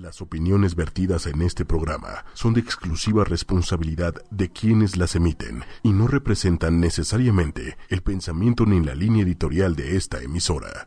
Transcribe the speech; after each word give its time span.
Las 0.00 0.20
opiniones 0.20 0.76
vertidas 0.76 1.26
en 1.26 1.42
este 1.42 1.64
programa 1.64 2.24
son 2.32 2.54
de 2.54 2.60
exclusiva 2.60 3.24
responsabilidad 3.24 4.14
de 4.30 4.48
quienes 4.48 4.96
las 4.96 5.16
emiten 5.16 5.64
y 5.82 5.90
no 5.90 6.06
representan 6.06 6.78
necesariamente 6.78 7.76
el 7.88 8.02
pensamiento 8.02 8.64
ni 8.64 8.80
la 8.80 8.94
línea 8.94 9.24
editorial 9.24 9.74
de 9.74 9.96
esta 9.96 10.22
emisora. 10.22 10.86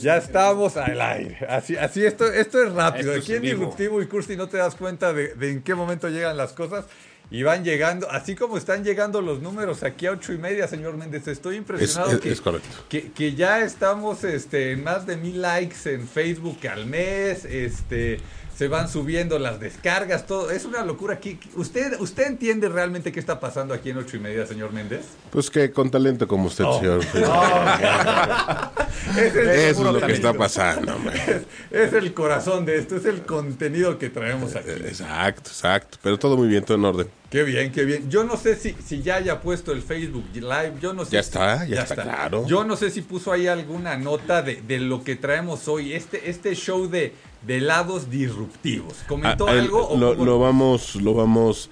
Ya 0.00 0.16
estamos 0.16 0.76
al 0.76 1.00
aire. 1.00 1.46
Así, 1.48 1.76
así 1.76 2.04
esto, 2.04 2.26
esto 2.26 2.60
es 2.60 2.72
rápido. 2.72 3.12
Esto 3.12 3.18
es 3.18 3.24
Aquí 3.24 3.32
en 3.34 3.36
en 3.36 3.42
vivo. 3.42 3.58
Disruptivo 3.58 4.02
y 4.02 4.06
Cursi 4.08 4.36
no 4.36 4.48
te 4.48 4.56
das 4.56 4.74
cuenta 4.74 5.12
de, 5.12 5.36
de 5.36 5.52
en 5.52 5.62
qué 5.62 5.76
momento 5.76 6.08
llegan 6.08 6.36
las 6.36 6.54
cosas. 6.54 6.86
Y 7.32 7.44
van 7.44 7.62
llegando, 7.64 8.10
así 8.10 8.34
como 8.34 8.56
están 8.56 8.82
llegando 8.82 9.20
los 9.20 9.40
números 9.40 9.82
aquí 9.84 10.06
a 10.06 10.10
ocho 10.12 10.32
y 10.32 10.38
media, 10.38 10.66
señor 10.66 10.96
Méndez. 10.96 11.28
Estoy 11.28 11.56
impresionado 11.56 12.08
Es- 12.10 12.14
es- 12.16 12.20
que, 12.20 12.30
es 12.32 12.40
correcto. 12.40 12.68
Que, 12.88 13.12
que 13.12 13.34
ya 13.34 13.60
estamos 13.64 14.24
este, 14.24 14.72
en 14.72 14.82
más 14.82 15.06
de 15.06 15.16
mil 15.16 15.40
likes 15.40 15.76
en 15.84 16.08
Facebook 16.08 16.58
al 16.68 16.86
mes. 16.86 17.44
Este, 17.44 18.18
se 18.60 18.68
van 18.68 18.90
subiendo 18.90 19.38
las 19.38 19.58
descargas, 19.58 20.26
todo. 20.26 20.50
Es 20.50 20.66
una 20.66 20.84
locura 20.84 21.14
aquí. 21.14 21.40
¿Usted, 21.54 21.98
¿Usted 21.98 22.26
entiende 22.26 22.68
realmente 22.68 23.10
qué 23.10 23.18
está 23.18 23.40
pasando 23.40 23.72
aquí 23.72 23.88
en 23.88 23.96
ocho 23.96 24.18
y 24.18 24.20
media, 24.20 24.44
señor 24.46 24.70
Méndez? 24.70 25.06
Pues 25.30 25.48
que 25.48 25.72
con 25.72 25.90
talento 25.90 26.28
como 26.28 26.44
usted, 26.48 26.64
Oh. 26.66 26.78
señor. 26.78 27.00
Es 29.16 29.34
el- 29.34 29.48
Eso 29.48 29.86
es 29.88 29.94
lo 29.94 30.06
que 30.06 30.12
está 30.12 30.34
pasando, 30.34 30.94
hombre. 30.94 31.44
Es 31.70 31.92
el 31.94 32.12
corazón 32.12 32.66
de 32.66 32.76
esto, 32.76 32.96
es 32.96 33.06
el 33.06 33.22
contenido 33.22 33.98
que 33.98 34.10
traemos 34.10 34.54
aquí. 34.54 34.68
Exacto, 34.70 35.48
exacto. 35.50 35.96
Pero 36.02 36.18
todo 36.18 36.36
muy 36.36 36.48
bien, 36.48 36.62
todo 36.62 36.76
en 36.76 36.84
orden. 36.84 37.08
Qué 37.30 37.44
bien, 37.44 37.72
qué 37.72 37.84
bien. 37.84 38.10
Yo 38.10 38.24
no 38.24 38.36
sé 38.36 38.56
si, 38.56 38.76
si 38.84 39.02
ya 39.02 39.14
haya 39.16 39.40
puesto 39.40 39.72
el 39.72 39.80
Facebook 39.82 40.26
Live, 40.34 40.74
yo 40.82 40.92
no 40.92 41.04
sé. 41.06 41.12
Ya 41.12 41.20
está, 41.20 41.64
ya 41.64 41.82
está, 41.82 41.94
claro. 41.94 42.44
Yo 42.46 42.64
no 42.64 42.76
sé 42.76 42.90
si 42.90 43.00
puso 43.00 43.32
ahí 43.32 43.46
alguna 43.46 43.96
nota 43.96 44.42
de, 44.42 44.60
de 44.60 44.80
lo 44.80 45.02
que 45.02 45.16
traemos 45.16 45.66
hoy, 45.68 45.94
este, 45.94 46.28
este 46.28 46.54
show 46.54 46.88
de, 46.90 47.14
de 47.46 47.56
helados 47.58 48.10
disruptivos. 48.10 48.94
¿Comentó 49.08 49.48
Ah, 49.48 49.52
algo? 49.52 49.88
o 49.88 49.96
lo, 49.96 50.38
vamos, 50.38 50.96
lo 50.96 51.14
vamos 51.14 51.70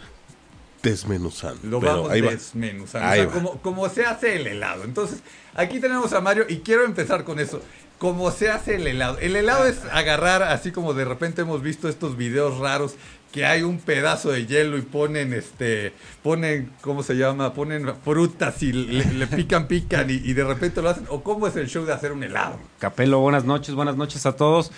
desmenuzando. 0.83 1.61
Lo 1.69 1.81
pero 1.81 1.93
vamos 1.97 2.11
ahí 2.11 2.21
va. 2.21 2.31
desmenuzando. 2.31 3.09
Ahí 3.09 3.21
O 3.21 3.23
sea, 3.25 3.27
va. 3.29 3.33
como, 3.35 3.59
como 3.63 3.89
se 3.89 4.05
hace 4.07 4.37
el 4.37 4.47
helado. 4.47 4.85
Entonces, 4.85 5.21
aquí 5.55 5.81
tenemos 5.81 6.13
a 6.13 6.21
Mario 6.21 6.47
y 6.49 6.59
quiero 6.59 6.85
empezar 6.85 7.25
con 7.25 7.41
eso. 7.41 7.61
Cómo 7.99 8.31
se 8.31 8.49
hace 8.49 8.77
el 8.77 8.87
helado. 8.87 9.19
El 9.19 9.35
helado 9.35 9.67
es 9.67 9.81
agarrar, 9.91 10.45
así 10.45 10.71
como 10.71 10.95
de 10.95 11.05
repente 11.05 11.43
hemos 11.43 11.63
visto 11.63 11.89
estos 11.89 12.17
videos 12.17 12.59
raros 12.59 12.95
que 13.33 13.45
hay 13.45 13.63
un 13.63 13.79
pedazo 13.81 14.31
de 14.31 14.47
hielo 14.47 14.79
y 14.79 14.83
ponen 14.83 15.33
este, 15.35 15.93
ponen, 16.23 16.73
¿cómo 16.81 17.03
se 17.03 17.15
llama? 17.15 17.53
Ponen 17.55 17.93
frutas 18.05 18.63
y 18.63 18.73
le, 18.73 19.05
le 19.05 19.27
pican, 19.27 19.67
pican 19.67 20.09
y, 20.09 20.15
y 20.15 20.33
de 20.33 20.45
repente 20.45 20.81
lo 20.81 20.89
hacen. 20.91 21.07
¿O 21.11 21.23
cómo 21.25 21.49
es 21.49 21.57
el 21.57 21.69
show 21.69 21.85
de 21.85 21.93
hacer 21.93 22.13
un 22.13 22.23
helado? 22.23 22.59
Capelo, 22.79 23.19
buenas 23.19 23.45
noches, 23.45 23.75
buenas 23.75 23.97
noches 23.97 24.25
a 24.27 24.37
todos. 24.37 24.71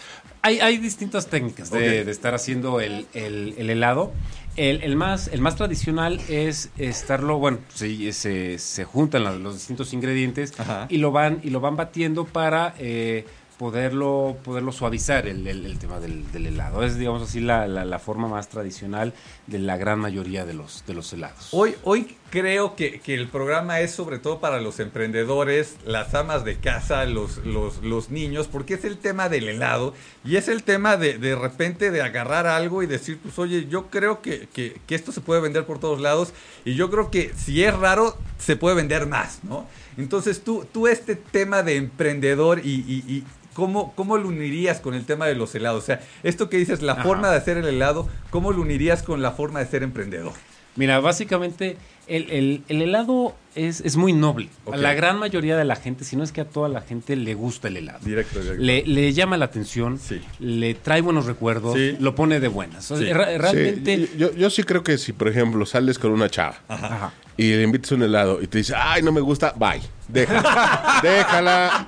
Hay, 0.42 0.60
hay 0.60 0.78
distintas 0.78 1.26
técnicas 1.28 1.70
de, 1.70 2.08
estar 2.10 2.34
haciendo 2.34 2.80
el, 2.80 3.06
el- 3.14 3.54
el 3.58 3.70
helado. 3.70 4.12
El, 4.56 4.82
el 4.82 4.96
más, 4.96 5.28
el 5.28 5.40
más 5.40 5.54
tradicional 5.56 6.20
es 6.28 6.70
estarlo, 6.76 7.38
bueno, 7.38 7.58
se, 7.72 8.12
se, 8.12 8.58
se 8.58 8.84
juntan 8.84 9.22
los, 9.24 9.40
los 9.40 9.54
distintos 9.54 9.92
ingredientes 9.92 10.58
Ajá. 10.58 10.86
y 10.90 10.98
lo 10.98 11.12
van 11.12 11.40
y 11.44 11.50
lo 11.50 11.60
van 11.60 11.76
batiendo 11.76 12.24
para 12.24 12.74
eh, 12.78 13.24
poderlo 13.58 14.36
poderlo 14.42 14.72
suavizar 14.72 15.26
el, 15.28 15.46
el- 15.46 15.66
el 15.66 15.78
tema 15.78 16.00
del, 16.00 16.30
del 16.32 16.46
helado. 16.46 16.82
Es, 16.82 16.96
digamos 16.98 17.22
así, 17.22 17.40
la, 17.40 17.68
la- 17.68 17.84
la 17.84 17.98
forma 17.98 18.26
más 18.26 18.48
tradicional 18.48 19.12
de 19.46 19.58
la 19.60 19.76
gran 19.76 19.98
mayoría 20.00 20.44
de 20.46 20.54
los, 20.54 20.84
de 20.86 20.94
los 20.94 21.12
helados. 21.12 21.48
Hoy, 21.52 21.74
hoy 21.84 22.16
creo 22.30 22.76
que, 22.76 23.00
que 23.00 23.14
el 23.14 23.28
programa 23.28 23.80
es 23.80 23.90
sobre 23.92 24.18
todo 24.18 24.40
para 24.40 24.60
los 24.60 24.78
emprendedores, 24.80 25.76
las 25.84 26.14
amas 26.14 26.44
de 26.44 26.56
casa, 26.56 27.04
los, 27.04 27.38
los, 27.38 27.82
los 27.82 28.10
niños, 28.10 28.46
porque 28.48 28.74
es 28.74 28.84
el 28.84 28.96
tema 28.98 29.28
del 29.28 29.48
helado 29.48 29.94
y 30.24 30.36
es 30.36 30.48
el 30.48 30.62
tema 30.62 30.96
de 30.96 31.18
de 31.18 31.34
repente 31.36 31.90
de 31.90 32.02
agarrar 32.02 32.46
algo 32.46 32.82
y 32.82 32.86
decir, 32.86 33.18
pues 33.22 33.38
oye, 33.38 33.66
yo 33.68 33.88
creo 33.88 34.22
que, 34.22 34.48
que- 34.52 34.76
que 34.86 34.94
esto 34.94 35.12
se 35.12 35.20
puede 35.20 35.40
vender 35.40 35.66
por 35.66 35.78
todos 35.80 36.00
lados 36.00 36.32
y 36.64 36.74
yo 36.74 36.90
creo 36.90 37.10
que 37.10 37.32
si 37.36 37.64
es 37.64 37.76
raro, 37.76 38.16
se 38.38 38.56
puede 38.56 38.76
vender 38.76 39.06
más, 39.06 39.40
¿no? 39.44 39.66
Entonces 39.98 40.42
tú, 40.42 40.66
tú 40.72 40.86
este 40.88 41.16
tema 41.16 41.62
de 41.62 41.76
emprendedor 41.76 42.60
y... 42.64 42.70
y- 42.86 43.04
y 43.08 43.24
¿Cómo, 43.52 43.92
¿Cómo 43.96 44.16
lo 44.16 44.28
unirías 44.28 44.78
con 44.78 44.94
el 44.94 45.04
tema 45.04 45.26
de 45.26 45.34
los 45.34 45.52
helados? 45.56 45.82
O 45.82 45.86
sea, 45.86 46.00
esto 46.22 46.48
que 46.48 46.56
dices, 46.56 46.82
la 46.82 46.92
Ajá. 46.92 47.02
forma 47.02 47.30
de 47.30 47.36
hacer 47.36 47.56
el 47.56 47.66
helado, 47.66 48.08
¿cómo 48.30 48.52
lo 48.52 48.62
unirías 48.62 49.02
con 49.02 49.22
la 49.22 49.32
forma 49.32 49.58
de 49.58 49.66
ser 49.66 49.82
emprendedor? 49.82 50.32
Mira, 50.76 51.00
básicamente 51.00 51.76
el, 52.10 52.30
el- 52.30 52.62
el 52.68 52.82
helado 52.82 53.34
es, 53.54 53.80
es 53.80 53.96
muy 53.96 54.12
noble. 54.12 54.48
A 54.72 54.76
la 54.76 54.94
gran 54.94 55.18
mayoría 55.18 55.56
de 55.56 55.64
la 55.64 55.74
gente, 55.76 56.04
si 56.04 56.14
no 56.16 56.22
es 56.22 56.30
que 56.32 56.40
a 56.40 56.44
toda 56.44 56.68
la 56.68 56.80
gente 56.82 57.16
le 57.16 57.34
gusta 57.34 57.68
el 57.68 57.76
helado. 57.78 57.98
Directo, 58.04 58.40
directo. 58.40 58.62
Le, 58.62 58.84
le 58.86 59.12
llama 59.12 59.36
la 59.36 59.46
atención, 59.46 59.98
Sí. 59.98 60.20
le 60.38 60.74
trae 60.74 61.00
buenos 61.00 61.26
recuerdos, 61.26 61.74
Sí. 61.74 61.96
lo 61.98 62.14
pone 62.14 62.38
de 62.40 62.48
buenas. 62.48 62.84
Sí. 62.84 63.12
realmente... 63.12 63.96
Sí, 63.96 64.10
yo, 64.18 64.32
yo 64.34 64.50
sí 64.50 64.62
creo 64.62 64.82
que 64.84 64.98
si, 64.98 65.12
por 65.12 65.28
ejemplo, 65.28 65.64
sales 65.66 65.98
con 65.98 66.12
una 66.12 66.28
chava 66.28 66.58
Ajá. 66.68 67.12
y 67.36 67.54
le 67.54 67.62
invitas 67.62 67.90
un 67.92 68.02
helado 68.02 68.40
y 68.42 68.46
te 68.46 68.58
dice, 68.58 68.74
ay, 68.76 69.02
no 69.02 69.10
me 69.12 69.20
gusta, 69.20 69.52
bye. 69.56 69.80
Déjala. 70.08 71.00
Déjala. 71.02 71.86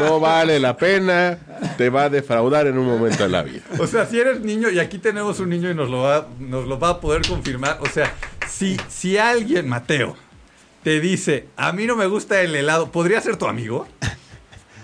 No 0.00 0.20
vale 0.20 0.58
la 0.60 0.76
pena. 0.76 1.38
Te 1.76 1.88
va 1.90 2.04
a 2.04 2.08
defraudar 2.10 2.66
en 2.66 2.78
un 2.78 2.86
momento 2.86 3.22
de 3.24 3.28
la 3.28 3.42
vida. 3.42 3.62
O 3.78 3.86
sea, 3.86 4.06
si 4.06 4.18
eres 4.20 4.40
niño, 4.40 4.70
y 4.70 4.78
aquí 4.78 4.98
tenemos 4.98 5.40
un 5.40 5.48
niño 5.50 5.70
y 5.70 5.74
nos 5.74 5.88
lo 5.90 6.02
va, 6.02 6.28
nos 6.38 6.66
lo 6.66 6.78
va 6.78 6.90
a 6.90 7.00
poder 7.00 7.26
confirmar. 7.26 7.78
O 7.80 7.86
sea, 7.86 8.12
si, 8.48 8.76
si 8.88 9.18
alguien, 9.18 9.68
Mateo, 9.68 10.16
te 10.82 11.00
dice, 11.00 11.48
a 11.56 11.72
mí 11.72 11.86
no 11.86 11.96
me 11.96 12.06
gusta 12.06 12.40
el 12.42 12.54
helado, 12.54 12.90
¿podría 12.92 13.20
ser 13.20 13.36
tu 13.36 13.46
amigo? 13.46 13.86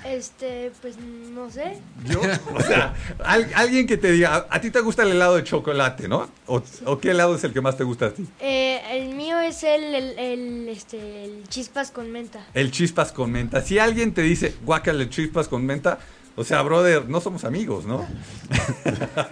Este, 0.04 0.72
pues 0.82 0.96
no 0.98 1.48
sé. 1.48 1.78
Yo, 2.06 2.20
o 2.54 2.60
sea, 2.60 2.92
al- 3.24 3.48
alguien 3.54 3.86
que 3.86 3.96
te 3.96 4.10
diga, 4.10 4.46
a, 4.50 4.60
ti 4.60 4.70
te 4.70 4.80
gusta 4.80 5.04
el 5.04 5.12
helado 5.12 5.36
de 5.36 5.44
chocolate, 5.44 6.08
¿no? 6.08 6.28
O, 6.46 6.60
o 6.86 6.98
qué 6.98 7.12
helado 7.12 7.36
es 7.36 7.44
el 7.44 7.52
que 7.52 7.60
más 7.60 7.76
te 7.76 7.84
gusta 7.84 8.06
a 8.06 8.10
ti? 8.10 8.26
Eh, 8.40 8.80
el 8.90 9.14
mío 9.14 9.38
es 9.38 9.62
el, 9.62 9.94
el, 9.94 10.18
el, 10.18 10.68
este, 10.68 11.24
el 11.24 11.48
chispas 11.48 11.92
con 11.92 12.10
menta. 12.10 12.44
El 12.52 12.72
chispas 12.72 13.12
con 13.12 13.30
menta. 13.30 13.62
Si 13.62 13.78
alguien 13.78 14.12
te 14.12 14.22
dice, 14.22 14.56
guácale 14.64 15.08
chispas 15.08 15.46
con 15.46 15.64
menta, 15.64 16.00
o 16.36 16.44
sea, 16.44 16.62
brother, 16.62 17.08
no 17.08 17.20
somos 17.20 17.44
amigos, 17.44 17.84
¿no? 17.86 18.06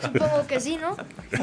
Supongo 0.03 0.47
que 0.47 0.61
sí, 0.61 0.77
¿no? 0.81 0.97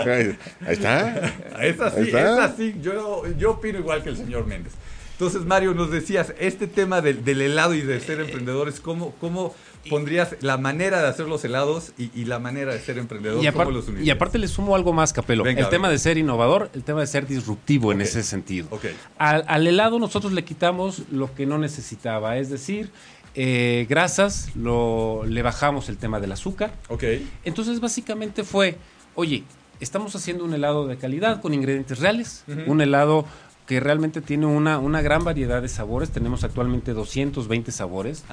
Ahí 0.03 0.37
está. 0.67 1.33
Es 1.61 1.79
así, 1.79 1.99
Ahí 2.01 2.07
es 2.09 2.15
así. 2.39 2.75
Yo, 2.81 3.23
yo 3.37 3.51
opino 3.51 3.79
igual 3.79 4.03
que 4.03 4.09
el 4.09 4.17
señor 4.17 4.45
Méndez. 4.45 4.73
Entonces, 5.13 5.45
Mario, 5.45 5.73
nos 5.73 5.89
decías, 5.89 6.33
este 6.39 6.67
tema 6.67 7.01
del, 7.01 7.25
del 7.25 7.41
helado 7.41 7.73
y 7.73 7.81
de 7.81 7.99
ser 7.99 8.19
emprendedores, 8.19 8.79
¿cómo, 8.79 9.15
cómo 9.19 9.55
pondrías 9.89 10.35
la 10.41 10.57
manera 10.59 11.01
de 11.01 11.07
hacer 11.07 11.25
los 11.27 11.43
helados 11.43 11.91
y, 11.97 12.11
y 12.13 12.25
la 12.25 12.37
manera 12.37 12.71
de 12.71 12.79
ser 12.79 12.99
emprendedor? 12.99 13.43
Y, 13.43 13.47
¿Cómo 13.51 13.63
apar- 13.63 13.73
los 13.73 13.87
unirías? 13.87 14.05
y 14.05 14.11
aparte 14.11 14.37
le 14.37 14.47
sumo 14.47 14.75
algo 14.75 14.93
más, 14.93 15.13
Capelo. 15.13 15.43
Venga, 15.43 15.61
el 15.61 15.69
tema 15.69 15.89
de 15.89 15.97
ser 15.97 16.19
innovador, 16.19 16.69
el 16.75 16.83
tema 16.83 16.99
de 17.01 17.07
ser 17.07 17.25
disruptivo 17.25 17.91
en 17.91 17.97
Ok. 18.01 18.03
ese 18.05 18.21
sentido. 18.21 18.67
Ok. 18.69 18.85
Al, 19.17 19.43
al 19.47 19.65
helado 19.65 19.97
nosotros 19.97 20.33
le 20.33 20.43
quitamos 20.45 21.01
lo 21.11 21.33
que 21.33 21.47
no 21.47 21.57
necesitaba, 21.57 22.37
es 22.37 22.51
decir, 22.51 22.91
eh, 23.39 23.85
grasas, 23.87 24.49
lo, 24.55 25.23
le 25.25 25.43
bajamos 25.43 25.89
el 25.89 25.97
tema 25.97 26.19
del 26.19 26.31
azúcar. 26.31 26.73
Ok. 26.89 27.03
Entonces 27.45 27.79
básicamente 27.79 28.43
fue, 28.43 28.77
oye, 29.13 29.43
estamos 29.79 30.15
haciendo 30.15 30.43
un 30.43 30.55
helado 30.55 30.87
de 30.87 30.97
calidad 30.97 31.39
con 31.39 31.53
ingredientes 31.53 31.99
reales, 31.99 32.43
un 32.67 32.81
helado 32.81 33.25
que 33.67 33.79
realmente 33.79 34.21
tiene 34.21 34.45
una, 34.47 34.79
una 34.79 35.01
gran 35.01 35.23
variedad 35.23 35.61
de 35.61 35.67
sabores. 35.69 36.09
Tenemos 36.09 36.43
actualmente 36.43 36.93
220 36.93 37.71
sabores. 37.71 38.23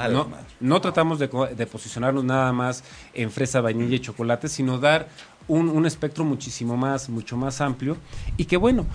No, 0.60 0.80
tratamos 0.80 1.18
de, 1.18 1.28
de 1.54 1.66
posicionarnos 1.66 2.24
nada 2.24 2.52
más 2.54 2.82
en 3.12 3.30
fresa, 3.30 3.60
vainilla 3.60 3.96
y 3.96 4.00
chocolate, 4.00 4.48
sino 4.48 4.78
dar 4.78 5.08
un, 5.48 5.68
un 5.68 5.84
espectro 5.84 6.24
muchísimo 6.24 6.76
más, 6.78 7.10
mucho 7.10 7.36
más 7.36 7.60
amplio. 7.60 7.98
Y 8.38 8.46
que 8.46 8.56
bueno, 8.56 8.86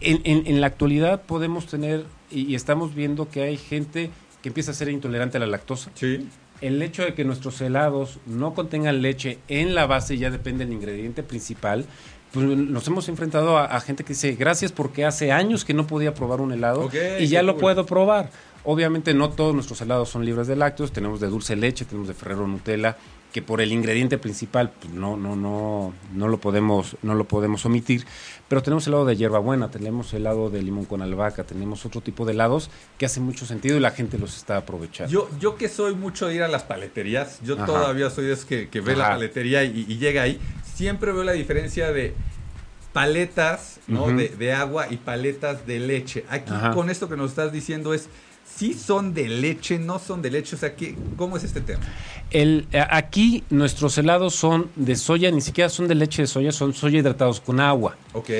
en, 0.00 0.20
en- 0.24 0.46
en 0.46 0.60
la 0.62 0.68
actualidad 0.68 1.22
podemos 1.22 1.66
tener, 1.66 2.06
y, 2.30 2.42
y 2.46 2.54
estamos 2.54 2.94
viendo 2.94 3.28
que 3.28 3.42
hay 3.42 3.56
gente 3.58 4.10
que 4.42 4.48
empieza 4.48 4.70
a 4.70 4.74
ser 4.74 4.88
intolerante 4.88 5.36
a 5.36 5.40
la 5.40 5.46
lactosa. 5.46 5.90
Sí. 5.94 6.28
El 6.60 6.82
hecho 6.82 7.04
de 7.04 7.14
que 7.14 7.24
nuestros 7.24 7.60
helados 7.60 8.18
no 8.26 8.54
contengan 8.54 9.00
leche 9.00 9.38
en 9.48 9.74
la 9.74 9.86
base 9.86 10.18
ya 10.18 10.30
depende 10.30 10.64
del 10.64 10.74
ingrediente 10.74 11.22
principal. 11.22 11.86
Pues 12.32 12.44
nos 12.46 12.86
hemos 12.88 13.08
enfrentado 13.08 13.56
a, 13.56 13.64
a 13.64 13.80
gente 13.80 14.04
que 14.04 14.12
dice, 14.12 14.32
gracias 14.32 14.70
porque 14.72 15.04
hace 15.04 15.32
años 15.32 15.64
que 15.64 15.72
no 15.72 15.86
podía 15.86 16.14
probar 16.14 16.40
un 16.40 16.52
helado 16.52 16.90
y 17.18 17.26
ya 17.26 17.42
lo 17.42 17.54
cool. 17.54 17.60
puedo 17.60 17.86
probar. 17.86 18.30
Obviamente 18.64 19.14
no 19.14 19.30
todos 19.30 19.54
nuestros 19.54 19.80
helados 19.80 20.10
son 20.10 20.24
libres 20.24 20.46
de 20.46 20.56
lácteos, 20.56 20.92
tenemos 20.92 21.20
de 21.20 21.28
dulce 21.28 21.56
leche, 21.56 21.84
tenemos 21.84 22.08
de 22.08 22.14
Ferrero 22.14 22.46
Nutella, 22.46 22.96
que 23.32 23.42
por 23.42 23.60
el 23.60 23.72
ingrediente 23.72 24.16
principal 24.18 24.70
pues, 24.70 24.92
no, 24.92 25.16
no, 25.16 25.36
no, 25.36 25.92
no 26.14 26.28
lo 26.28 26.38
podemos, 26.38 26.96
no 27.02 27.14
lo 27.14 27.24
podemos 27.24 27.66
omitir. 27.66 28.06
Pero 28.48 28.62
tenemos 28.62 28.86
helado 28.86 29.04
de 29.04 29.16
hierbabuena, 29.16 29.70
tenemos 29.70 30.12
helado 30.14 30.48
de 30.48 30.62
limón 30.62 30.86
con 30.86 31.02
albahaca, 31.02 31.44
tenemos 31.44 31.84
otro 31.84 32.00
tipo 32.00 32.24
de 32.24 32.32
helados 32.32 32.70
que 32.96 33.04
hace 33.04 33.20
mucho 33.20 33.44
sentido 33.44 33.76
y 33.76 33.80
la 33.80 33.90
gente 33.90 34.18
los 34.18 34.36
está 34.36 34.56
aprovechando. 34.56 35.12
Yo, 35.12 35.28
yo 35.38 35.56
que 35.56 35.68
soy 35.68 35.94
mucho 35.94 36.28
de 36.28 36.36
ir 36.36 36.42
a 36.42 36.48
las 36.48 36.62
paleterías, 36.62 37.40
yo 37.42 37.56
Ajá. 37.56 37.66
todavía 37.66 38.08
soy 38.08 38.26
de 38.26 38.32
esos 38.32 38.46
que, 38.46 38.68
que 38.68 38.80
ve 38.80 38.96
la 38.96 39.08
paletería 39.10 39.64
y, 39.64 39.84
y 39.86 39.98
llega 39.98 40.22
ahí, 40.22 40.40
siempre 40.74 41.12
veo 41.12 41.24
la 41.24 41.32
diferencia 41.32 41.92
de 41.92 42.14
paletas 42.92 43.80
¿no? 43.86 44.08
De, 44.08 44.28
de 44.28 44.52
agua 44.52 44.86
y 44.90 44.96
paletas 44.96 45.66
de 45.66 45.78
leche. 45.78 46.24
Aquí 46.28 46.52
Ajá. 46.52 46.70
con 46.72 46.90
esto 46.90 47.08
que 47.08 47.16
nos 47.16 47.30
estás 47.30 47.52
diciendo 47.52 47.94
es 47.94 48.08
sí 48.56 48.74
son 48.74 49.14
de 49.14 49.28
leche, 49.28 49.78
no 49.78 49.98
son 49.98 50.22
de 50.22 50.30
leche, 50.30 50.56
o 50.56 50.58
sea, 50.58 50.74
¿qué, 50.74 50.96
¿cómo 51.16 51.36
es 51.36 51.44
este 51.44 51.60
tema? 51.60 51.80
El, 52.30 52.66
a- 52.74 52.96
aquí 52.96 53.44
nuestros 53.50 53.96
helados 53.98 54.34
son 54.34 54.70
de 54.76 54.96
soya, 54.96 55.30
ni 55.30 55.40
siquiera 55.40 55.68
son 55.70 55.88
de 55.88 55.94
leche 55.94 56.22
de 56.22 56.26
soya, 56.28 56.52
son 56.52 56.74
soya 56.74 56.98
hidratados 56.98 57.40
con 57.40 57.60
agua. 57.60 57.96
Ok. 58.12 58.30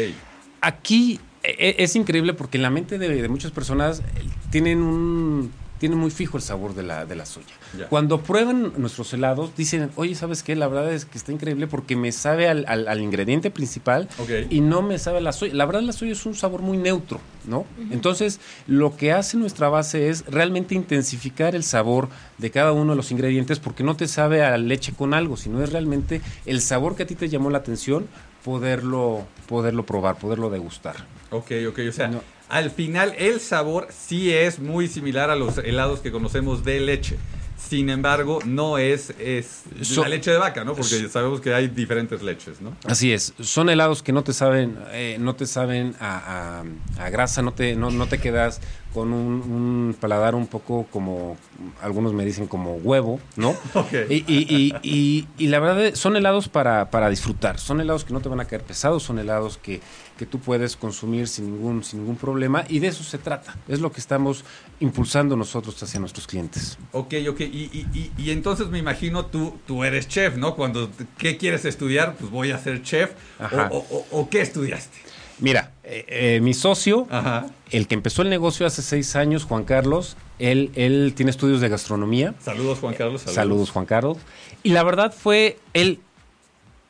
Aquí 0.61 1.21
e- 1.43 1.77
e- 1.79 1.85
es 1.85 1.95
increíble 1.97 2.35
porque 2.35 2.59
en 2.59 2.63
la 2.63 2.71
mente 2.71 2.99
de, 2.99 3.09
de 3.23 3.29
muchas 3.29 3.53
personas 3.53 4.01
eh, 4.01 4.03
tienen 4.51 4.83
un 4.83 5.53
tienen 5.79 5.99
muy 5.99 6.11
fijo 6.11 6.37
el 6.37 6.43
sabor 6.43 6.75
de 6.75 6.83
la, 6.83 7.07
de 7.07 7.15
la 7.17 7.25
soya. 7.27 7.47
Ya. 7.79 7.87
Cuando 7.89 8.21
prueban 8.23 8.73
nuestros 8.77 9.13
helados, 9.13 9.55
dicen, 9.57 9.91
oye, 9.97 10.15
¿sabes 10.15 10.43
qué? 10.43 10.57
La 10.57 10.69
verdad 10.69 10.93
es 10.93 11.05
que 11.05 11.19
está 11.19 11.33
increíble 11.33 11.67
porque 11.67 11.97
me 11.97 12.13
sabe 12.13 12.49
al, 12.49 12.65
al- 12.69 12.89
al 12.89 13.01
ingrediente 13.01 13.51
principal 13.51 14.09
y 14.51 14.61
no 14.61 14.83
me 14.83 14.99
sabe 14.99 15.19
a 15.19 15.21
la 15.21 15.33
soya. 15.33 15.55
La 15.55 15.67
verdad, 15.67 15.83
la 15.83 15.93
soya 15.93 16.13
es 16.13 16.27
un 16.27 16.35
sabor 16.35 16.63
muy 16.63 16.77
neutro, 16.79 17.21
¿no? 17.47 17.65
Entonces, 17.91 18.41
lo 18.67 18.97
que 18.97 19.13
hace 19.13 19.37
nuestra 19.37 19.69
base 19.69 20.09
es 20.09 20.25
realmente 20.27 20.75
intensificar 20.75 21.55
el 21.55 21.63
sabor 21.65 22.09
de 22.39 22.51
cada 22.51 22.73
uno 22.73 22.91
de 22.93 22.97
los 22.97 23.11
ingredientes 23.11 23.59
porque 23.59 23.85
no 23.85 23.97
te 23.97 24.09
sabe 24.09 24.43
a 24.45 24.57
leche 24.59 24.93
con 24.93 25.15
algo, 25.15 25.37
sino 25.37 25.63
es 25.63 25.73
realmente 25.73 26.21
el 26.47 26.61
sabor 26.61 26.97
que 26.97 27.05
a 27.05 27.07
ti 27.07 27.15
te 27.15 27.29
llamó 27.29 27.51
la 27.51 27.59
atención, 27.59 28.07
poderlo, 28.45 29.27
poderlo 29.49 29.85
probar, 29.85 30.17
poderlo 30.19 30.51
degustar. 30.51 30.97
Ok, 31.31 31.51
ok, 31.69 31.79
o 31.89 31.93
sea, 31.93 32.09
No. 32.09 32.23
Al 32.49 32.71
final 32.71 33.15
el 33.19 33.41
sabor 33.41 33.89
sí 33.91 34.33
es 34.33 34.59
muy 34.59 34.89
similar 34.89 35.31
a 35.31 35.37
los 35.37 35.59
helados 35.59 36.01
que 36.01 36.11
conocemos 36.13 36.65
de 36.65 36.81
leche. 36.81 37.17
Sin 37.59 37.91
embargo, 37.91 38.39
no 38.47 38.79
es, 38.79 39.13
es 39.19 39.63
So- 39.83 40.03
la 40.03 40.09
leche 40.09 40.31
de 40.31 40.39
vaca, 40.39 40.65
¿no? 40.65 40.75
Porque 40.77 41.09
sabemos 41.09 41.41
que 41.41 41.53
hay 41.53 41.67
diferentes 41.67 42.23
leches, 42.23 42.61
¿no? 42.61 42.77
Así 42.85 43.13
es, 43.13 43.35
son 43.41 43.69
helados 43.69 44.03
que 44.05 44.13
no 44.13 44.23
te 44.23 44.33
saben, 44.33 44.79
eh, 44.93 45.17
no 45.21 45.35
te 45.35 45.45
saben 45.45 45.95
a, 45.99 46.63
a- 46.99 47.05
a 47.05 47.11
grasa, 47.11 47.43
no 47.43 47.53
te, 47.53 47.75
no, 47.75 47.91
no 47.91 48.07
te 48.07 48.19
quedas 48.19 48.61
con 48.95 49.13
un, 49.13 49.43
un 49.43 49.97
paladar 50.01 50.35
un 50.35 50.47
poco 50.47 50.87
como, 50.91 51.37
algunos 51.83 52.13
me 52.15 52.25
dicen 52.25 52.47
como 52.47 52.75
huevo, 52.77 53.21
¿no? 53.37 53.51
Ok. 53.75 53.93
Y, 54.09 54.15
y- 54.27 54.47
y- 54.49 54.75
y- 54.83 55.29
y 55.37 55.47
la 55.49 55.59
verdad 55.61 55.85
es- 55.87 55.99
son 55.99 56.17
helados 56.17 56.49
para, 56.49 56.91
para 56.91 57.09
disfrutar, 57.11 57.59
son 57.59 57.81
helados 57.81 58.05
que 58.05 58.13
no 58.13 58.21
te 58.21 58.29
van 58.29 58.41
a 58.41 58.47
caer 58.47 58.63
pesados, 58.63 59.03
son 59.03 59.19
helados 59.19 59.59
que, 59.59 59.81
que 60.17 60.27
tú 60.27 60.39
puedes 60.41 60.77
consumir 60.77 61.29
sin 61.29 61.53
ningún, 61.53 61.85
sin 61.85 62.01
ningún 62.01 62.17
problema 62.17 62.65
y 62.69 62.79
de 62.79 62.89
eso 62.89 63.05
se 63.05 63.19
trata, 63.19 63.57
es 63.69 63.81
lo 63.81 63.93
que 63.93 64.01
estamos 64.01 64.45
impulsando 64.81 65.37
nosotros 65.37 65.81
hacia 65.83 66.01
nuestros 66.01 66.27
clientes. 66.27 66.79
Ok, 66.93 67.15
ok. 67.29 67.41
Y, 67.41 67.45
y- 67.45 67.87
y- 67.93 68.13
y 68.17 68.31
entonces 68.31 68.69
me 68.69 68.79
imagino 68.79 69.27
tú, 69.27 69.55
tú 69.67 69.85
eres 69.85 70.09
chef, 70.09 70.37
¿no? 70.37 70.55
Cuando, 70.57 70.91
¿qué 71.19 71.37
quieres 71.37 71.65
estudiar? 71.65 72.15
Pues 72.19 72.31
voy 72.31 72.51
a 72.53 72.59
ser 72.59 72.83
chef. 72.83 73.11
Ajá. 73.39 73.69
O- 73.73 73.85
o- 73.91 74.07
¿o 74.21 74.29
qué 74.31 74.41
estudiaste? 74.41 74.99
Mira, 75.41 75.73
eh, 75.85 76.05
eh, 76.09 76.41
mi 76.43 76.53
socio, 76.55 77.07
Ajá. 77.11 77.47
el 77.71 77.87
que 77.87 77.95
empezó 77.95 78.23
el 78.23 78.31
negocio 78.31 78.67
hace 78.67 78.83
seis 78.83 79.15
años, 79.17 79.45
Juan 79.45 79.65
Carlos, 79.65 80.17
él, 80.39 80.71
él 80.75 81.13
tiene 81.17 81.31
estudios 81.31 81.61
de 81.61 81.69
gastronomía. 81.69 82.35
Saludos, 82.41 82.79
Juan 82.81 82.95
Carlos. 82.95 83.23
Saludos. 83.23 83.71
Juan 83.71 83.87
Carlos. 83.87 84.19
Y 84.63 84.71
la 84.71 84.83
verdad 84.83 85.15
fue 85.17 85.59
él, 85.75 86.01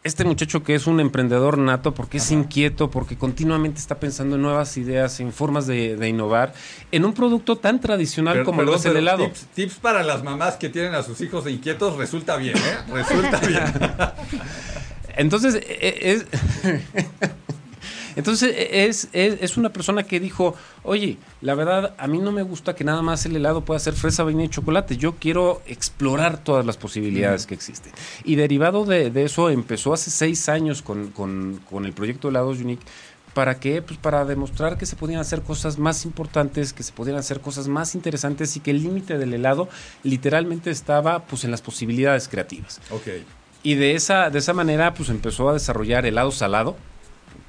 este 0.03 0.25
muchacho 0.25 0.63
que 0.63 0.75
es 0.75 0.87
un 0.87 1.01
emprendedor 1.01 1.59
nato, 1.59 1.93
porque 1.93 2.17
es 2.19 2.31
inquieto, 2.31 2.91
porque 2.91 3.17
continuamente 3.19 3.79
está 3.81 3.97
pensando 4.01 4.37
en 4.37 4.43
nuevas 4.43 4.77
ideas, 4.79 5.21
en 5.21 5.33
formas 5.33 5.67
de, 5.67 5.97
de 5.97 6.09
innovar, 6.09 6.55
en 6.93 7.05
un 7.05 7.13
producto 7.13 7.57
tan 7.57 7.81
tradicional 7.81 8.45
como 8.45 8.63
lo 8.63 8.75
es 8.77 8.85
el 8.87 8.97
helado. 8.97 9.25
Tips, 9.27 9.47
tips 9.55 9.75
para 9.75 10.03
las 10.03 10.23
mamás 10.25 10.57
que 10.57 10.71
tienen 10.71 10.95
a 10.95 11.03
sus 11.03 11.21
hijos 11.21 11.47
inquietos 11.49 11.97
resulta 11.97 12.37
bien, 12.37 12.57
¿eh? 12.57 12.93
Resulta 12.93 13.39
bien. 13.41 13.63
Entonces, 15.17 15.57
e- 15.57 16.13
es, 16.13 16.27
entonces 18.19 18.55
e- 18.55 18.85
es, 18.85 19.09
es, 19.13 19.39
es 19.41 19.57
una 19.57 19.71
persona 19.73 20.03
que 20.03 20.21
dijo, 20.21 20.55
oye, 20.83 21.17
la 21.41 21.55
verdad, 21.55 21.95
a 21.97 22.07
mí 22.07 22.19
no 22.19 22.33
me 22.33 22.43
gusta 22.43 22.75
que 22.75 22.85
nada 22.85 23.01
más 23.01 23.25
el 23.25 23.35
helado 23.37 23.65
pueda 23.65 23.81
ser 23.81 23.95
fresa, 23.95 24.25
vainilla 24.25 24.47
y 24.47 24.51
chocolate. 24.51 24.97
Yo 24.99 25.15
quiero 25.15 25.63
explorar 25.67 26.45
todas 26.45 26.67
las 26.67 26.77
posibilidades 26.77 27.47
que 27.47 27.55
existen. 27.55 27.93
Y 28.25 28.35
derivado 28.37 28.85
de, 28.85 29.11
de 29.11 29.25
eso, 29.25 29.49
empezó 29.51 29.95
hace 29.95 30.11
seis 30.11 30.49
años 30.49 30.83
con, 30.83 31.09
con- 31.13 31.61
con 31.71 31.87
el 31.87 31.93
proyecto 31.95 32.29
Helados 32.29 32.59
Unique. 32.59 32.85
¿Para 33.35 33.61
qué? 33.61 33.83
Pues 33.83 33.99
para 34.01 34.25
demostrar 34.25 34.79
que 34.79 34.87
se 34.87 34.97
podían 34.97 35.21
hacer 35.21 35.43
cosas 35.43 35.79
más 35.79 36.05
importantes, 36.05 36.73
que 36.73 36.83
se 36.83 36.93
podían 36.93 37.17
hacer 37.19 37.41
cosas 37.41 37.69
más 37.69 37.95
interesantes 37.95 38.57
y 38.57 38.61
que 38.61 38.73
el 38.73 38.83
límite 38.83 39.17
del 39.17 39.33
helado 39.33 39.69
literalmente 40.03 40.71
estaba 40.71 41.25
pues 41.27 41.45
en 41.45 41.51
las 41.53 41.63
posibilidades 41.63 42.27
creativas. 42.27 42.81
ok. 42.91 43.07
Y 43.63 43.75
de 43.75 43.95
esa, 43.95 44.31
de 44.31 44.39
esa 44.39 44.55
manera, 44.55 44.95
pues 44.95 45.09
empezó 45.09 45.49
a 45.51 45.53
desarrollar 45.53 46.07
helado 46.07 46.31
salado, 46.33 46.77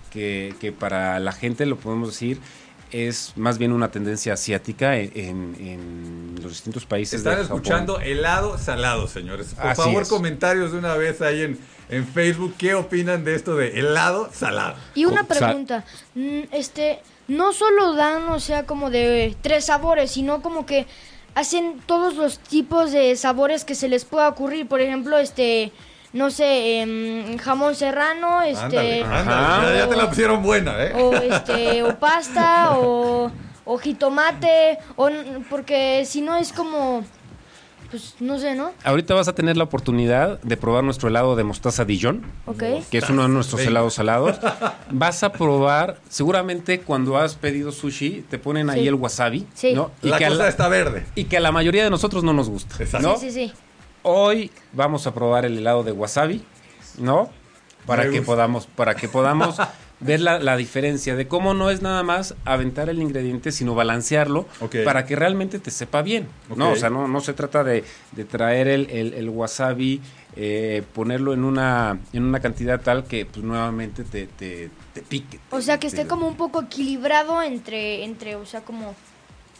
que, 0.09 0.53
que 0.59 0.71
para 0.71 1.19
la 1.19 1.31
gente, 1.31 1.65
lo 1.65 1.77
podemos 1.77 2.09
decir, 2.09 2.39
es 2.91 3.33
más 3.35 3.57
bien 3.59 3.71
una 3.71 3.91
tendencia 3.91 4.33
asiática 4.33 4.97
en, 4.97 5.11
en- 5.15 5.55
en 5.59 6.35
los 6.41 6.53
distintos 6.53 6.85
países 6.85 7.19
Están 7.19 7.35
de 7.37 7.43
Japón. 7.43 7.57
escuchando 7.57 7.99
helado 7.99 8.57
salado, 8.57 9.07
señores. 9.07 9.53
Por 9.53 9.67
Así 9.67 9.81
favor, 9.81 10.01
es. 10.03 10.09
comentarios 10.09 10.71
de 10.71 10.79
una 10.79 10.95
vez 10.95 11.21
ahí 11.21 11.41
en, 11.43 11.59
en 11.89 12.07
Facebook. 12.07 12.55
¿Qué 12.57 12.73
opinan 12.73 13.23
de 13.23 13.35
esto 13.35 13.55
de 13.55 13.79
helado 13.79 14.29
salado? 14.33 14.75
Y 14.95 15.05
una 15.05 15.21
O 15.21 15.25
sea- 15.27 15.37
pregunta, 15.47 15.85
mm, 16.15 16.39
este, 16.51 16.99
no 17.27 17.53
solo 17.53 17.93
dan, 17.93 18.27
o 18.29 18.39
sea, 18.39 18.65
como 18.65 18.89
de 18.89 19.35
tres 19.41 19.65
sabores, 19.65 20.09
sino 20.09 20.41
como 20.41 20.65
que 20.65 20.87
hacen 21.35 21.79
todos 21.85 22.15
los 22.15 22.39
tipos 22.39 22.91
de 22.91 23.15
sabores 23.15 23.65
que 23.65 23.75
se 23.75 23.87
les 23.87 24.03
pueda 24.03 24.27
ocurrir. 24.29 24.67
Por 24.67 24.81
ejemplo, 24.81 25.19
este, 25.19 25.71
no 26.13 26.31
sé, 26.31 26.81
em, 26.81 27.37
jamón 27.37 27.75
serrano, 27.75 28.41
este, 28.41 28.63
Ándale, 28.63 29.03
ándale. 29.03 29.31
Ajá. 29.31 29.63
Ya, 29.73 29.77
ya 29.77 29.89
te 29.89 29.95
la 29.95 30.09
pusieron 30.09 30.41
buena, 30.43 30.83
¿eh? 30.83 30.93
o 30.95 31.13
este, 31.13 31.83
o 31.83 31.97
pasta, 31.99 32.71
o, 32.79 33.31
o 33.65 33.77
jitomate, 33.77 34.79
o 34.95 35.09
porque 35.49 36.03
si 36.05 36.21
no 36.21 36.35
es 36.37 36.51
como, 36.51 37.03
pues, 37.91 38.15
no 38.19 38.37
sé, 38.39 38.55
¿no? 38.55 38.71
Ahorita 38.83 39.13
vas 39.13 39.27
a 39.27 39.35
tener 39.35 39.57
la 39.57 39.63
oportunidad 39.65 40.39
de 40.41 40.57
probar 40.57 40.83
nuestro 40.83 41.09
helado 41.09 41.35
de 41.35 41.43
mostaza 41.43 41.85
Dijon, 41.85 42.23
Ok. 42.47 42.63
que 42.89 42.97
es 42.99 43.09
uno 43.09 43.23
de 43.23 43.29
nuestros 43.29 43.61
helados 43.61 43.93
salados. 43.95 44.37
Vas 44.91 45.21
a 45.23 45.31
probar, 45.31 45.97
seguramente 46.09 46.81
cuando 46.81 47.17
has 47.17 47.35
pedido 47.35 47.71
sushi, 47.71 48.25
te 48.29 48.37
ponen 48.39 48.69
ahí 48.71 48.81
Sí. 48.81 48.87
el 48.87 48.95
wasabi, 48.95 49.47
Sí. 49.53 49.73
¿no? 49.73 49.91
Y 50.03 50.09
La 50.09 50.17
que, 50.17 50.25
a 50.25 50.29
cosa 50.29 50.43
la, 50.43 50.49
está 50.49 50.67
verde. 50.67 51.05
y 51.15 51.25
que 51.25 51.37
a 51.37 51.39
la 51.39 51.51
mayoría 51.51 51.83
de 51.83 51.89
nosotros 51.91 52.23
no 52.23 52.33
nos 52.33 52.49
gusta, 52.49 52.75
Exacto. 52.83 53.07
¿no? 53.07 53.17
Sí, 53.17 53.31
sí, 53.31 53.47
sí. 53.47 53.53
Hoy 54.03 54.51
vamos 54.73 55.07
a 55.07 55.13
probar 55.13 55.45
el 55.45 55.57
helado 55.57 55.83
de 55.83 55.91
wasabi, 55.91 56.43
¿no? 56.97 57.29
Para 57.85 58.03
Me 58.03 58.11
que 58.11 58.19
gusta. 58.19 58.31
podamos, 58.33 58.67
para 58.67 58.95
que 58.95 59.09
podamos 59.09 59.57
ver 59.99 60.21
la, 60.21 60.39
la 60.39 60.55
diferencia 60.55 61.15
de 61.15 61.27
cómo 61.27 61.53
no 61.53 61.69
es 61.69 61.81
nada 61.81 62.03
más 62.03 62.35
aventar 62.45 62.89
el 62.89 63.01
ingrediente, 63.01 63.51
sino 63.51 63.75
balancearlo 63.75 64.47
para 64.85 65.05
que 65.05 65.15
realmente 65.15 65.59
te 65.59 65.71
sepa 65.71 66.01
bien. 66.01 66.27
No, 66.55 66.71
o 66.71 66.75
sea, 66.75 66.89
no, 66.89 67.07
no 67.07 67.19
se 67.19 67.33
trata 67.33 67.63
de, 67.63 67.83
de 68.13 68.25
traer 68.25 68.67
el, 68.69 68.89
el- 68.89 69.13
el 69.15 69.29
wasabi, 69.29 70.01
eh, 70.35 70.83
ponerlo 70.93 71.33
en 71.33 71.43
una, 71.43 71.99
en 72.13 72.23
una 72.23 72.39
cantidad 72.39 72.79
tal 72.79 73.03
que 73.05 73.25
pues 73.25 73.43
nuevamente 73.43 74.03
te, 74.05 74.27
te, 74.27 74.69
te 74.93 75.01
pique. 75.01 75.39
O 75.51 75.59
sea, 75.61 75.77
que 75.79 75.87
esté 75.87 76.03
Te- 76.03 76.07
como 76.07 76.27
un 76.27 76.35
poco 76.37 76.61
equilibrado 76.61 77.41
entre, 77.43 78.05
entre, 78.05 78.35
o 78.37 78.45
sea, 78.45 78.61
como, 78.61 78.95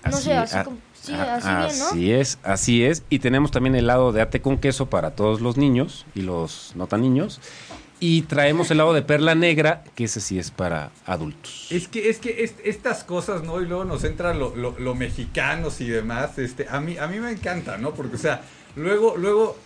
no 0.09 0.17
sé, 0.17 0.33
así 0.35 0.55
a- 0.57 0.63
como, 0.63 0.77
sí, 1.09 1.15
así 1.15 1.47
bien, 1.47 1.79
¿no? 1.79 1.85
Así 1.87 2.11
es, 2.11 2.39
así 2.43 2.83
es. 2.83 3.03
Y 3.09 3.19
tenemos 3.19 3.51
también 3.51 3.75
helado 3.75 4.11
de 4.11 4.21
ate 4.21 4.41
con 4.41 4.57
queso 4.57 4.89
para 4.89 5.11
todos 5.11 5.41
los 5.41 5.57
niños 5.57 6.05
y 6.15 6.21
los 6.21 6.73
no 6.75 6.87
tan 6.87 7.01
niños. 7.01 7.39
Y 8.01 8.21
traemos 8.21 8.71
helado 8.71 8.93
de 8.93 9.01
perla 9.01 9.35
negra, 9.35 9.83
que 9.95 10.05
ese 10.05 10.21
sí 10.21 10.39
es 10.39 10.51
para 10.51 10.89
adultos. 11.05 11.67
Es 11.69 11.89
que, 11.89 12.09
es 12.09 12.19
que 12.19 12.43
es- 12.45 12.55
estas 12.63 13.03
cosas, 13.03 13.43
¿no? 13.43 13.61
Y 13.61 13.65
luego 13.65 13.83
nos 13.83 14.05
entra 14.05 14.33
lo, 14.33 14.55
lo- 14.55 14.79
lo 14.79 14.95
mexicanos 14.95 15.81
y 15.81 15.87
demás. 15.89 16.37
Este, 16.39 16.67
a 16.69 16.79
mí, 16.79 16.97
a 16.97 17.07
mí 17.07 17.19
me 17.19 17.31
encanta, 17.31 17.77
¿no? 17.77 17.91
Porque, 17.91 18.15
o 18.15 18.19
sea, 18.19 18.41
luego, 18.77 19.17
luego, 19.17 19.57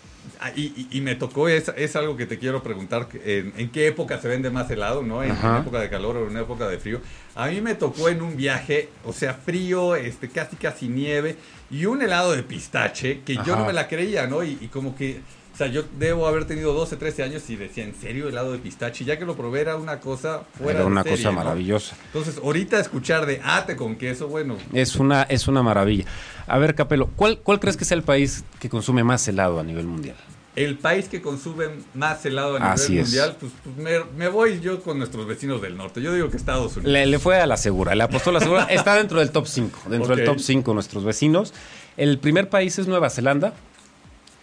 y, 0.55 0.87
y- 0.91 1.01
me 1.01 1.15
tocó, 1.15 1.47
es, 1.49 1.71
es 1.75 1.95
algo 1.95 2.15
que 2.17 2.25
te 2.25 2.37
quiero 2.39 2.61
preguntar, 2.63 3.07
en, 3.25 3.53
en 3.57 3.69
qué 3.69 3.87
época 3.87 4.19
se 4.19 4.27
vende 4.27 4.49
más 4.49 4.69
helado, 4.71 5.01
¿no? 5.03 5.23
En, 5.23 5.31
en 5.31 5.61
época 5.61 5.79
de 5.79 5.89
calor 5.89 6.17
o 6.17 6.29
en 6.29 6.37
época 6.37 6.67
de 6.67 6.77
frío. 6.79 7.01
A 7.35 7.47
mí 7.47 7.61
me 7.61 7.75
tocó 7.75 8.09
en 8.09 8.21
un 8.21 8.35
viaje, 8.37 8.89
o 9.03 9.13
sea, 9.13 9.33
frío, 9.33 9.95
este, 9.95 10.29
casi 10.29 10.55
casi 10.55 10.87
nieve, 10.87 11.35
y 11.71 11.85
un 11.85 12.01
helado 12.01 12.33
de 12.33 12.43
pistache 12.43 13.21
que 13.25 13.35
yo 13.37 13.55
no 13.55 13.65
me 13.67 13.73
la 13.73 13.87
creía, 13.87 14.27
¿no? 14.27 14.43
Y, 14.43 14.57
y 14.61 14.67
como 14.67 14.95
que, 14.95 15.19
o 15.53 15.55
sea, 15.57 15.67
yo 15.67 15.83
debo 15.99 16.25
haber 16.27 16.45
tenido 16.45 16.73
12, 16.73 16.97
13 16.97 17.23
años 17.23 17.47
y 17.49 17.55
decía, 17.55 17.83
¿en 17.83 17.93
serio 17.93 18.27
helado 18.27 18.53
de 18.53 18.57
pistache? 18.57 19.05
Ya 19.05 19.19
que 19.19 19.25
lo 19.25 19.35
probé 19.35 19.61
era 19.61 19.75
una 19.75 19.99
cosa 19.99 20.41
fuera 20.57 20.71
Era 20.71 20.79
de 20.79 20.85
una 20.87 21.03
serie, 21.03 21.17
cosa 21.17 21.29
¿no? 21.29 21.35
maravillosa. 21.35 21.95
Entonces, 22.07 22.39
ahorita 22.43 22.79
escuchar 22.79 23.27
de 23.27 23.39
ate 23.43 23.75
con 23.75 23.95
queso, 23.95 24.27
bueno, 24.27 24.57
Es 24.73 24.95
una, 24.95 25.23
es 25.23 25.47
una 25.47 25.61
maravilla. 25.61 26.05
A 26.47 26.57
ver, 26.57 26.73
Capelo, 26.73 27.09
¿cuál, 27.15 27.37
¿cuál 27.37 27.59
crees 27.59 27.77
que 27.77 27.83
es 27.83 27.91
el 27.91 28.01
país 28.01 28.43
que 28.59 28.67
consume 28.67 29.03
más 29.03 29.27
helado 29.27 29.59
a 29.59 29.63
nivel 29.63 29.85
mundial? 29.85 30.15
el 30.55 30.77
país 30.77 31.07
que 31.09 31.19
consume 31.19 31.65
más 31.95 32.23
helado 32.25 32.57
a 32.57 32.59
nivel 32.59 32.73
Así 32.73 32.93
mundial, 32.93 33.37
pues, 33.39 33.51
pues, 33.63 33.75
me, 33.75 34.03
me 34.15 34.27
voy 34.27 34.59
yo 34.59 34.81
con 34.83 34.99
nuestros 34.99 35.25
vecinos 35.25 35.61
del 35.61 35.75
norte. 35.75 35.99
Yo 36.01 36.13
digo 36.13 36.29
que 36.29 36.37
Estados 36.37 36.77
Unidos. 36.77 36.93
Le, 36.93 37.07
le 37.07 37.17
fue 37.17 37.39
a 37.39 37.47
la 37.47 37.57
segura, 37.57 37.95
le 37.95 38.03
apostó 38.03 38.29
a 38.29 38.33
la 38.33 38.39
segura. 38.39 38.63
Está 38.69 38.95
dentro 38.95 39.19
del 39.19 39.31
top 39.31 39.47
5, 39.47 39.89
dentro 39.89 40.15
del 40.15 40.25
top 40.25 40.39
5 40.39 40.73
nuestros 40.75 41.03
vecinos. 41.03 41.53
El 41.97 42.19
primer 42.19 42.49
país 42.49 42.77
es 42.77 42.87
Nueva 42.87 43.09
Zelanda. 43.09 43.53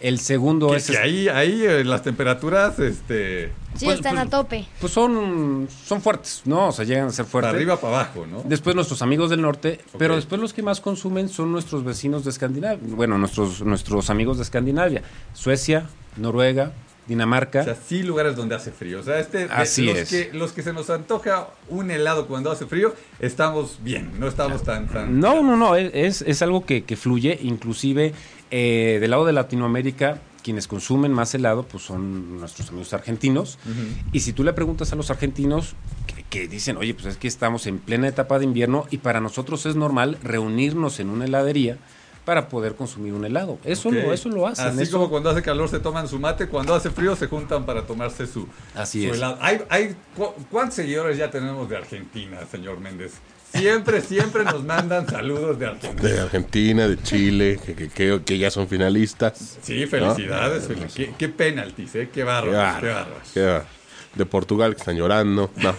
El 0.01 0.19
segundo 0.19 0.69
Que, 0.69 0.77
es... 0.77 0.87
que 0.89 0.97
ahí, 0.97 1.27
ahí 1.29 1.63
eh, 1.63 1.83
las 1.83 2.01
temperaturas, 2.03 2.79
este, 2.79 3.51
Sí, 3.75 3.85
Pues- 3.85 3.97
están 3.97 4.15
pues- 4.15 4.27
a 4.27 4.29
tope. 4.29 4.65
Pues 4.79 4.91
son, 4.91 5.67
son 5.85 6.01
fuertes, 6.01 6.41
¿no? 6.45 6.67
O 6.67 6.71
sea, 6.71 6.83
llegan 6.85 7.07
a 7.07 7.11
ser 7.11 7.25
para 7.25 7.31
fuertes. 7.31 7.53
arriba, 7.53 7.77
para 7.79 7.95
abajo, 8.01 8.25
¿no? 8.25 8.43
Después 8.45 8.75
nuestros 8.75 9.01
amigos 9.01 9.29
del 9.29 9.41
norte, 9.41 9.79
pero 9.97 10.15
después 10.15 10.41
los 10.41 10.53
que 10.53 10.61
más 10.61 10.81
consumen 10.81 11.29
son 11.29 11.51
nuestros 11.51 11.83
vecinos 11.83 12.23
de 12.25 12.31
Escandinavia. 12.31 12.79
Bueno, 12.81 13.17
nuestros, 13.17 13.61
nuestros 13.61 14.09
amigos 14.09 14.37
de 14.37 14.43
Escandinavia. 14.43 15.03
Suecia, 15.33 15.87
Noruega, 16.17 16.73
Dinamarca. 17.07 17.61
O 17.61 17.63
sea, 17.63 17.75
sí 17.75 18.03
lugares 18.03 18.35
donde 18.35 18.55
hace 18.55 18.71
frío. 18.71 18.99
O 18.99 19.03
sea, 19.03 19.19
este, 19.19 19.45
Así 19.49 19.85
los 19.85 19.97
es. 19.97 20.09
Que, 20.09 20.29
los 20.33 20.51
que 20.51 20.63
se 20.63 20.73
nos 20.73 20.89
antoja 20.89 21.47
un 21.69 21.91
helado 21.91 22.27
cuando 22.27 22.51
hace 22.51 22.65
frío, 22.65 22.93
estamos 23.19 23.79
bien, 23.83 24.11
no 24.19 24.27
estamos 24.27 24.63
tan... 24.63 24.87
tan 24.87 25.19
No, 25.19 25.41
no, 25.41 25.55
no, 25.55 25.75
es, 25.75 26.21
es 26.21 26.41
algo 26.41 26.65
que, 26.65 26.83
que 26.83 26.95
fluye, 26.95 27.39
inclusive 27.41 28.13
eh, 28.51 28.97
del 29.01 29.11
lado 29.11 29.25
de 29.25 29.33
Latinoamérica, 29.33 30.19
quienes 30.43 30.67
consumen 30.67 31.13
más 31.13 31.33
helado, 31.35 31.63
pues 31.63 31.83
son 31.83 32.39
nuestros 32.39 32.69
amigos 32.69 32.93
argentinos. 32.93 33.57
Y 34.11 34.21
si 34.21 34.33
tú 34.33 34.43
le 34.43 34.53
preguntas 34.53 34.91
a 34.91 34.95
los 34.95 35.09
argentinos, 35.11 35.75
que, 36.07 36.23
que 36.23 36.47
dicen, 36.47 36.77
oye, 36.77 36.93
pues 36.93 37.05
es 37.05 37.17
que 37.17 37.27
estamos 37.27 37.67
en 37.67 37.77
plena 37.79 38.07
etapa 38.07 38.39
de 38.39 38.45
invierno 38.45 38.85
y 38.89 38.97
para 38.97 39.19
nosotros 39.21 39.65
es 39.65 39.75
normal 39.75 40.17
reunirnos 40.23 40.99
en 40.99 41.09
una 41.09 41.25
heladería 41.25 41.77
para 42.25 42.49
poder 42.49 42.75
consumir 42.75 43.13
un 43.13 43.25
helado. 43.25 43.57
Eso, 43.65 43.89
lo, 43.91 44.13
eso 44.13 44.29
lo 44.29 44.45
hacen. 44.47 44.67
Así 44.67 44.83
eso- 44.83 44.97
como 44.97 45.09
cuando 45.09 45.29
hace 45.31 45.41
calor 45.41 45.69
se 45.69 45.79
toman 45.79 46.07
su 46.07 46.19
mate, 46.19 46.47
cuando 46.47 46.73
hace 46.75 46.89
frío 46.91 47.15
se 47.15 47.27
juntan 47.27 47.65
para 47.65 47.85
tomarse 47.87 48.27
su, 48.27 48.47
Así 48.75 49.03
su 49.03 49.09
es. 49.11 49.17
helado. 49.17 49.37
Hay, 49.41 49.61
hay, 49.69 49.95
cu- 50.15 50.33
¿Cuántos 50.51 50.75
seguidores 50.75 51.17
ya 51.17 51.29
tenemos 51.31 51.67
de 51.69 51.77
Argentina, 51.77 52.37
señor 52.51 52.79
Méndez? 52.79 53.13
Siempre, 53.53 54.01
siempre 54.01 54.43
nos 54.45 54.63
mandan 54.63 55.07
saludos 55.07 55.59
de 55.59 55.67
Argentina. 55.67 56.09
De 56.09 56.19
Argentina, 56.21 56.87
de 56.87 57.01
Chile, 57.03 57.59
que, 57.65 57.75
que, 57.75 57.89
que- 57.89 58.21
que 58.25 58.37
ya 58.37 58.49
son 58.49 58.67
finalistas. 58.67 59.57
Sí, 59.61 59.85
felicidades. 59.87 60.69
fel- 60.69 60.91
Qué, 60.93 61.13
qué 61.17 61.27
penaltis, 61.29 61.95
¿eh? 61.95 62.09
Qué 62.13 62.23
bárbaros, 62.23 62.75
Qué 62.75 62.81
qué 62.81 62.87
bárbaro, 62.87 62.95
bárbaros. 63.09 63.29
qué 63.33 63.41
bárbaro. 63.41 63.65
De 64.15 64.25
Portugal 64.25 64.73
que 64.75 64.79
están 64.79 64.95
llorando. 64.97 65.51
No, 65.61 65.73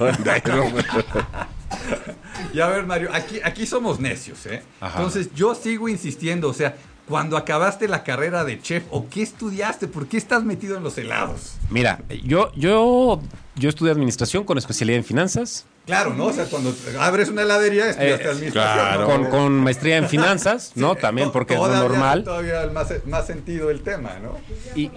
Y 2.54 2.60
a 2.60 2.66
ver, 2.66 2.86
Mario, 2.86 3.10
aquí, 3.12 3.40
aquí 3.42 3.66
somos 3.66 3.98
necios, 4.00 4.44
¿eh? 4.46 4.62
Ajá. 4.80 4.98
Entonces 4.98 5.30
yo 5.34 5.54
sigo 5.54 5.88
insistiendo, 5.88 6.48
o 6.48 6.52
sea, 6.54 6.76
cuando 7.08 7.36
acabaste 7.36 7.88
la 7.88 8.04
carrera 8.04 8.44
de 8.44 8.60
chef, 8.60 8.84
¿o 8.90 9.08
qué 9.08 9.22
estudiaste? 9.22 9.88
¿Por 9.88 10.06
qué 10.06 10.16
estás 10.16 10.44
metido 10.44 10.76
en 10.76 10.82
los 10.82 10.96
helados? 10.98 11.54
Mira, 11.70 12.00
yo, 12.24 12.52
yo, 12.54 13.20
yo 13.56 13.68
estudié 13.68 13.92
administración 13.92 14.44
con 14.44 14.58
especialidad 14.58 14.98
en 14.98 15.04
finanzas, 15.04 15.66
Claro, 15.84 16.14
¿no? 16.14 16.26
O 16.26 16.32
sea, 16.32 16.44
cuando 16.46 16.72
abres 17.00 17.28
una 17.28 17.42
heladería, 17.42 17.90
estudiaste 17.90 18.24
Eh, 18.24 18.30
administración. 18.30 18.74
claro. 18.86 19.00
¿no? 19.00 19.06
con, 19.06 19.24
con 19.30 19.52
maestría 19.54 19.96
en 19.96 20.08
finanzas, 20.08 20.72
¿no? 20.76 20.94
También 20.94 21.32
porque 21.32 21.54
es 21.54 21.60
lo 21.60 21.68
normal. 21.68 22.22
Todavía 22.24 22.66
más, 22.72 22.92
más 23.06 23.26
sentido 23.26 23.68
el 23.70 23.82
tema, 23.82 24.12
¿no? 24.22 24.38
Y, 24.76 24.90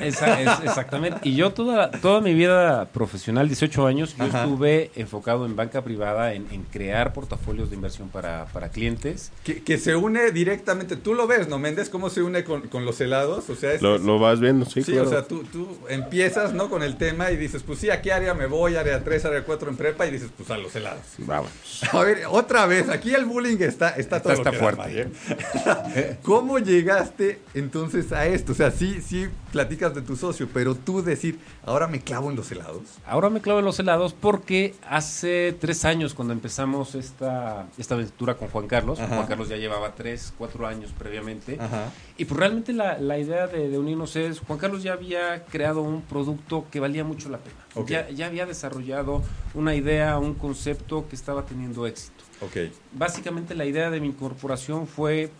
esa- 0.00 0.40
es- 0.40 0.60
exactamente. 0.64 1.18
Y 1.22 1.34
yo 1.36 1.52
toda, 1.52 1.90
toda 1.90 2.20
mi 2.20 2.34
vida 2.34 2.86
profesional, 2.86 3.48
18 3.48 3.86
años, 3.86 4.16
yo 4.16 4.24
Ajá. 4.24 4.44
estuve 4.44 4.90
enfocado 4.96 5.46
en 5.46 5.56
banca 5.56 5.82
privada, 5.82 6.34
en, 6.34 6.46
en 6.50 6.62
crear 6.64 7.12
portafolios 7.12 7.70
de 7.70 7.76
inversión 7.76 8.08
para, 8.08 8.46
para 8.46 8.68
clientes. 8.70 9.30
Que, 9.44 9.62
que 9.62 9.78
se 9.78 9.96
une 9.96 10.30
directamente, 10.32 10.96
tú 10.96 11.14
lo 11.14 11.26
ves, 11.26 11.48
¿no, 11.48 11.58
Méndez? 11.58 11.88
¿Cómo 11.90 12.10
se 12.10 12.22
une 12.22 12.44
con, 12.44 12.62
con 12.68 12.84
los 12.84 13.00
helados? 13.00 13.48
O 13.50 13.54
sea, 13.56 13.72
es, 13.72 13.82
lo, 13.82 13.98
lo 13.98 14.18
vas 14.18 14.40
viendo, 14.40 14.64
sí, 14.66 14.82
Sí, 14.82 14.92
claro. 14.92 15.08
o 15.08 15.10
sea, 15.10 15.22
tú, 15.24 15.44
tú 15.44 15.78
empiezas, 15.88 16.52
¿no? 16.52 16.68
Con 16.70 16.82
el 16.82 16.96
tema 16.96 17.30
y 17.30 17.36
dices, 17.36 17.62
pues 17.62 17.78
sí, 17.78 17.90
¿a 17.90 18.02
qué 18.02 18.12
área 18.12 18.34
me 18.34 18.46
voy? 18.46 18.76
Área 18.76 19.02
3, 19.02 19.24
área 19.24 19.42
4 19.44 19.70
en 19.70 19.76
prepa 19.76 20.06
y 20.06 20.10
dices, 20.10 20.30
pues 20.36 20.50
a 20.50 20.58
los 20.58 20.74
helados. 20.76 21.02
Vamos. 21.18 21.50
A 21.92 22.02
ver, 22.02 22.22
otra 22.28 22.66
vez, 22.66 22.88
aquí 22.88 23.14
el 23.14 23.24
bullying 23.24 23.56
está, 23.60 23.90
está, 23.90 24.20
todo 24.22 24.32
Está 24.32 24.44
lo 24.46 24.50
que 24.52 24.58
fuerte. 24.58 24.78
Mario. 24.82 25.08
¿Cómo 26.22 26.58
llegaste 26.58 27.40
entonces 27.54 28.12
a 28.12 28.26
esto? 28.26 28.52
O 28.52 28.54
sea, 28.54 28.70
sí, 28.70 29.00
sí 29.00 29.28
platicas 29.54 29.94
de 29.94 30.02
tu 30.02 30.16
socio, 30.16 30.48
pero 30.52 30.74
tú 30.74 31.00
decir, 31.00 31.38
ahora 31.64 31.86
me 31.86 32.00
clavo 32.00 32.28
en 32.28 32.34
los 32.36 32.50
helados. 32.50 32.82
Ahora 33.06 33.30
me 33.30 33.40
clavo 33.40 33.60
en 33.60 33.64
los 33.64 33.78
helados 33.78 34.12
porque 34.12 34.74
hace 34.90 35.56
tres 35.60 35.84
años 35.84 36.12
cuando 36.12 36.34
empezamos 36.34 36.96
esta, 36.96 37.68
esta 37.78 37.94
aventura 37.94 38.34
con 38.36 38.48
Juan 38.48 38.66
Carlos, 38.66 38.98
Ajá. 38.98 39.14
Juan 39.14 39.28
Carlos 39.28 39.48
ya 39.48 39.56
llevaba 39.56 39.94
tres, 39.94 40.34
cuatro 40.36 40.66
años 40.66 40.90
previamente, 40.98 41.56
Ajá. 41.60 41.92
y 42.18 42.24
pues 42.24 42.36
realmente 42.36 42.72
la, 42.72 42.98
la 42.98 43.16
idea 43.16 43.46
de, 43.46 43.68
de 43.68 43.78
unirnos 43.78 44.16
es, 44.16 44.40
Juan 44.40 44.58
Carlos 44.58 44.82
ya 44.82 44.94
había 44.94 45.44
creado 45.44 45.82
un 45.82 46.02
producto 46.02 46.66
que 46.72 46.80
valía 46.80 47.04
mucho 47.04 47.28
la 47.28 47.38
pena, 47.38 47.86
ya, 47.86 48.10
ya 48.10 48.26
había 48.26 48.46
desarrollado 48.46 49.22
una 49.54 49.76
idea, 49.76 50.18
un 50.18 50.34
concepto 50.34 51.06
que 51.08 51.14
estaba 51.14 51.46
teniendo 51.46 51.86
éxito. 51.86 52.24
Ok. 52.40 52.72
Básicamente 52.92 53.54
la 53.54 53.66
idea 53.66 53.88
de 53.90 54.00
mi 54.00 54.08
incorporación 54.08 54.88
fue 54.88 55.30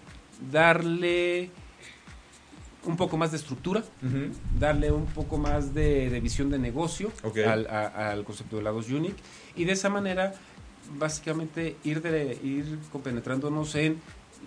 darle 0.53 1.51
un 2.87 2.97
poco 2.97 3.17
más 3.17 3.31
de 3.31 3.39
estructura, 3.39 3.83
darle 4.59 4.93
un 4.93 5.07
poco 5.07 5.39
más 5.39 5.73
de, 5.75 6.11
de 6.11 6.21
visión 6.21 6.51
de 6.51 6.59
negocio 6.59 7.11
al, 7.45 7.67
a- 7.67 8.11
al 8.13 8.25
concepto 8.25 8.57
de 8.57 8.63
helados 8.63 8.89
Unique. 8.91 9.23
Y 9.57 9.65
de 9.65 9.73
esa 9.73 9.89
manera 9.89 10.35
básicamente 10.99 11.77
ir, 11.85 12.03
de, 12.03 12.39
ir 12.43 12.79
compenetrándonos 12.93 13.75
en 13.75 14.01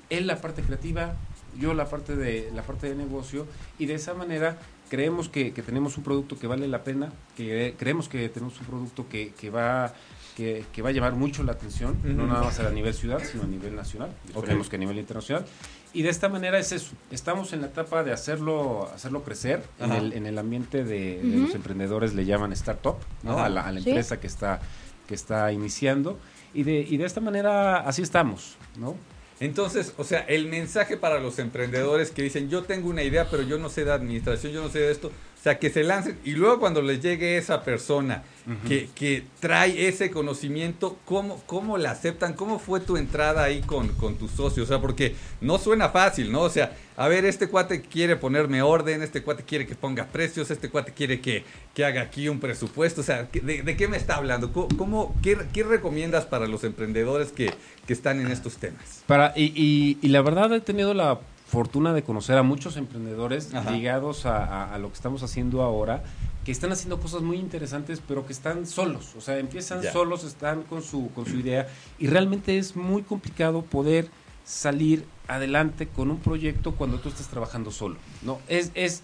él 0.10 0.28
la 0.28 0.40
parte 0.40 0.62
creativa, 0.62 1.16
yo 1.60 1.74
la 1.74 1.90
parte 1.90 2.16
de 2.16 2.52
la 2.54 2.62
parte 2.64 2.88
de 2.90 2.96
negocio. 2.96 3.46
Y 3.80 3.86
de 3.88 3.96
esa 3.96 4.14
manera 4.14 4.58
creemos 4.90 5.28
que, 5.30 5.52
que 5.54 5.62
tenemos 5.64 5.98
un 5.98 6.04
producto 6.04 6.38
que 6.38 6.48
vale 6.48 6.68
la 6.68 6.84
pena, 6.84 7.12
que 7.36 7.76
creemos 7.78 8.08
que 8.08 8.30
tenemos 8.30 8.60
un 8.60 8.68
producto 8.68 9.10
que, 9.10 9.34
que 9.34 9.50
va 9.50 9.94
que, 10.38 10.64
que 10.72 10.84
va 10.84 10.90
a 10.90 10.92
llamar 10.92 11.14
mucho 11.14 11.42
la 11.44 11.54
atención, 11.54 11.98
no 12.04 12.24
Ujú. 12.24 12.28
nada 12.32 12.44
más 12.44 12.60
a 12.60 12.70
nivel 12.70 12.94
ciudad, 12.94 13.24
sino 13.24 13.44
a 13.44 13.48
nivel 13.48 13.76
nacional, 13.76 14.12
esperemos 14.36 14.70
que 14.70 14.76
a 14.76 14.80
nivel 14.80 15.00
internacional. 15.00 15.46
Y 15.94 16.04
de 16.04 16.10
esta 16.10 16.30
manera 16.30 16.60
es 16.60 16.72
eso, 16.72 16.92
estamos 17.10 17.54
en 17.54 17.62
la 17.62 17.68
etapa 17.68 18.04
de 18.04 18.12
hacerlo, 18.14 18.88
hacerlo 18.94 19.24
crecer 19.24 19.64
en 19.80 19.94
el, 19.94 20.14
en 20.14 20.28
el 20.28 20.38
ambiente 20.38 20.84
de, 20.84 21.24
de 21.24 21.34
Ujú. 21.38 21.46
los 21.48 21.56
emprendedores, 21.56 22.14
le 22.14 22.24
llaman 22.26 22.54
startup, 22.54 22.98
¿no? 23.24 23.40
A 23.40 23.50
la, 23.50 23.62
a 23.62 23.72
la 23.72 23.82
Sí. 23.82 23.90
empresa 23.90 24.20
que 24.20 24.28
está, 24.28 24.62
que 25.08 25.16
está 25.16 25.52
iniciando. 25.52 26.20
Y 26.54 26.62
de, 26.64 26.82
y 26.88 26.98
de 26.98 27.06
esta 27.06 27.20
manera 27.20 27.78
así 27.78 28.04
estamos, 28.04 28.58
¿no? 28.78 28.96
Entonces, 29.40 29.94
o 29.98 30.04
sea, 30.04 30.20
el 30.22 30.48
mensaje 30.48 30.98
para 30.98 31.20
los 31.20 31.38
emprendedores 31.40 32.10
que 32.12 32.22
dicen, 32.24 32.50
yo 32.50 32.64
tengo 32.64 32.90
una 32.90 33.04
idea, 33.04 33.28
pero 33.30 33.44
yo 33.44 33.58
no 33.60 33.70
sé 33.70 33.86
de 33.86 33.92
administración, 33.92 34.52
yo 34.52 34.62
no 34.64 34.70
sé 34.70 34.80
de 34.80 34.92
esto, 34.92 35.12
sea, 35.48 35.60
que 35.60 35.70
se 35.70 35.84
lancen 35.84 36.18
y 36.26 36.32
luego 36.32 36.60
cuando 36.60 36.82
les 36.82 37.02
llegue 37.02 37.38
esa 37.38 37.64
persona 37.64 38.24
que, 38.66 38.88
que 38.96 39.24
trae 39.42 39.90
ese 39.90 40.10
conocimiento, 40.10 40.98
¿cómo, 41.04 41.44
¿cómo 41.48 41.78
la 41.78 41.92
aceptan? 41.92 42.34
¿Cómo 42.34 42.60
fue 42.60 42.80
tu 42.80 42.96
entrada 42.96 43.44
ahí 43.44 43.60
con, 43.62 43.90
con 43.90 44.16
tu 44.16 44.30
socio? 44.30 44.64
O 44.64 44.66
sea, 44.66 44.80
porque 44.80 45.16
no 45.42 45.58
suena 45.58 45.90
fácil, 45.90 46.32
¿no? 46.32 46.42
O 46.44 46.50
sea, 46.50 46.72
a 46.96 47.10
ver, 47.10 47.26
este 47.26 47.50
cuate 47.50 47.82
quiere 47.82 48.16
ponerme 48.16 48.62
orden, 48.62 49.04
este 49.04 49.22
cuate 49.22 49.44
quiere 49.44 49.68
que 49.68 49.76
ponga 49.76 50.06
precios, 50.08 50.50
este 50.50 50.70
cuate 50.70 50.94
quiere 50.94 51.20
que, 51.20 51.44
que 51.74 51.84
haga 51.84 52.02
aquí 52.02 52.30
un 52.30 52.40
presupuesto, 52.40 53.02
o 53.02 53.04
sea, 53.04 53.28
¿de, 53.34 53.64
de 53.64 53.76
qué 53.76 53.90
me 53.90 53.98
está 53.98 54.16
hablando? 54.16 54.54
¿Cómo, 54.54 54.70
cómo- 54.78 55.16
qué, 55.22 55.38
qué 55.54 55.64
recomiendas 55.64 56.26
para 56.26 56.48
los 56.48 56.64
emprendedores 56.64 57.34
que, 57.34 57.52
que 57.86 57.92
están 57.94 58.22
en 58.22 58.32
estos 58.32 58.56
temas? 58.58 59.04
Para, 59.08 59.34
y, 59.36 59.52
y- 59.56 59.98
y 60.02 60.08
la 60.08 60.22
verdad 60.22 60.54
he 60.54 60.62
tenido 60.62 60.94
la 60.94 61.20
fortuna 61.48 61.94
de 61.94 62.04
conocer 62.04 62.38
a 62.38 62.44
muchos 62.44 62.78
emprendedores 62.78 63.54
Ajá. 63.54 63.72
ligados 63.72 64.26
a, 64.26 64.44
a- 64.46 64.74
a 64.76 64.78
lo 64.78 64.90
que 64.90 64.96
estamos 64.96 65.24
haciendo 65.24 65.62
ahora, 65.62 66.04
que 66.46 66.52
están 66.52 66.72
haciendo 66.72 67.00
cosas 67.00 67.22
muy 67.22 67.38
interesantes, 67.38 68.02
pero 68.08 68.26
que 68.26 68.34
están 68.34 68.66
solos. 68.68 69.14
O 69.18 69.22
sea, 69.22 69.38
empiezan 69.38 69.82
Ya. 69.82 69.92
solos, 69.92 70.24
están 70.24 70.64
con 70.64 70.82
su, 70.84 71.10
con 71.14 71.26
su 71.26 71.38
idea, 71.38 71.68
y 72.00 72.08
realmente 72.08 72.58
es 72.58 72.76
muy 72.76 73.02
complicado 73.04 73.62
poder 73.64 74.10
salir 74.46 75.06
adelante 75.28 75.88
con 75.88 76.10
un 76.10 76.20
proyecto 76.20 76.76
cuando 76.76 77.00
tú 77.00 77.10
estás 77.10 77.28
trabajando 77.28 77.70
solo. 77.72 77.98
No, 78.22 78.40
es, 78.48 78.72
es 78.76 79.04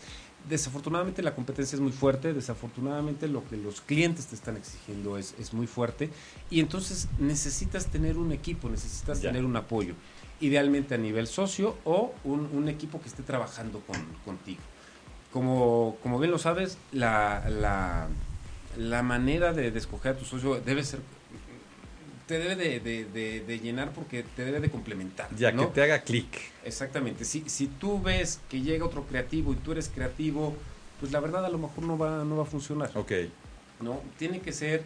desafortunadamente 0.50 1.22
la 1.22 1.36
competencia 1.36 1.76
es 1.76 1.82
muy 1.82 1.92
fuerte, 1.94 2.34
desafortunadamente 2.34 3.28
lo 3.28 3.46
que 3.48 3.56
los 3.58 3.80
clientes 3.82 4.28
te 4.28 4.36
están 4.36 4.58
exigiendo 4.58 5.18
es, 5.18 5.36
es 5.40 5.54
muy 5.54 5.68
fuerte 5.68 6.10
y 6.50 6.60
entonces 6.60 7.08
necesitas 7.20 7.88
tener 7.88 8.18
un 8.18 8.32
equipo, 8.34 8.70
necesitas 8.70 9.22
Ya. 9.22 9.30
tener 9.30 9.46
un 9.46 9.56
apoyo, 9.56 9.96
idealmente 10.46 10.96
a 10.96 10.98
nivel 10.98 11.28
socio 11.28 11.78
o 11.86 12.14
un, 12.24 12.50
un 12.54 12.68
equipo 12.70 13.00
que 13.02 13.08
esté 13.08 13.24
trabajando 13.24 13.80
con, 13.82 13.96
contigo. 14.26 14.62
Como, 15.32 15.98
como 16.04 16.20
bien 16.20 16.32
lo 16.32 16.38
sabes, 16.38 16.78
la, 16.92 17.44
la, 17.50 18.08
la 18.78 19.02
manera 19.04 19.54
de, 19.54 19.72
de 19.72 19.80
escoger 19.80 20.14
a 20.14 20.18
tu 20.18 20.26
socio 20.26 20.60
debe 20.62 20.84
ser, 20.84 21.00
te 22.28 22.38
debe 22.40 22.56
de, 22.56 22.80
de- 22.80 23.60
llenar 23.60 23.92
porque 23.92 24.24
te 24.36 24.46
debe 24.46 24.60
de 24.60 24.70
complementar. 24.70 25.30
Ya, 25.36 25.52
¿no? 25.52 25.68
que 25.68 25.76
te 25.76 25.84
haga 25.84 26.02
clic. 26.02 26.28
Exactamente. 26.64 27.26
Si, 27.26 27.44
si 27.50 27.68
tú 27.68 28.02
ves 28.02 28.40
que 28.50 28.62
llega 28.62 28.86
otro 28.86 29.04
creativo 29.06 29.54
y 29.54 29.56
tú 29.56 29.72
eres 29.72 29.90
creativo, 29.90 30.56
pues 31.00 31.12
la 31.12 31.20
verdad 31.20 31.46
a 31.46 31.50
lo 31.50 31.58
mejor 31.58 31.84
no 31.84 31.98
va, 31.98 32.24
no 32.24 32.38
va 32.38 32.44
a 32.44 32.48
funcionar. 32.48 32.92
Ok. 32.96 33.12
¿no? 33.82 34.02
Tiene 34.18 34.40
que 34.40 34.52
ser 34.54 34.84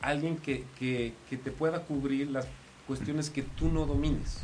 alguien 0.00 0.36
que, 0.36 0.64
que, 0.78 1.14
que 1.30 1.36
te 1.36 1.50
pueda 1.50 1.82
cubrir 1.82 2.28
las 2.30 2.46
cuestiones 2.86 3.30
que 3.30 3.42
tú 3.42 3.68
no 3.68 3.86
domines. 3.86 4.38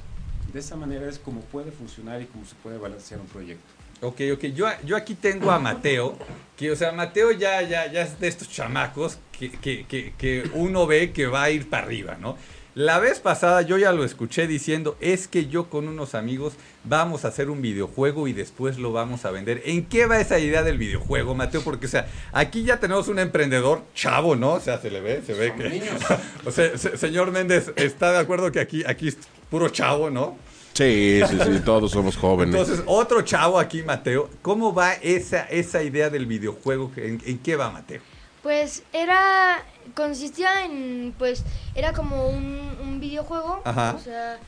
De 0.52 0.60
esa 0.60 0.76
manera 0.76 1.08
es 1.08 1.18
como 1.18 1.40
puede 1.40 1.70
funcionar 1.72 2.20
y 2.22 2.26
cómo 2.26 2.44
se 2.44 2.54
puede 2.62 2.78
balancear 2.78 3.20
un 3.20 3.26
proyecto. 3.26 3.64
Ok, 4.02 4.20
ok. 4.34 4.44
Yo, 4.46 4.66
yo 4.84 4.96
aquí 4.96 5.14
tengo 5.14 5.50
a 5.50 5.58
Mateo, 5.58 6.16
que, 6.56 6.70
o 6.70 6.76
sea, 6.76 6.92
Mateo 6.92 7.30
ya, 7.32 7.62
ya, 7.62 7.90
ya 7.90 8.02
es 8.02 8.18
de 8.18 8.28
estos 8.28 8.48
chamacos 8.50 9.18
que, 9.38 9.50
que, 9.52 9.86
que, 9.86 10.12
que 10.18 10.50
uno 10.54 10.86
ve 10.86 11.12
que 11.12 11.26
va 11.26 11.44
a 11.44 11.50
ir 11.50 11.70
para 11.70 11.84
arriba, 11.84 12.16
¿no? 12.20 12.36
La 12.74 12.98
vez 12.98 13.20
pasada 13.20 13.60
yo 13.62 13.76
ya 13.76 13.92
lo 13.92 14.02
escuché 14.02 14.46
diciendo, 14.46 14.96
es 15.00 15.28
que 15.28 15.46
yo 15.46 15.68
con 15.68 15.88
unos 15.88 16.14
amigos 16.14 16.54
vamos 16.84 17.24
a 17.24 17.28
hacer 17.28 17.50
un 17.50 17.60
videojuego 17.60 18.28
y 18.28 18.32
después 18.32 18.78
lo 18.78 18.92
vamos 18.92 19.26
a 19.26 19.30
vender. 19.30 19.60
¿En 19.66 19.84
qué 19.84 20.06
va 20.06 20.18
esa 20.20 20.38
idea 20.38 20.62
del 20.62 20.78
videojuego, 20.78 21.34
Mateo? 21.34 21.60
Porque, 21.62 21.84
o 21.84 21.88
sea, 21.90 22.08
aquí 22.32 22.64
ya 22.64 22.80
tenemos 22.80 23.08
un 23.08 23.18
emprendedor 23.18 23.82
chavo, 23.94 24.36
¿no? 24.36 24.54
O 24.54 24.60
sea, 24.60 24.80
se 24.80 24.90
le 24.90 25.02
ve, 25.02 25.22
se 25.24 25.34
ve 25.34 25.52
que... 25.54 25.82
o 26.46 26.50
sea, 26.50 26.76
se- 26.78 26.96
señor 26.96 27.30
Méndez, 27.30 27.72
¿está 27.76 28.10
de 28.10 28.18
acuerdo 28.18 28.50
que 28.50 28.60
aquí, 28.60 28.84
aquí 28.86 29.10
puro 29.52 29.68
chavo, 29.68 30.08
no? 30.08 30.36
Sí, 30.72 31.20
sí, 31.28 31.38
sí, 31.44 31.60
todos 31.62 31.90
somos 31.90 32.16
jóvenes. 32.16 32.54
Entonces, 32.54 32.82
otro 32.86 33.20
chavo 33.20 33.58
aquí, 33.58 33.82
Mateo. 33.82 34.30
¿Cómo 34.40 34.72
va 34.72 34.94
esa, 34.94 35.42
esa 35.42 35.82
idea 35.82 36.08
del 36.08 36.24
videojuego? 36.24 36.90
¿En, 36.96 37.20
en 37.26 37.38
qué 37.38 37.54
va, 37.56 37.70
Mateo? 37.70 38.00
Pues 38.42 38.82
era, 38.94 39.62
consistía 39.94 40.64
en, 40.64 41.14
pues, 41.18 41.44
era 41.74 41.92
como 41.92 42.28
un, 42.28 42.70
un 42.82 42.98
videojuego, 42.98 43.60
Ajá. 43.64 43.94
o 43.94 43.98
sea, 44.00 44.38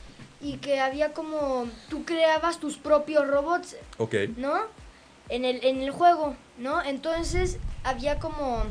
y 0.41 0.57
que 0.57 0.79
había 0.79 1.13
como, 1.13 1.67
tú 1.89 2.03
creabas 2.03 2.59
tus 2.59 2.77
propios 2.77 3.27
robots, 3.27 3.75
Ok. 3.99 4.15
¿no? 4.37 4.55
En 5.29 5.45
el, 5.45 5.63
en 5.63 5.81
el 5.81 5.91
juego, 5.91 6.35
¿no? 6.57 6.83
Entonces 6.83 7.59
había 7.83 8.17
como, 8.17 8.63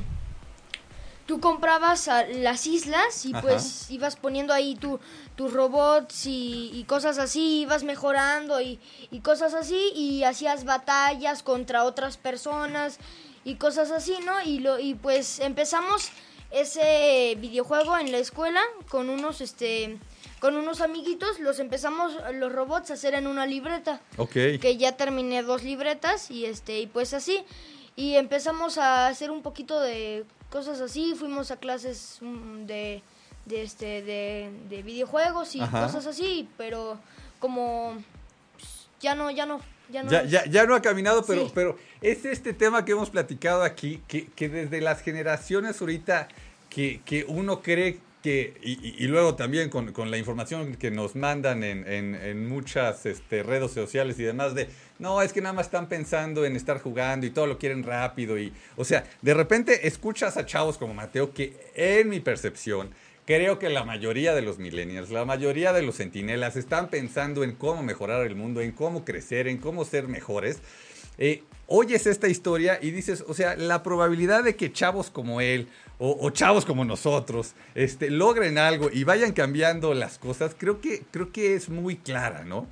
tú 1.26 1.40
comprabas 1.40 2.08
a 2.08 2.24
las 2.26 2.66
islas 2.66 3.24
y 3.24 3.32
Ajá. 3.32 3.40
pues 3.42 3.90
ibas 3.90 4.16
poniendo 4.16 4.52
ahí 4.52 4.74
tu, 4.76 5.00
tus 5.36 5.52
robots 5.52 6.26
y, 6.26 6.70
y 6.74 6.84
cosas 6.84 7.18
así, 7.18 7.60
ibas 7.62 7.82
mejorando 7.84 8.60
y, 8.60 8.78
y 9.10 9.20
cosas 9.20 9.54
así 9.54 9.92
y 9.94 10.24
hacías 10.24 10.64
batallas 10.64 11.42
contra 11.42 11.84
otras 11.84 12.16
personas 12.16 12.98
y 13.44 13.56
cosas 13.56 13.90
así, 13.90 14.16
¿no? 14.24 14.42
Y, 14.42 14.58
lo, 14.60 14.78
y 14.78 14.94
pues 14.94 15.40
empezamos 15.40 16.10
ese 16.50 17.36
videojuego 17.40 17.98
en 17.98 18.12
la 18.12 18.18
escuela 18.18 18.60
con 18.88 19.10
unos, 19.10 19.40
este, 19.40 19.98
con 20.40 20.56
unos 20.56 20.80
amiguitos, 20.80 21.40
los 21.40 21.58
empezamos 21.58 22.12
los 22.34 22.52
robots 22.52 22.90
a 22.90 22.94
hacer 22.94 23.14
en 23.14 23.26
una 23.26 23.44
libreta 23.46 24.00
Ok. 24.18 24.32
que 24.60 24.76
ya 24.78 24.92
terminé 24.96 25.42
dos 25.42 25.62
libretas 25.64 26.30
y 26.30 26.44
este 26.46 26.80
y 26.80 26.86
pues 26.86 27.12
así 27.12 27.44
y 27.96 28.14
empezamos 28.14 28.78
a 28.78 29.08
hacer 29.08 29.30
un 29.30 29.42
poquito 29.42 29.80
de 29.80 30.24
cosas 30.54 30.80
así 30.80 31.14
fuimos 31.18 31.50
a 31.50 31.56
clases 31.56 32.18
mm, 32.20 32.64
de 32.66 33.02
de 33.44 33.62
este 33.64 34.02
de, 34.02 34.50
de 34.70 34.82
videojuegos 34.84 35.56
y 35.56 35.60
Ajá. 35.60 35.82
cosas 35.86 36.06
así 36.06 36.48
pero 36.56 36.96
como 37.40 37.96
pues, 38.56 38.86
ya 39.00 39.16
no 39.16 39.32
ya 39.32 39.46
no 39.46 39.60
ya 39.90 40.04
no 40.04 40.10
Ya, 40.12 40.22
ya, 40.24 40.44
ya 40.46 40.64
no 40.64 40.76
ha 40.76 40.80
caminado, 40.80 41.24
pero, 41.26 41.46
Sí. 41.46 41.52
pero 41.54 41.76
es 42.00 42.24
este 42.24 42.52
tema 42.54 42.84
que 42.84 42.92
hemos 42.92 43.10
platicado 43.10 43.62
aquí, 43.64 44.00
que, 44.08 44.28
que 44.28 44.48
desde 44.48 44.80
las 44.80 45.02
generaciones 45.02 45.78
ahorita, 45.80 46.28
que, 46.70 47.02
que 47.04 47.24
uno 47.28 47.60
cree 47.60 47.98
que, 48.22 48.54
y 48.62 49.06
luego 49.08 49.34
también 49.34 49.68
con, 49.68 49.92
con 49.92 50.10
la 50.10 50.16
información 50.16 50.76
que 50.76 50.90
nos 50.90 51.14
mandan 51.16 51.62
en, 51.64 51.86
en- 51.86 52.14
en 52.14 52.48
muchas 52.48 53.04
este, 53.04 53.42
redes 53.42 53.72
sociales 53.72 54.18
y 54.18 54.22
demás, 54.22 54.54
de, 54.54 54.70
no, 54.98 55.22
es 55.22 55.32
que 55.32 55.40
nada 55.40 55.52
más 55.52 55.66
están 55.66 55.88
pensando 55.88 56.44
en 56.44 56.56
estar 56.56 56.80
jugando 56.80 57.26
y 57.26 57.30
todo 57.30 57.46
lo 57.46 57.58
quieren 57.58 57.82
rápido. 57.82 58.38
Y, 58.38 58.52
o 58.76 58.84
sea, 58.84 59.04
de 59.22 59.34
repente 59.34 59.86
escuchas 59.86 60.36
a 60.36 60.46
chavos 60.46 60.78
como 60.78 60.94
Mateo, 60.94 61.32
que 61.32 61.56
en 61.74 62.08
mi 62.08 62.20
percepción, 62.20 62.90
Creo 63.26 63.58
que 63.58 63.70
la 63.70 63.84
mayoría 63.84 64.34
de 64.34 64.42
los 64.42 64.58
millennials, 64.58 65.10
la 65.10 65.24
mayoría 65.24 65.72
de 65.72 65.80
los 65.80 65.96
centinelas 65.96 66.56
están 66.56 66.88
pensando 66.90 67.42
en 67.42 67.52
cómo 67.52 67.82
mejorar 67.82 68.26
el 68.26 68.36
mundo, 68.36 68.60
en 68.60 68.72
cómo 68.72 69.02
crecer, 69.06 69.48
en 69.48 69.56
cómo 69.56 69.86
ser 69.86 70.08
mejores. 70.08 70.58
Eh, 71.16 71.42
oyes 71.66 72.06
esta 72.06 72.28
historia 72.28 72.78
y 72.82 72.90
dices, 72.90 73.24
o 73.26 73.32
sea, 73.32 73.56
la 73.56 73.82
probabilidad 73.82 74.44
de 74.44 74.56
que 74.56 74.72
chavos 74.72 75.08
como 75.08 75.40
él 75.40 75.68
o, 75.98 76.28
chavos 76.30 76.66
como 76.66 76.84
nosotros 76.84 77.54
este, 77.74 78.10
logren 78.10 78.58
algo 78.58 78.90
y 78.92 79.04
vayan 79.04 79.32
cambiando 79.32 79.94
las 79.94 80.18
cosas, 80.18 80.54
creo 80.58 80.82
que, 80.82 81.04
creo 81.10 81.32
que 81.32 81.54
es 81.54 81.70
muy 81.70 81.96
clara, 81.96 82.44
¿no? 82.44 82.66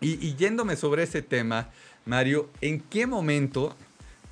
Y, 0.00 0.24
y 0.26 0.34
yéndome 0.36 0.76
sobre 0.76 1.02
ese 1.02 1.22
tema, 1.22 1.70
Mario, 2.04 2.50
¿en 2.60 2.80
qué 2.80 3.06
momento 3.06 3.74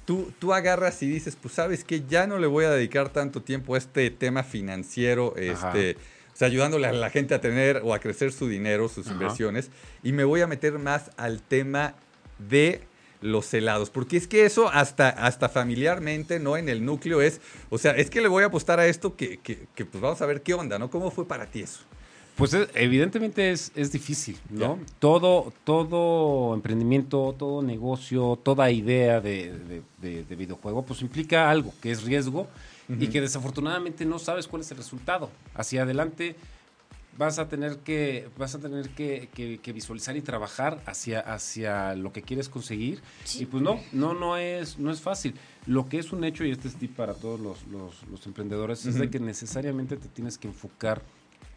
tú, 0.05 0.33
tú 0.39 0.53
agarras 0.53 1.03
y 1.03 1.09
dices, 1.09 1.37
pues 1.41 1.55
sabes 1.55 1.85
que 1.85 2.05
ya 2.07 2.27
no 2.27 2.39
le 2.39 2.47
voy 2.47 2.65
a 2.65 2.71
dedicar 2.71 3.09
tanto 3.11 3.43
tiempo 3.43 3.75
a 3.75 3.79
este 3.79 4.11
tema 4.11 4.43
financiero, 4.43 5.35
Ajá. 5.37 5.73
este, 5.73 6.01
o 6.33 6.37
sea, 6.37 6.49
ayudándole 6.49 6.87
a 6.87 6.93
la 6.93 7.11
gente 7.11 7.35
a 7.35 7.41
tener 7.41 7.81
o 7.85 7.95
a 7.95 8.01
crecer 8.01 8.33
su 8.33 8.49
dinero, 8.49 8.89
sus 8.89 9.07
Ajá. 9.07 9.15
inversiones, 9.15 9.71
y 10.03 10.13
me 10.13 10.25
voy 10.25 10.41
a 10.41 10.47
meter 10.47 10.79
más 10.79 11.11
al 11.17 11.43
tema 11.43 11.95
de 12.39 12.83
los 13.21 13.55
helados, 13.55 13.89
porque 13.89 14.19
es 14.19 14.27
que 14.27 14.45
eso 14.45 14.69
hasta, 14.69 15.09
hasta 15.09 15.49
familiarmente, 15.49 16.41
¿no? 16.41 16.59
En 16.59 16.69
el 16.69 16.85
núcleo 16.85 17.23
es, 17.23 17.41
o 17.71 17.79
sea, 17.79 17.93
es 17.93 18.11
que 18.11 18.21
le 18.21 18.29
voy 18.29 18.43
a 18.43 18.47
apostar 18.49 18.81
a 18.81 18.87
esto 18.87 19.17
que, 19.17 19.39
que, 19.39 19.67
que, 19.75 19.87
pues 19.87 20.03
vamos 20.03 20.21
a 20.21 20.27
ver 20.27 20.43
qué 20.43 20.53
onda, 20.53 20.79
¿no? 20.79 20.91
¿Cómo 20.91 21.11
fue 21.11 21.27
para 21.27 21.47
ti 21.47 21.63
eso? 21.63 21.81
Pues 22.37 22.53
es- 22.53 22.69
evidentemente 22.75 23.53
es, 23.53 23.71
es 23.77 23.93
difícil, 23.93 24.37
¿no? 24.51 24.79
Todo, 24.99 25.53
todo 25.63 26.55
emprendimiento, 26.55 27.35
todo 27.39 27.63
negocio, 27.63 28.39
toda 28.43 28.71
idea 28.71 29.21
de, 29.21 29.53
de- 29.59 29.83
de- 30.03 30.25
de 30.25 30.37
videojuego, 30.37 30.85
pues 30.85 31.01
implica 31.03 31.49
algo, 31.51 31.73
que 31.81 31.91
es 31.93 32.03
riesgo 32.03 32.49
y 32.89 33.07
que 33.07 33.21
desafortunadamente 33.21 34.05
no 34.05 34.19
sabes 34.19 34.47
cuál 34.49 34.63
es 34.63 34.71
el 34.73 34.77
resultado. 34.79 35.31
Hacia 35.55 35.83
adelante 35.85 36.35
vas 37.17 37.39
a 37.39 37.49
tener 37.49 37.79
que, 37.79 38.29
vas 38.37 38.57
a 38.57 38.59
tener 38.59 38.89
que, 38.91 39.29
que- 39.33 39.59
que 39.59 39.73
visualizar 39.73 40.17
y 40.17 40.21
trabajar 40.21 40.83
hacia, 40.87 41.21
hacia 41.21 41.95
lo 41.95 42.13
que 42.13 42.23
quieres 42.23 42.49
conseguir. 42.49 43.01
Y 43.43 43.47
pues 43.47 43.63
no, 43.63 43.79
no, 43.93 44.13
no 44.15 44.37
es, 44.37 44.79
no 44.81 44.91
es 44.91 45.01
fácil. 45.01 45.35
Lo 45.67 45.89
que 45.89 45.99
es 46.01 46.13
un 46.13 46.25
hecho, 46.25 46.45
y 46.45 46.51
este 46.51 46.67
es 46.67 46.75
tip 46.75 46.97
para 46.97 47.15
todos 47.15 47.39
los, 47.39 47.65
los- 47.69 48.03
los 48.11 48.27
emprendedores, 48.27 48.85
es 48.85 48.97
de 48.97 49.09
que 49.09 49.21
necesariamente 49.21 49.97
te 49.97 50.09
tienes 50.09 50.37
que 50.37 50.49
enfocar 50.49 51.01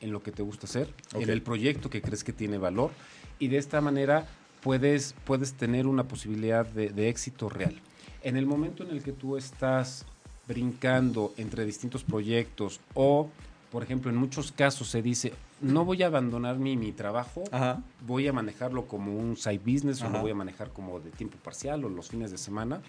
en 0.02 0.12
lo 0.12 0.22
que 0.22 0.32
te 0.32 0.44
gusta 0.44 0.66
hacer, 0.68 0.94
en 1.14 1.30
el 1.30 1.42
proyecto 1.42 1.90
que 1.90 2.02
crees 2.02 2.24
que 2.24 2.34
tiene 2.34 2.58
valor, 2.58 2.92
y 3.40 3.48
de 3.48 3.58
esta 3.58 3.82
manera 3.82 4.28
puedes, 4.62 5.16
puedes 5.26 5.54
tener 5.54 5.88
una 5.88 6.08
posibilidad 6.08 6.66
de, 6.66 6.90
de 6.90 7.10
éxito 7.10 7.50
real. 7.50 7.80
En 8.24 8.36
el 8.38 8.46
momento 8.46 8.84
en 8.84 8.90
el 8.90 9.04
que 9.04 9.12
tú 9.12 9.38
estás 9.38 10.06
brincando 10.48 11.34
entre 11.38 11.66
distintos 11.66 12.04
proyectos 12.04 12.80
o, 12.94 13.30
por 13.72 13.84
ejemplo, 13.84 14.10
en 14.10 14.18
muchos 14.18 14.52
casos 14.52 14.88
se 14.88 15.02
dice, 15.02 15.34
no 15.62 15.86
voy 15.86 16.04
a 16.04 16.08
abandonar 16.08 16.58
mi, 16.58 16.78
mi 16.78 16.92
trabajo, 16.92 17.44
Ajá. 17.52 17.84
voy 18.06 18.28
a 18.28 18.34
manejarlo 18.34 18.88
como 18.88 19.16
un 19.16 19.36
side 19.36 19.60
business 19.60 20.02
o 20.02 20.10
lo 20.10 20.22
voy 20.22 20.32
a 20.32 20.36
manejar 20.36 20.72
como 20.72 21.00
de 21.00 21.10
tiempo 21.12 21.38
parcial 21.44 21.84
o 21.86 21.90
los 21.90 22.10
fines 22.10 22.32
de 22.32 22.38
semana. 22.38 22.82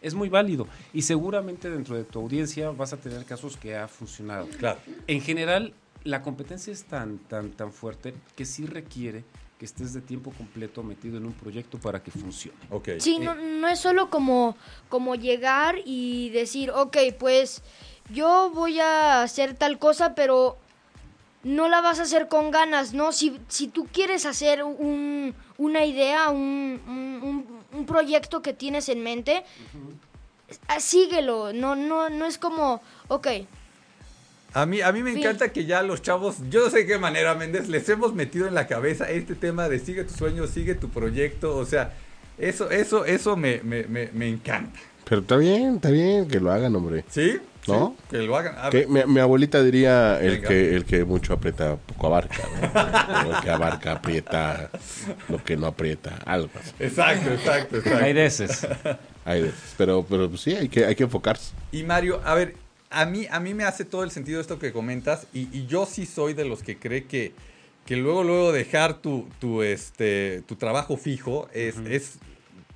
Es 0.00 0.14
muy 0.14 0.28
válido 0.28 0.68
y 0.92 1.02
seguramente 1.02 1.70
dentro 1.70 1.96
de 1.96 2.04
tu 2.04 2.20
audiencia 2.20 2.70
vas 2.70 2.92
a 2.92 2.98
tener 2.98 3.24
casos 3.24 3.56
que 3.56 3.76
ha 3.76 3.88
funcionado. 3.88 4.46
Claro. 4.58 4.78
En 5.08 5.20
general, 5.20 5.74
la 6.08 6.22
competencia 6.22 6.72
es 6.72 6.84
tan, 6.84 7.18
tan, 7.18 7.50
tan 7.52 7.70
fuerte 7.72 8.14
que 8.34 8.46
sí 8.46 8.64
requiere 8.64 9.24
que 9.58 9.64
estés 9.66 9.92
de 9.92 10.00
tiempo 10.00 10.30
completo 10.32 10.82
metido 10.82 11.18
en 11.18 11.26
un 11.26 11.32
proyecto 11.32 11.78
para 11.78 12.02
que 12.02 12.10
funcione. 12.10 12.56
Ok. 12.70 12.88
Sí, 12.98 13.18
no, 13.18 13.34
no 13.34 13.68
es 13.68 13.78
solo 13.78 14.08
como, 14.08 14.56
como 14.88 15.16
llegar 15.16 15.76
y 15.84 16.30
decir, 16.30 16.70
ok, 16.70 16.96
pues 17.18 17.62
yo 18.10 18.50
voy 18.54 18.80
a 18.80 19.22
hacer 19.22 19.54
tal 19.54 19.78
cosa, 19.78 20.14
pero 20.14 20.56
no 21.42 21.68
la 21.68 21.80
vas 21.82 21.98
a 21.98 22.04
hacer 22.04 22.28
con 22.28 22.50
ganas, 22.50 22.94
¿no? 22.94 23.12
Si, 23.12 23.38
si 23.48 23.68
tú 23.68 23.86
quieres 23.92 24.24
hacer 24.26 24.62
un, 24.64 25.34
una 25.58 25.84
idea, 25.84 26.30
un, 26.30 26.80
un- 27.72 27.84
proyecto 27.86 28.40
que 28.42 28.52
tienes 28.54 28.88
en 28.88 29.02
mente, 29.02 29.44
ah, 30.68 30.80
síguelo, 30.80 31.52
no, 31.52 31.74
no, 31.76 32.08
no 32.10 32.26
es 32.26 32.38
como, 32.38 32.80
ok, 33.08 33.28
A 34.54 34.64
mí, 34.66 34.80
a 34.80 34.90
mí 34.92 35.02
me 35.02 35.12
Sí. 35.12 35.20
encanta 35.20 35.50
que 35.50 35.64
ya 35.66 35.82
los 35.82 36.00
chavos, 36.02 36.36
yo 36.50 36.64
no 36.64 36.70
sé 36.70 36.78
de 36.78 36.86
qué 36.86 36.98
manera, 36.98 37.34
Méndez, 37.34 37.68
les 37.68 37.88
hemos 37.88 38.14
metido 38.14 38.48
en 38.48 38.54
la 38.54 38.66
cabeza 38.66 39.10
este 39.10 39.34
tema 39.34 39.68
de 39.68 39.78
sigue 39.78 40.04
tu 40.04 40.14
sueño, 40.14 40.46
sigue 40.46 40.74
tu 40.74 40.88
proyecto. 40.88 41.56
O 41.56 41.64
sea, 41.66 41.92
eso, 42.38 42.70
eso, 42.70 43.04
eso 43.04 43.36
me, 43.36 43.60
me, 43.62 43.84
me, 43.84 44.10
me 44.12 44.28
encanta. 44.28 44.78
Pero 45.04 45.20
está 45.22 45.36
bien, 45.36 45.76
está 45.76 45.90
bien 45.90 46.28
que 46.28 46.40
lo 46.40 46.50
hagan, 46.52 46.74
hombre. 46.76 47.04
¿Sí? 47.08 47.38
¿No? 47.66 47.94
Sí, 47.98 48.16
que 48.16 48.22
lo 48.22 48.36
hagan. 48.36 48.70
Que 48.70 48.86
mi, 48.86 49.04
mi 49.04 49.20
abuelita 49.20 49.62
diría 49.62 50.18
el 50.20 50.36
Venga. 50.36 50.48
que, 50.48 50.74
el 50.74 50.84
que 50.86 51.04
mucho 51.04 51.34
aprieta, 51.34 51.76
poco 51.76 52.06
abarca. 52.06 52.38
¿no? 53.22 53.30
el 53.36 53.42
que 53.42 53.50
abarca, 53.50 53.92
aprieta, 53.92 54.70
lo 55.28 55.42
que 55.44 55.56
no 55.58 55.66
aprieta, 55.66 56.18
algo 56.24 56.50
así. 56.58 56.72
Exacto, 56.80 57.30
exacto, 57.30 57.76
exacto. 57.78 58.04
Hay 58.04 58.12
veces. 58.14 58.66
Hay 59.26 59.42
de- 59.42 59.52
pero, 59.76 60.06
pero 60.08 60.28
pues, 60.30 60.40
sí, 60.40 60.54
hay 60.54 60.68
que, 60.70 60.86
hay 60.86 60.94
que 60.94 61.04
enfocarse. 61.04 61.52
Y 61.72 61.82
Mario, 61.82 62.22
a 62.24 62.34
ver, 62.34 62.54
a 62.90 63.06
mí, 63.06 63.26
a 63.30 63.40
mí 63.40 63.54
me 63.54 63.64
hace 63.64 63.84
todo 63.84 64.04
el 64.04 64.10
sentido 64.10 64.40
esto 64.40 64.58
que 64.58 64.72
comentas 64.72 65.26
y, 65.32 65.48
y 65.56 65.66
yo 65.66 65.86
sí 65.86 66.06
soy 66.06 66.34
de 66.34 66.44
los 66.44 66.62
que 66.62 66.78
cree 66.78 67.04
que, 67.04 67.32
que 67.86 67.96
luego, 67.96 68.24
luego 68.24 68.52
dejar 68.52 69.00
tu, 69.00 69.28
tu, 69.40 69.62
este, 69.62 70.42
tu 70.46 70.56
trabajo 70.56 70.96
fijo 70.96 71.48
es, 71.52 71.76
es 71.78 72.18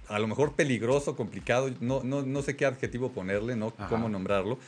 a 0.08 0.18
lo 0.18 0.26
mejor 0.26 0.54
peligroso, 0.54 1.16
complicado, 1.16 1.70
no, 1.80 2.02
no, 2.02 2.22
no 2.22 2.42
sé 2.42 2.56
qué 2.56 2.66
adjetivo 2.66 3.12
ponerle, 3.12 3.56
no 3.56 3.72
Ajá. 3.78 3.88
cómo 3.88 4.08
nombrarlo, 4.08 4.58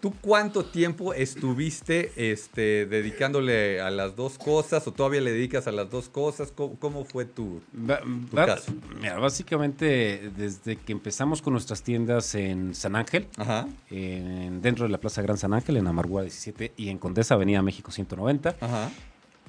¿Tú 0.00 0.14
cuánto 0.20 0.64
tiempo 0.64 1.12
estuviste 1.12 2.12
este, 2.32 2.86
dedicándole 2.86 3.80
a 3.80 3.90
las 3.90 4.14
dos 4.14 4.38
cosas 4.38 4.86
o 4.86 4.92
todavía 4.92 5.20
le 5.20 5.32
dedicas 5.32 5.66
a 5.66 5.72
las 5.72 5.90
dos 5.90 6.08
cosas? 6.08 6.52
¿Cómo, 6.54 6.76
cómo 6.78 7.04
fue 7.04 7.24
tu, 7.24 7.60
tu 8.30 8.36
caso? 8.36 8.72
Mira, 9.00 9.18
básicamente 9.18 10.30
desde 10.36 10.76
que 10.76 10.92
empezamos 10.92 11.42
con 11.42 11.52
nuestras 11.52 11.82
tiendas 11.82 12.34
en 12.36 12.76
San 12.76 12.94
Ángel, 12.94 13.26
Ajá, 13.36 13.66
en- 13.90 14.62
dentro 14.62 14.84
de 14.84 14.90
la 14.92 14.98
Plaza 14.98 15.20
Gran 15.22 15.36
San 15.36 15.52
Ángel, 15.52 15.76
en 15.76 15.86
Amargura 15.88 16.22
17 16.22 16.72
y 16.76 16.90
en 16.90 16.98
Condesa 16.98 17.34
Avenida 17.34 17.60
México 17.62 17.90
190, 17.90 18.54
ajá. 18.60 18.90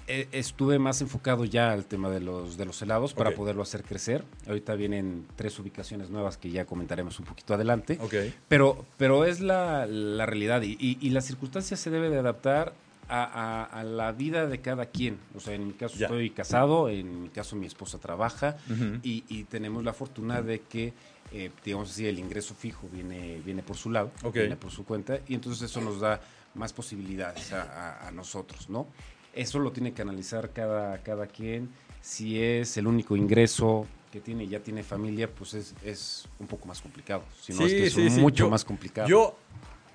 Eh, 0.09 0.27
estuve 0.31 0.79
más 0.79 0.99
enfocado 1.01 1.45
ya 1.45 1.71
al 1.71 1.85
tema 1.85 2.09
de 2.09 2.19
los, 2.19 2.57
de 2.57 2.65
los 2.65 2.81
helados 2.81 3.13
para 3.13 3.31
poderlo 3.35 3.61
hacer 3.61 3.83
crecer. 3.83 4.25
Ahorita 4.47 4.75
vienen 4.75 5.25
tres 5.35 5.57
ubicaciones 5.59 6.09
nuevas 6.09 6.37
que 6.37 6.49
ya 6.51 6.65
comentaremos 6.65 7.17
un 7.19 7.25
poquito 7.25 7.53
adelante. 7.53 7.97
Ok. 8.01 8.13
Pero, 8.47 8.85
pero 8.97 9.23
es 9.25 9.39
la, 9.39 9.85
la 9.85 10.25
realidad 10.25 10.61
y, 10.63 10.75
y, 10.79 10.97
y 10.99 11.09
la 11.11 11.21
circunstancia 11.21 11.77
se 11.77 11.89
debe 11.89 12.09
de 12.09 12.17
adaptar 12.17 12.73
a, 13.07 13.23
a- 13.23 13.63
a 13.63 13.83
la 13.83 14.11
vida 14.11 14.45
de 14.47 14.59
cada 14.61 14.87
quien. 14.87 15.17
O 15.35 15.39
sea, 15.39 15.53
en 15.53 15.65
mi 15.67 15.73
caso 15.73 15.95
Ya. 15.97 16.07
estoy 16.07 16.29
casado, 16.31 16.89
en 16.89 17.23
mi 17.23 17.29
caso 17.29 17.55
mi 17.55 17.65
esposa 17.67 17.97
trabaja 17.99 18.57
y, 19.03 19.23
y 19.29 19.43
tenemos 19.45 19.83
la 19.83 19.93
fortuna 19.93 20.41
de 20.41 20.61
que, 20.61 20.93
eh, 21.31 21.49
digamos 21.63 21.89
así, 21.91 22.05
el 22.07 22.19
ingreso 22.19 22.53
fijo 22.55 22.87
viene, 22.91 23.41
viene 23.45 23.63
por 23.63 23.77
su 23.77 23.89
lado, 23.91 24.11
viene 24.33 24.55
por 24.57 24.71
su 24.71 24.85
cuenta 24.85 25.19
y 25.27 25.33
entonces 25.35 25.69
eso 25.69 25.81
nos 25.81 25.99
da 25.99 26.19
más 26.55 26.73
posibilidades 26.73 27.53
a, 27.53 27.61
a- 27.63 28.07
a 28.07 28.11
nosotros, 28.11 28.69
¿no? 28.69 28.87
Eso 29.33 29.59
lo 29.59 29.71
tiene 29.71 29.93
que 29.93 30.01
analizar 30.01 30.51
cada, 30.51 30.97
cada 31.03 31.27
quien. 31.27 31.69
Si 32.01 32.41
es 32.41 32.77
el 32.77 32.87
único 32.87 33.15
ingreso 33.15 33.85
que 34.11 34.19
tiene 34.19 34.45
y 34.45 34.47
ya 34.49 34.59
tiene 34.59 34.83
familia, 34.83 35.29
pues 35.29 35.53
es, 35.53 35.73
es 35.83 36.25
un 36.39 36.47
poco 36.47 36.67
más 36.67 36.81
complicado. 36.81 37.23
Si 37.41 37.53
no, 37.53 37.65
es 37.65 37.73
que 37.73 37.85
es 37.87 37.93
Sí, 37.93 38.09
sí, 38.09 38.15
sí. 38.15 38.21
mucho 38.21 38.45
Yo- 38.45 38.49
más 38.49 38.65
complicado. 38.65 39.07
Yo, 39.07 39.37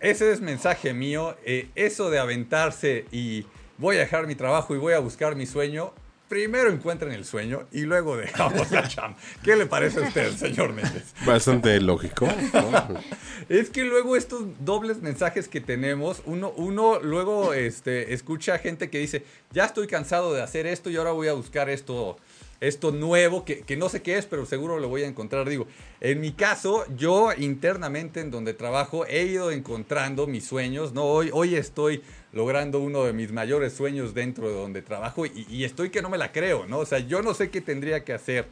ese 0.00 0.30
es 0.32 0.40
mensaje 0.40 0.94
mío. 0.94 1.36
eh, 1.44 1.68
eso 1.74 2.10
de 2.10 2.18
aventarse 2.18 3.06
y 3.10 3.44
voy 3.78 3.96
a 3.96 4.00
dejar 4.00 4.26
mi 4.26 4.34
trabajo 4.34 4.74
y 4.74 4.78
voy 4.78 4.92
a 4.92 4.98
buscar 5.00 5.34
mi 5.34 5.46
sueño. 5.46 5.92
Primero 6.34 6.68
encuentren 6.68 7.12
el 7.12 7.24
sueño 7.24 7.68
y 7.70 7.82
luego 7.82 8.16
dejamos 8.16 8.68
la 8.72 8.88
chamba. 8.88 9.16
¿Qué 9.44 9.54
le 9.54 9.66
parece 9.66 10.00
a 10.00 10.08
usted, 10.08 10.32
señor 10.36 10.72
Méndez? 10.72 11.14
Bastante 11.24 11.80
lógico. 11.80 12.26
¿no? 12.52 13.00
Es 13.48 13.70
que 13.70 13.84
luego 13.84 14.16
estos 14.16 14.42
dobles 14.58 15.00
mensajes 15.00 15.46
que 15.46 15.60
tenemos, 15.60 16.22
uno, 16.26 16.50
uno 16.56 16.98
luego 16.98 17.54
este, 17.54 18.14
escucha 18.14 18.58
gente 18.58 18.90
que 18.90 18.98
dice, 18.98 19.22
ya 19.52 19.66
estoy 19.66 19.86
cansado 19.86 20.34
de 20.34 20.42
hacer 20.42 20.66
esto 20.66 20.90
y 20.90 20.96
ahora 20.96 21.12
voy 21.12 21.28
a 21.28 21.34
buscar 21.34 21.70
esto, 21.70 22.16
esto 22.60 22.90
nuevo, 22.90 23.44
que, 23.44 23.60
que 23.60 23.76
no 23.76 23.88
sé 23.88 24.02
qué 24.02 24.18
es, 24.18 24.26
pero 24.26 24.44
seguro 24.44 24.80
lo 24.80 24.88
voy 24.88 25.04
a 25.04 25.06
encontrar. 25.06 25.48
Digo, 25.48 25.68
en 26.00 26.20
mi 26.20 26.32
caso, 26.32 26.84
yo 26.96 27.30
internamente 27.36 28.20
en 28.20 28.32
donde 28.32 28.54
trabajo 28.54 29.06
he 29.06 29.22
ido 29.22 29.52
encontrando 29.52 30.26
mis 30.26 30.44
sueños, 30.44 30.94
¿no? 30.94 31.04
Hoy, 31.04 31.30
hoy 31.32 31.54
estoy 31.54 32.02
logrando 32.34 32.80
uno 32.80 33.04
de 33.04 33.12
mis 33.12 33.32
mayores 33.32 33.72
sueños 33.72 34.12
dentro 34.12 34.48
de 34.48 34.54
donde 34.54 34.82
trabajo 34.82 35.24
y, 35.24 35.46
y 35.48 35.64
estoy 35.64 35.90
que 35.90 36.02
no 36.02 36.10
me 36.10 36.18
la 36.18 36.32
creo, 36.32 36.66
¿no? 36.66 36.78
O 36.80 36.86
sea, 36.86 36.98
yo 36.98 37.22
no 37.22 37.32
sé 37.34 37.48
qué 37.50 37.60
tendría 37.60 38.04
que 38.04 38.12
hacer 38.12 38.48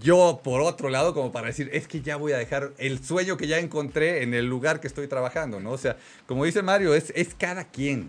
yo, 0.00 0.40
por 0.42 0.62
otro 0.62 0.88
lado, 0.88 1.12
como 1.12 1.32
para 1.32 1.48
decir, 1.48 1.68
es 1.74 1.86
que 1.86 2.00
ya 2.00 2.16
voy 2.16 2.32
a 2.32 2.38
dejar 2.38 2.70
el 2.78 3.04
sueño 3.04 3.36
que 3.36 3.46
ya 3.46 3.58
encontré 3.58 4.22
en 4.22 4.32
el 4.32 4.46
lugar 4.46 4.80
que 4.80 4.86
estoy 4.86 5.06
trabajando, 5.06 5.60
¿no? 5.60 5.72
O 5.72 5.76
sea, 5.78 5.98
como 6.26 6.46
dice 6.46 6.62
Mario, 6.62 6.94
es, 6.94 7.12
es 7.14 7.34
cada 7.34 7.64
quien. 7.64 8.08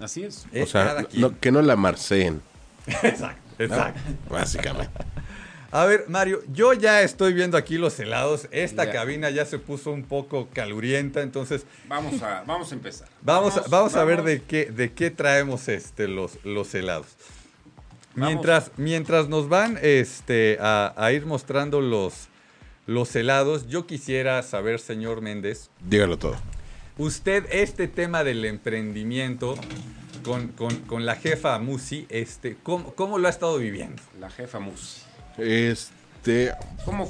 Así 0.00 0.22
es. 0.24 0.46
Es 0.52 0.64
O 0.68 0.72
sea, 0.72 0.84
cada 0.84 1.04
quien. 1.04 1.22
no- 1.22 1.40
que 1.40 1.50
no 1.50 1.62
la 1.62 1.76
marceen, 1.76 2.42
exacto, 2.86 3.40
exacto. 3.58 4.00
básicamente. 4.28 4.92
A 5.70 5.84
ver, 5.84 6.06
Mario, 6.08 6.42
yo 6.52 6.72
ya 6.72 7.02
estoy 7.02 7.34
viendo 7.34 7.58
aquí 7.58 7.76
los 7.76 7.98
helados. 8.00 8.48
Esta 8.52 8.86
Ya. 8.86 8.92
cabina 8.92 9.28
ya 9.30 9.44
se 9.44 9.58
puso 9.58 9.90
un 9.90 10.02
poco 10.02 10.48
calurienta, 10.54 11.20
entonces 11.20 11.66
Vamos 11.86 12.22
a, 12.22 12.42
vamos 12.46 12.72
a 12.72 12.74
empezar. 12.74 13.08
vamos, 13.20 13.56
a, 13.58 13.64
vamos 13.68 13.94
a 13.94 14.04
ver 14.04 14.22
de 14.22 14.40
qué, 14.42 14.66
de 14.66 14.92
qué 14.92 15.10
traemos 15.10 15.68
este, 15.68 16.08
los, 16.08 16.42
los 16.44 16.74
helados. 16.74 17.08
Mientras, 18.14 18.70
mientras 18.78 19.28
nos 19.28 19.48
van 19.48 19.78
este, 19.82 20.56
a, 20.60 20.92
a 20.96 21.12
ir 21.12 21.26
mostrando 21.26 21.80
los, 21.82 22.28
los 22.86 23.14
helados, 23.14 23.68
yo 23.68 23.86
quisiera 23.86 24.42
saber, 24.42 24.80
señor 24.80 25.20
Méndez, 25.20 25.68
Dígalo 25.86 26.16
todo. 26.18 26.36
Usted, 26.96 27.44
este 27.52 27.86
tema 27.86 28.24
del 28.24 28.44
emprendimiento 28.46 29.54
con, 30.24 30.48
con- 30.48 30.80
con 30.80 31.06
la 31.06 31.14
jefa 31.14 31.58
Musi, 31.60 32.06
este, 32.08 32.56
¿cómo, 32.62 32.92
cómo 32.94 33.18
lo 33.18 33.28
ha 33.28 33.30
estado 33.30 33.58
viviendo? 33.58 34.02
La 34.18 34.30
jefa 34.30 34.58
Mus. 34.58 35.02
Este, 35.38 36.52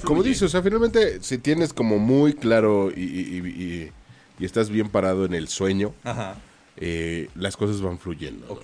como 0.04 0.22
dices, 0.22 0.42
o 0.44 0.48
sea, 0.48 0.62
finalmente, 0.62 1.22
si 1.22 1.38
tienes 1.38 1.72
como 1.72 1.98
muy 1.98 2.34
claro 2.34 2.90
y, 2.94 3.00
y- 3.00 3.38
y- 3.38 3.62
y- 3.64 3.92
y 4.40 4.44
estás 4.44 4.70
bien 4.70 4.88
parado 4.88 5.24
en 5.24 5.34
el 5.34 5.48
sueño, 5.48 5.94
Ajá, 6.04 6.36
eh, 6.76 7.28
las 7.34 7.56
cosas 7.56 7.80
van 7.80 7.98
fluyendo. 7.98 8.60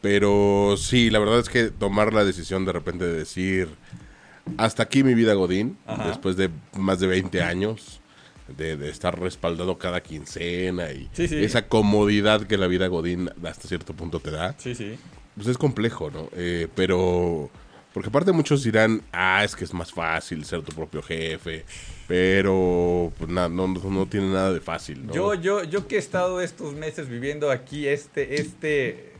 Pero 0.00 0.74
sí, 0.76 1.10
la 1.10 1.20
verdad 1.20 1.38
es 1.38 1.48
que 1.48 1.70
tomar 1.70 2.12
la 2.12 2.24
decisión 2.24 2.64
de 2.64 2.72
repente 2.72 3.04
de 3.04 3.12
decir, 3.14 3.68
hasta 4.56 4.82
aquí 4.82 5.04
mi 5.04 5.14
vida 5.14 5.34
Godín, 5.34 5.76
Ajá. 5.86 6.08
después 6.08 6.36
de 6.36 6.50
más 6.76 6.98
de 6.98 7.06
20 7.06 7.42
años, 7.42 8.00
de, 8.58 8.76
de 8.76 8.90
estar 8.90 9.18
respaldado 9.20 9.78
cada 9.78 10.02
quincena 10.02 10.90
y 10.90 11.08
Sí, 11.12 11.28
sí. 11.28 11.36
esa 11.44 11.68
comodidad 11.68 12.42
que 12.48 12.58
la 12.58 12.66
vida 12.66 12.88
Godín 12.88 13.30
hasta 13.44 13.68
cierto 13.68 13.94
punto 13.94 14.18
te 14.18 14.32
da, 14.32 14.56
Sí, 14.58 14.74
sí. 14.74 14.96
pues 15.36 15.46
es 15.46 15.56
complejo, 15.58 16.10
¿no? 16.10 16.28
Eh, 16.34 16.66
pero, 16.74 17.48
porque 17.92 18.08
aparte 18.08 18.32
muchos 18.32 18.62
dirán, 18.64 19.02
ah, 19.12 19.42
es 19.44 19.54
que 19.54 19.64
es 19.64 19.74
más 19.74 19.92
fácil 19.92 20.44
ser 20.44 20.62
tu 20.62 20.72
propio 20.74 21.02
jefe, 21.02 21.64
pero 22.08 23.12
pues, 23.18 23.30
na- 23.30 23.48
no, 23.48 23.68
no, 23.68 24.06
tiene 24.06 24.28
nada 24.32 24.52
de 24.52 24.60
fácil, 24.60 25.06
¿no? 25.06 25.12
Yo, 25.14 25.34
yo, 25.34 25.64
yo 25.64 25.86
que 25.86 25.96
he 25.96 25.98
estado 25.98 26.40
estos 26.40 26.74
meses 26.74 27.08
viviendo 27.08 27.50
aquí 27.50 27.86
este, 27.88 28.40
este 28.40 29.12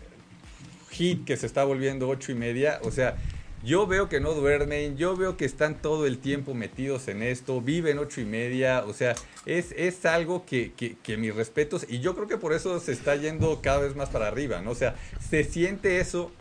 hit 0.90 1.24
que 1.24 1.36
se 1.36 1.46
está 1.46 1.64
volviendo 1.64 2.08
ocho 2.08 2.32
y 2.32 2.34
media, 2.34 2.80
o 2.82 2.90
sea, 2.90 3.16
yo 3.64 3.86
veo 3.86 4.08
que 4.08 4.18
no 4.20 4.34
duermen, 4.34 4.96
yo 4.96 5.16
veo 5.16 5.36
que 5.36 5.44
están 5.44 5.80
todo 5.80 6.06
el 6.06 6.18
tiempo 6.18 6.52
metidos 6.52 7.06
en 7.08 7.22
esto, 7.22 7.60
viven 7.60 7.98
ocho 7.98 8.20
y 8.20 8.24
media, 8.24 8.84
o 8.86 8.92
sea, 8.92 9.14
es, 9.46 9.72
es 9.76 10.04
algo 10.04 10.44
que, 10.44 10.72
que, 10.76 10.96
que 11.02 11.16
mis 11.16 11.34
respetos, 11.34 11.86
y 11.88 12.00
yo 12.00 12.14
creo 12.14 12.26
que 12.26 12.38
por 12.38 12.52
eso 12.52 12.78
se 12.80 12.92
está 12.92 13.14
yendo 13.16 13.60
cada 13.62 13.78
vez 13.78 13.94
más 13.94 14.08
para 14.10 14.26
arriba, 14.26 14.60
¿no? 14.62 14.72
O 14.72 14.74
sea, 14.74 14.96
se 15.30 15.44
siente 15.44 16.00
eso 16.00 16.32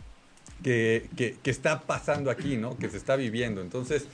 que, 0.62 1.08
que, 1.16 1.36
que 1.42 1.50
está 1.50 1.80
pasando 1.80 2.30
aquí, 2.30 2.56
¿no? 2.56 2.76
Que 2.78 2.88
se 2.88 2.96
está 2.96 3.16
viviendo. 3.16 3.60
Entonces, 3.60 4.04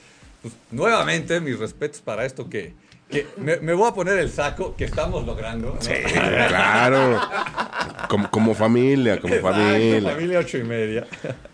pues 0.41 0.53
nuevamente 0.71 1.39
mis 1.41 1.59
respetos 1.59 2.01
para 2.01 2.25
esto 2.25 2.49
que, 2.49 2.73
que 3.09 3.27
me, 3.37 3.57
me 3.57 3.73
voy 3.73 3.89
a 3.89 3.93
poner 3.93 4.17
el 4.19 4.29
saco 4.31 4.75
que 4.75 4.85
estamos 4.85 5.25
logrando. 5.25 5.75
¿no? 5.75 5.81
Sí, 5.81 5.91
claro. 6.13 7.19
Como, 8.09 8.29
como 8.31 8.55
familia, 8.55 9.19
como 9.19 9.33
Exacto, 9.33 9.57
familia. 9.57 10.11
familia 10.11 10.39
ocho 10.39 10.57
y 10.57 10.63
media. 10.63 11.07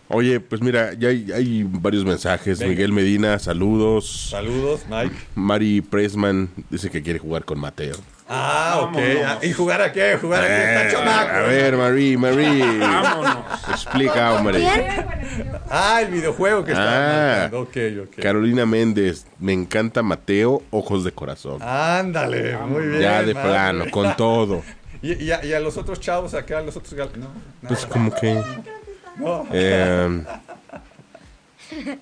Oye, 0.07 0.39
pues 0.39 0.61
mira, 0.61 0.93
ya 0.93 1.09
hay, 1.09 1.31
hay 1.33 1.63
varios 1.67 2.05
mensajes. 2.05 2.59
Venga. 2.59 2.69
Miguel 2.69 2.91
Medina, 2.91 3.39
saludos. 3.39 4.27
Saludos, 4.29 4.81
Mike. 4.89 5.15
Mari 5.33 5.81
Pressman 5.81 6.49
dice 6.69 6.91
que 6.91 7.01
quiere 7.01 7.19
jugar 7.19 7.43
con 7.43 7.59
Mateo. 7.59 7.95
Ah, 8.27 8.79
ok. 8.81 8.93
Vámonos. 8.95 9.43
¿Y 9.43 9.53
jugar 9.53 9.81
a 9.83 9.91
qué? 9.91 10.17
¿Jugar 10.19 10.43
a 10.43 10.47
qué? 10.47 10.53
Está 10.63 10.87
Eh, 10.87 10.91
chamaco. 10.91 11.29
a 11.35 11.39
ver, 11.41 11.77
Mari, 11.77 12.17
Mari. 12.17 12.59
Vámonos. 12.79 13.37
Explica, 13.69 14.33
hombre. 14.33 14.67
Ah, 15.69 16.01
el 16.01 16.07
videojuego 16.11 16.63
que 16.63 16.71
está 16.71 16.83
Ah. 16.83 17.31
marcando. 17.49 17.61
Ok, 17.61 17.77
ok. 18.15 18.21
Carolina 18.23 18.65
Méndez, 18.65 19.27
me 19.39 19.53
encanta 19.53 20.01
Mateo, 20.01 20.63
ojos 20.71 21.03
de 21.03 21.11
corazón. 21.11 21.59
Ándale, 21.61 22.57
muy 22.57 22.87
bien. 22.87 23.01
ya 23.01 23.21
de 23.21 23.33
madre. 23.35 23.49
plano, 23.49 23.85
con 23.91 24.15
todo. 24.17 24.63
¿Y, 25.03 25.23
y 25.23 25.31
a, 25.31 25.45
y 25.45 25.53
a 25.53 25.59
los 25.59 25.77
otros 25.77 25.99
chavos 25.99 26.33
acá, 26.33 26.57
a 26.59 26.61
los 26.61 26.75
otros 26.75 26.93
gal- 26.95 27.11
No, 27.17 27.27
Pues 27.67 27.81
nada. 27.83 27.93
como 27.93 28.11
que... 28.15 28.41
No. 29.17 29.45
eh, 29.53 30.23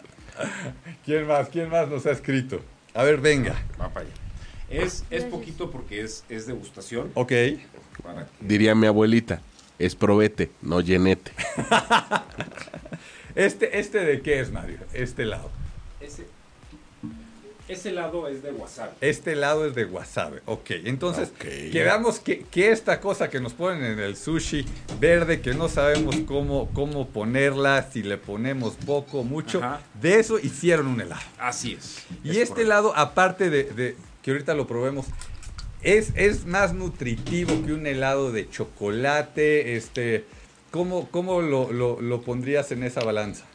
¿Quién 1.05 1.27
más? 1.27 1.49
¿Quién 1.49 1.69
más 1.69 1.87
nos 1.89 2.05
ha 2.05 2.11
escrito? 2.11 2.61
A 2.93 3.03
ver, 3.03 3.17
venga. 3.17 3.53
Va 3.79 3.89
para 3.89 4.05
allá. 4.05 4.15
Es, 4.73 5.03
es 5.09 5.23
poquito 5.25 5.69
porque 5.71 6.01
es, 6.01 6.23
es 6.29 6.47
degustación. 6.47 7.11
Ok. 7.13 7.31
Para 8.03 8.25
que- 8.25 8.31
diría 8.41 8.73
mi 8.75 8.87
abuelita, 8.87 9.41
es 9.79 9.95
probete, 9.95 10.51
no 10.61 10.81
llenete. 10.81 11.31
Este, 13.35 13.79
¿Este 13.79 13.99
de 14.05 14.21
qué 14.21 14.39
es, 14.39 14.51
Mario? 14.51 14.77
Este 14.93 15.25
lado. 15.25 15.49
ese, 15.99 16.25
ese 17.67 17.91
lado 17.91 18.27
es 18.27 18.43
de 18.43 18.51
wasabi. 18.51 18.91
Este 19.01 19.35
lado 19.35 19.65
es 19.65 19.73
de 19.73 19.85
wasabi. 19.85 20.37
Ok, 20.45 20.69
entonces 20.83 21.29
Ok. 21.29 21.45
quedamos 21.71 22.19
que, 22.19 22.41
que 22.43 22.71
esta 22.71 22.99
cosa 22.99 23.31
que 23.31 23.39
nos 23.39 23.53
ponen 23.53 23.83
en 23.85 23.99
el 23.99 24.17
sushi 24.17 24.65
verde, 24.99 25.41
que 25.41 25.53
no 25.55 25.67
sabemos 25.67 26.15
cómo, 26.27 26.69
cómo 26.73 27.07
ponerla, 27.07 27.89
si 27.91 28.03
le 28.03 28.17
ponemos 28.19 28.75
poco, 28.85 29.23
mucho, 29.23 29.63
Ajá. 29.63 29.81
de 29.99 30.19
eso 30.19 30.37
hicieron 30.37 30.85
un 30.85 31.01
helado. 31.01 31.21
Así 31.39 31.73
es. 31.73 32.03
Y 32.23 32.31
Es 32.31 32.37
este 32.37 32.47
correcto. 32.49 32.69
lado, 32.69 32.95
aparte 32.95 33.49
de, 33.49 33.63
de- 33.63 33.95
que 34.23 34.31
ahorita 34.31 34.53
lo 34.55 34.65
probemos, 34.65 35.05
es, 35.81 36.13
es 36.15 36.45
más 36.45 36.73
nutritivo 36.73 37.63
que 37.65 37.73
un 37.73 37.85
helado 37.85 38.31
de 38.31 38.49
chocolate. 38.49 39.75
Este, 39.75 40.25
¿Cómo, 40.71 41.07
cómo 41.11 41.41
lo, 41.41 41.71
lo- 41.71 42.01
lo 42.01 42.21
pondrías 42.21 42.71
en 42.71 42.83
esa 42.83 43.01
balanza? 43.01 43.45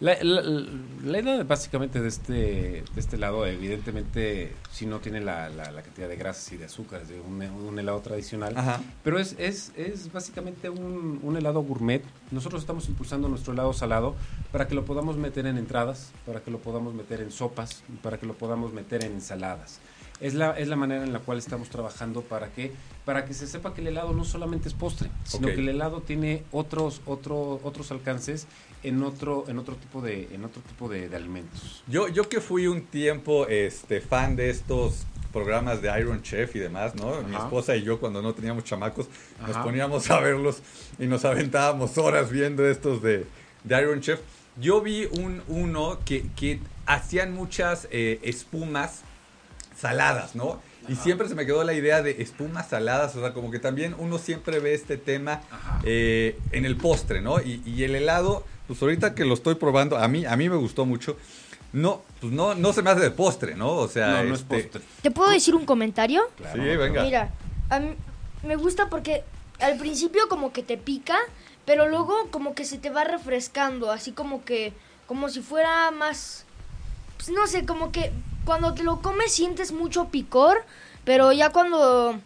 La, 0.00 0.16
la- 0.22 0.42
la 1.04 1.18
idea 1.20 1.44
básicamente 1.44 2.00
de 2.00 2.08
este, 2.08 2.32
de 2.32 2.84
este 2.96 3.16
helado, 3.16 3.46
evidentemente, 3.46 4.52
si 4.72 4.84
no 4.86 4.98
tiene 5.00 5.20
la, 5.20 5.48
la- 5.48 5.82
cantidad 5.82 6.08
de 6.08 6.16
grasas 6.16 6.50
y 6.52 6.56
de 6.56 6.64
azúcares 6.64 7.08
de 7.08 7.20
un, 7.20 7.40
un 7.42 7.78
helado 7.78 8.00
tradicional, 8.00 8.56
Ajá. 8.56 8.80
pero 9.04 9.18
es, 9.20 9.36
es, 9.38 9.70
es 9.76 10.12
básicamente 10.12 10.70
un, 10.70 11.20
un 11.22 11.36
helado 11.36 11.62
gourmet. 11.62 12.02
Nosotros 12.32 12.62
estamos 12.62 12.88
impulsando 12.88 13.28
nuestro 13.28 13.52
helado 13.52 13.72
salado 13.72 14.16
para 14.50 14.66
que 14.66 14.74
lo 14.74 14.84
podamos 14.84 15.16
meter 15.16 15.46
en 15.46 15.56
entradas, 15.58 16.10
para 16.26 16.40
que 16.40 16.50
lo 16.50 16.58
podamos 16.58 16.94
meter 16.94 17.20
en 17.20 17.30
sopas, 17.30 17.84
para 18.02 18.18
que 18.18 18.26
lo 18.26 18.34
podamos 18.34 18.72
meter 18.72 19.04
en 19.04 19.12
ensaladas. 19.12 19.78
Es 20.22 20.34
la, 20.34 20.56
es 20.56 20.68
la 20.68 20.76
manera 20.76 21.02
en 21.02 21.12
la 21.12 21.18
cual 21.18 21.38
estamos 21.38 21.68
trabajando 21.68 22.22
para 22.22 22.52
que, 22.52 22.70
para 23.04 23.24
que 23.24 23.34
se 23.34 23.48
sepa 23.48 23.74
que 23.74 23.80
el 23.80 23.88
helado 23.88 24.12
no 24.12 24.24
solamente 24.24 24.68
es 24.68 24.74
postre, 24.74 25.10
sino 25.24 25.48
que 25.48 25.54
el 25.54 25.68
helado 25.68 26.00
tiene 26.00 26.44
otros, 26.52 27.00
otro, 27.06 27.60
otros 27.64 27.90
alcances 27.90 28.46
en 28.84 29.02
otro, 29.02 29.44
en 29.48 29.58
otro 29.58 29.74
tipo 29.74 30.00
de, 30.00 30.28
en 30.32 30.44
otro 30.44 30.62
tipo 30.62 30.88
de, 30.88 31.08
de 31.08 31.16
alimentos. 31.16 31.82
Yo, 31.88 32.06
yo 32.06 32.28
que 32.28 32.40
fui 32.40 32.68
un 32.68 32.82
tiempo 32.82 33.48
este, 33.48 34.00
fan 34.00 34.36
de 34.36 34.50
estos 34.50 35.06
programas 35.32 35.82
de 35.82 35.98
Iron 35.98 36.22
Chef 36.22 36.54
y 36.54 36.60
demás, 36.60 36.94
¿no? 36.94 37.20
Mi 37.22 37.34
esposa 37.34 37.74
y 37.74 37.82
yo 37.82 37.98
cuando 37.98 38.22
no 38.22 38.32
teníamos 38.32 38.62
chamacos 38.62 39.08
nos 39.44 39.56
poníamos 39.56 40.08
a 40.10 40.20
verlos 40.20 40.62
y 41.00 41.06
nos 41.06 41.24
aventábamos 41.24 41.98
horas 41.98 42.30
viendo 42.30 42.64
estos 42.64 43.02
de, 43.02 43.26
de 43.64 43.82
Iron 43.82 44.00
Chef. 44.00 44.20
Yo 44.60 44.82
vi 44.82 45.06
un, 45.06 45.42
uno 45.48 45.98
que, 46.04 46.28
que 46.36 46.60
hacían 46.86 47.34
muchas 47.34 47.88
eh, 47.90 48.20
espumas 48.22 49.02
saladas, 49.76 50.34
¿no? 50.34 50.60
Y 50.88 50.96
siempre 50.96 51.28
se 51.28 51.34
me 51.34 51.46
quedó 51.46 51.62
la 51.62 51.74
idea 51.74 52.02
de 52.02 52.22
espumas 52.22 52.68
saladas, 52.68 53.14
o 53.14 53.20
sea, 53.20 53.32
como 53.32 53.50
que 53.50 53.60
también 53.60 53.94
uno 53.98 54.18
siempre 54.18 54.58
ve 54.58 54.74
este 54.74 54.96
tema 54.96 55.40
eh, 55.84 56.36
en 56.50 56.64
el 56.64 56.76
postre, 56.76 57.20
¿no? 57.20 57.40
Y, 57.40 57.62
y 57.64 57.84
el 57.84 57.94
helado, 57.94 58.44
pues 58.66 58.82
ahorita 58.82 59.14
que 59.14 59.24
lo 59.24 59.34
estoy 59.34 59.54
probando, 59.54 59.96
a 59.96 60.08
mí, 60.08 60.26
a 60.26 60.36
mí 60.36 60.48
me 60.48 60.56
gustó 60.56 60.84
mucho. 60.84 61.16
No, 61.72 62.02
pues 62.20 62.32
no, 62.32 62.54
no 62.54 62.72
se 62.72 62.82
me 62.82 62.90
hace 62.90 63.00
de 63.00 63.10
postre, 63.10 63.54
¿no? 63.54 63.72
O 63.72 63.88
sea, 63.88 64.08
no, 64.08 64.24
no 64.24 64.34
es 64.34 64.40
este, 64.40 64.62
postre. 64.62 64.82
¿Te 65.02 65.10
puedo 65.10 65.30
decir 65.30 65.54
un 65.54 65.64
comentario? 65.64 66.22
Sí, 66.52 66.60
venga. 66.60 67.02
Mira, 67.02 67.30
a 67.70 67.78
mí 67.78 67.94
me 68.42 68.56
gusta 68.56 68.90
porque 68.90 69.24
al 69.60 69.78
principio 69.78 70.28
como 70.28 70.52
que 70.52 70.62
te 70.62 70.76
pica, 70.76 71.16
pero 71.64 71.88
luego 71.88 72.28
como 72.30 72.54
que 72.54 72.64
se 72.64 72.76
te 72.76 72.90
va 72.90 73.04
refrescando, 73.04 73.90
así 73.90 74.12
como 74.12 74.44
que, 74.44 74.72
como 75.06 75.28
si 75.28 75.40
fuera 75.40 75.90
más, 75.92 76.44
pues 77.16 77.30
no 77.30 77.46
sé, 77.46 77.64
como 77.64 77.92
que 77.92 78.12
cuando 78.44 78.74
te 78.74 78.82
lo 78.82 79.00
comes 79.00 79.32
sientes 79.32 79.72
mucho 79.72 80.08
picor, 80.08 80.64
pero 81.04 81.32
ya 81.32 81.50
cuando, 81.50 82.18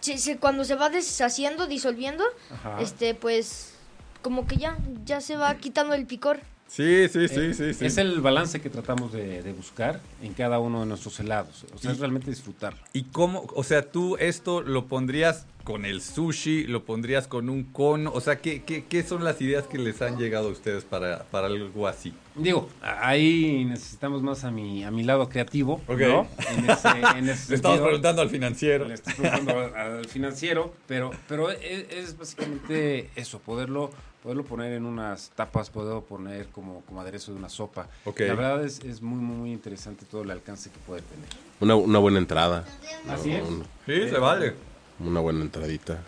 se, 0.00 0.18
se- 0.18 0.38
cuando 0.38 0.64
se 0.64 0.74
va 0.74 0.90
deshaciendo, 0.90 1.66
disolviendo, 1.66 2.24
Ajá. 2.52 2.80
este, 2.80 3.14
pues, 3.14 3.74
como 4.22 4.46
que 4.46 4.56
ya, 4.56 4.76
ya 5.04 5.20
se 5.20 5.36
va 5.36 5.54
quitando 5.56 5.94
el 5.94 6.06
picor. 6.06 6.40
Sí, 6.68 7.08
sí, 7.08 7.28
sí, 7.28 7.40
Eh, 7.40 7.54
sí, 7.54 7.74
sí. 7.74 7.86
Es 7.86 7.96
el 7.96 8.20
balance 8.20 8.60
que 8.60 8.68
tratamos 8.68 9.12
de, 9.12 9.42
de 9.42 9.52
buscar 9.52 10.00
en 10.22 10.34
cada 10.34 10.58
uno 10.58 10.80
de 10.80 10.86
nuestros 10.86 11.18
helados. 11.18 11.64
O 11.74 11.78
sea, 11.78 11.90
Y- 11.90 11.94
es 11.94 11.98
realmente 12.00 12.30
disfrutarlo. 12.30 12.78
¿Y 12.92 13.04
cómo, 13.04 13.46
o 13.54 13.64
sea, 13.64 13.90
tú 13.90 14.16
esto 14.18 14.60
lo 14.60 14.84
pondrías 14.86 15.46
con 15.64 15.84
el 15.86 16.00
sushi, 16.02 16.64
lo 16.64 16.84
pondrías 16.84 17.26
con 17.26 17.48
un 17.48 17.64
cono? 17.64 18.12
O 18.14 18.20
sea, 18.20 18.40
¿qué, 18.40 18.62
qué, 18.64 18.84
qué 18.84 19.02
son 19.02 19.24
las 19.24 19.40
ideas 19.40 19.66
que 19.66 19.78
les 19.78 20.00
han 20.02 20.18
llegado 20.18 20.48
a 20.48 20.52
ustedes 20.52 20.84
para, 20.84 21.24
para 21.24 21.46
algo 21.46 21.88
así? 21.88 22.12
Digo, 22.34 22.68
ahí 22.82 23.64
necesitamos 23.64 24.22
más 24.22 24.44
a 24.44 24.50
mi, 24.50 24.84
a 24.84 24.90
mi 24.90 25.04
lado 25.04 25.28
creativo, 25.30 25.80
Ok. 25.88 26.00
¿no? 26.00 26.28
En 26.54 26.70
ese, 26.70 26.88
en 27.18 27.28
ese 27.30 27.48
Le 27.50 27.56
estamos 27.56 27.80
preguntando 27.80 28.20
al 28.22 28.28
financiero. 28.30 28.86
Le 28.86 28.94
estoy 28.94 29.14
preguntando 29.14 29.58
al 29.58 29.74
al 29.74 30.04
financiero, 30.06 30.74
pero, 30.86 31.10
pero 31.26 31.50
es, 31.50 31.86
es 31.90 32.16
básicamente 32.18 33.10
eso, 33.16 33.38
poderlo, 33.40 33.90
poderlo 34.28 34.44
poner 34.44 34.74
en 34.74 34.84
unas 34.84 35.30
tapas, 35.34 35.70
poderlo 35.70 36.02
poner 36.04 36.48
como, 36.48 36.82
como 36.82 37.00
aderezo 37.00 37.32
de 37.32 37.38
una 37.38 37.48
sopa. 37.48 37.88
Ok. 38.04 38.20
La 38.20 38.34
verdad 38.34 38.62
es, 38.62 38.78
es 38.80 39.00
muy, 39.00 39.18
muy, 39.22 39.36
muy 39.36 39.52
interesante 39.52 40.04
todo 40.04 40.20
el 40.20 40.30
alcance 40.30 40.68
que 40.68 40.76
puede 40.80 41.00
tener. 41.00 41.24
Una, 41.60 41.76
una 41.76 41.98
buena 41.98 42.18
entrada. 42.18 42.62
Así 43.08 43.32
es. 43.32 43.42
Un- 43.48 43.64
Sí, 43.86 44.06
se 44.06 44.18
vale. 44.18 44.52
una 45.00 45.20
buena 45.20 45.40
entradita. 45.40 46.02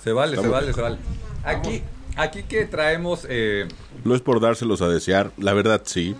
Se 0.00 0.12
vale, 0.12 0.36
Está 0.36 0.42
se 0.46 0.48
vale, 0.48 0.72
se 0.72 0.80
vale. 0.80 0.98
Aquí, 1.42 1.82
aquí 2.16 2.44
que 2.44 2.66
traemos... 2.66 3.26
eh, 3.28 3.66
No 4.04 4.14
es 4.14 4.20
por 4.20 4.38
dárselos 4.38 4.80
a 4.80 4.88
desear, 4.88 5.32
la 5.36 5.52
verdad 5.52 5.82
sí. 5.86 6.14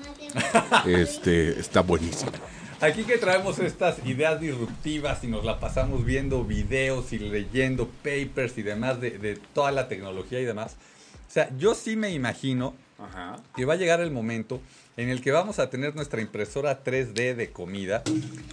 Este, 0.84 1.60
está 1.60 1.82
buenísimo. 1.82 2.32
Aquí 2.80 3.04
que 3.04 3.18
traemos 3.18 3.60
estas 3.60 4.04
ideas 4.04 4.40
disruptivas 4.40 5.22
y 5.22 5.28
nos 5.28 5.44
la 5.44 5.60
pasamos 5.60 6.04
viendo 6.04 6.42
videos 6.42 7.12
y 7.12 7.20
leyendo 7.20 7.86
papers 8.02 8.58
y 8.58 8.62
demás 8.62 9.00
de, 9.00 9.12
de 9.18 9.36
toda 9.54 9.70
la 9.70 9.86
tecnología 9.86 10.40
y 10.40 10.44
demás. 10.44 10.76
O 11.28 11.30
sea, 11.30 11.50
yo 11.58 11.74
sí 11.74 11.96
me 11.96 12.10
imagino 12.10 12.74
Ajá. 12.98 13.36
que 13.54 13.64
va 13.64 13.74
a 13.74 13.76
llegar 13.76 14.00
el 14.00 14.10
momento 14.10 14.60
en 14.96 15.10
el 15.10 15.20
que 15.20 15.30
vamos 15.30 15.58
a 15.58 15.68
tener 15.68 15.94
nuestra 15.94 16.22
impresora 16.22 16.82
3D 16.82 17.34
de 17.34 17.50
comida 17.50 18.02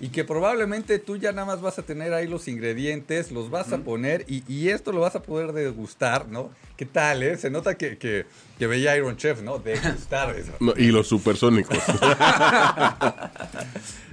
y 0.02 0.10
que 0.10 0.26
probablemente 0.26 1.00
tú 1.00 1.16
ya 1.16 1.32
nada 1.32 1.46
más 1.48 1.62
vas 1.62 1.80
a 1.80 1.84
tener 1.84 2.14
ahí 2.14 2.28
los 2.28 2.50
ingredientes, 2.50 3.32
los 3.32 3.50
vas 3.50 3.72
a 3.72 3.78
poner 3.78 4.26
y, 4.28 4.44
y 4.54 4.68
esto 4.70 4.92
lo 4.92 5.00
vas 5.00 5.16
a 5.16 5.22
poder 5.22 5.54
degustar, 5.54 6.28
¿no? 6.28 6.50
¿Qué 6.76 6.86
tal, 6.86 7.24
eh? 7.24 7.38
Se 7.38 7.50
nota 7.50 7.76
que, 7.76 7.98
que, 7.98 8.26
que 8.60 8.68
veía 8.68 8.98
Iron 8.98 9.16
Chef, 9.16 9.42
¿no? 9.42 9.60
Degustar 9.60 10.36
eso. 10.36 10.52
No, 10.60 10.74
y 10.76 10.88
los 10.88 11.08
supersónicos. 11.08 11.78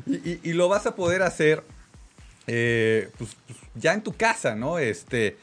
Y, 0.06 0.14
y- 0.30 0.40
y 0.44 0.52
lo 0.54 0.68
vas 0.68 0.86
a 0.86 0.94
poder 0.96 1.22
hacer 1.22 1.62
eh, 2.46 3.10
pues, 3.18 3.30
pues, 3.46 3.58
ya 3.74 3.92
en 3.92 4.02
tu 4.02 4.12
casa, 4.14 4.54
¿no? 4.56 4.78
Este, 4.78 5.36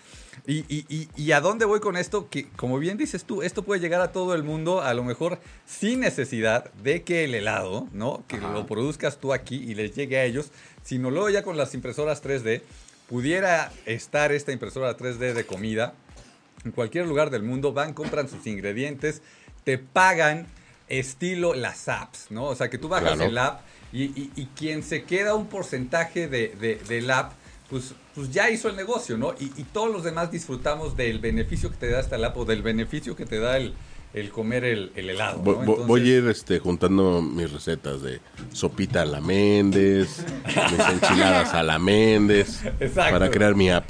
y, 0.46 0.60
y- 0.74 0.86
y- 0.88 1.10
y 1.16 1.32
a 1.32 1.42
dónde 1.42 1.66
voy 1.66 1.80
con 1.80 1.98
esto? 1.98 2.30
Que 2.30 2.48
como 2.50 2.78
bien 2.80 2.98
dices 2.98 3.24
tú, 3.26 3.42
esto 3.42 3.64
puede 3.64 3.82
llegar 3.82 4.02
a 4.02 4.12
todo 4.12 4.34
el 4.36 4.44
mundo, 4.44 4.82
a 4.82 4.94
lo 4.94 5.04
mejor 5.04 5.40
sin 5.66 6.00
necesidad 6.02 6.72
de 6.84 7.04
que 7.04 7.24
el 7.24 7.36
helado, 7.36 7.88
¿no? 7.92 8.24
Que 8.28 8.38
Ajá. 8.38 8.52
lo 8.54 8.66
produzcas 8.66 9.18
tú 9.18 9.34
aquí 9.34 9.56
y 9.56 9.74
les 9.76 9.96
llegue 9.96 10.18
a 10.18 10.24
ellos, 10.24 10.52
sino 10.84 11.10
luego 11.12 11.30
ya 11.30 11.44
con 11.44 11.58
las 11.58 11.74
impresoras 11.74 12.22
3D, 12.24 12.62
pudiera 13.10 13.72
estar 13.86 14.32
esta 14.32 14.52
impresora 14.52 14.96
3D 14.98 15.34
de 15.34 15.46
comida 15.46 15.94
en 16.66 16.72
cualquier 16.72 17.08
lugar 17.08 17.30
del 17.30 17.44
mundo, 17.44 17.72
van, 17.74 17.94
compran 17.94 18.28
sus 18.30 18.46
ingredientes, 18.48 19.22
te 19.64 19.78
pagan 19.78 20.48
estilo 20.90 21.54
las 21.54 21.88
apps, 21.90 22.28
¿no? 22.30 22.46
O 22.46 22.56
sea, 22.56 22.70
que 22.70 22.78
tú 22.78 22.88
bajas 22.90 23.14
Claro. 23.16 23.30
el 23.30 23.38
app 23.38 23.62
y, 23.94 24.04
y- 24.06 24.32
y 24.36 24.46
quien 24.56 24.84
se 24.84 25.04
queda 25.04 25.36
un 25.36 25.48
porcentaje 25.48 26.28
de, 26.28 26.50
de- 26.60 26.76
del 26.88 27.10
app, 27.12 27.34
pues, 27.70 27.94
pues 28.16 28.32
ya 28.32 28.50
hizo 28.50 28.70
el 28.70 28.76
negocio, 28.76 29.18
¿no? 29.18 29.34
Y, 29.40 29.46
y 29.60 29.64
todos 29.72 29.92
los 29.92 30.04
demás 30.04 30.32
disfrutamos 30.32 30.96
del 30.96 31.20
beneficio 31.20 31.70
que 31.70 31.78
te 31.78 31.90
da 31.90 32.00
esta 32.00 32.16
app 32.16 32.38
o 32.38 32.46
del 32.46 32.62
beneficio 32.62 33.16
que 33.16 33.26
te 33.26 33.40
da 33.40 33.58
el, 33.58 33.74
el 34.14 34.30
comer 34.30 34.64
el, 34.64 34.92
el 34.96 35.10
helado, 35.10 35.40
Voy, 35.40 35.56
¿no? 35.58 35.64
voy- 35.66 35.86
voy 35.86 36.02
a 36.12 36.18
ir 36.18 36.28
este, 36.28 36.60
juntando 36.60 37.22
mis 37.22 37.52
recetas 37.52 38.02
de 38.02 38.22
sopita 38.54 39.02
a 39.02 39.06
la 39.06 39.20
Méndez, 39.22 40.24
mis 40.46 40.88
enchiladas 40.90 41.54
a 41.54 41.62
la 41.64 41.78
Méndez, 41.78 42.62
Exacto. 42.80 43.12
para 43.20 43.30
crear 43.30 43.54
mi 43.54 43.70
app, 43.70 43.90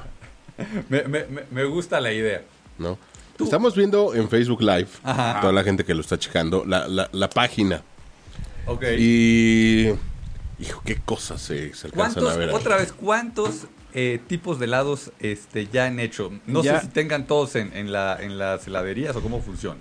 me, 0.90 1.04
me- 1.04 1.26
me- 1.26 1.44
me 1.52 1.64
gusta 1.66 2.02
la 2.02 2.12
idea. 2.12 2.44
¿no? 2.80 2.98
Estamos 3.40 3.76
viendo 3.76 4.16
en 4.16 4.28
Facebook 4.28 4.62
Live, 4.62 4.88
Ajá. 5.04 5.40
toda 5.42 5.54
la 5.54 5.64
gente 5.64 5.86
que 5.86 5.94
lo 5.94 6.02
está 6.02 6.18
checando, 6.18 6.66
la, 6.66 6.88
la- 6.88 7.10
la 7.12 7.30
página. 7.30 7.84
Ok. 8.66 8.84
Y... 8.98 9.90
Hijo, 10.60 10.82
qué 10.86 10.96
cosas 10.96 11.42
se, 11.42 11.74
se 11.76 11.88
alcanzan 11.88 12.14
¿Cuántos, 12.24 12.34
a 12.34 12.38
ver 12.38 12.50
ahí. 12.50 12.56
otra 12.56 12.78
vez, 12.78 12.92
cuántos 12.92 13.68
eh, 13.94 14.20
tipos 14.28 14.58
de 14.60 14.66
helados 14.66 15.12
este, 15.20 15.68
ya 15.68 15.86
han 15.86 16.00
hecho? 16.00 16.32
No 16.48 16.64
Ya. 16.64 16.80
sé 16.80 16.88
si 16.88 16.92
tengan 16.94 17.28
todos 17.28 17.56
en, 17.56 17.76
en, 17.78 17.92
la, 17.92 18.18
en 18.22 18.38
las 18.40 18.66
heladerías 18.68 19.16
o 19.16 19.22
cómo 19.22 19.42
funciona. 19.42 19.80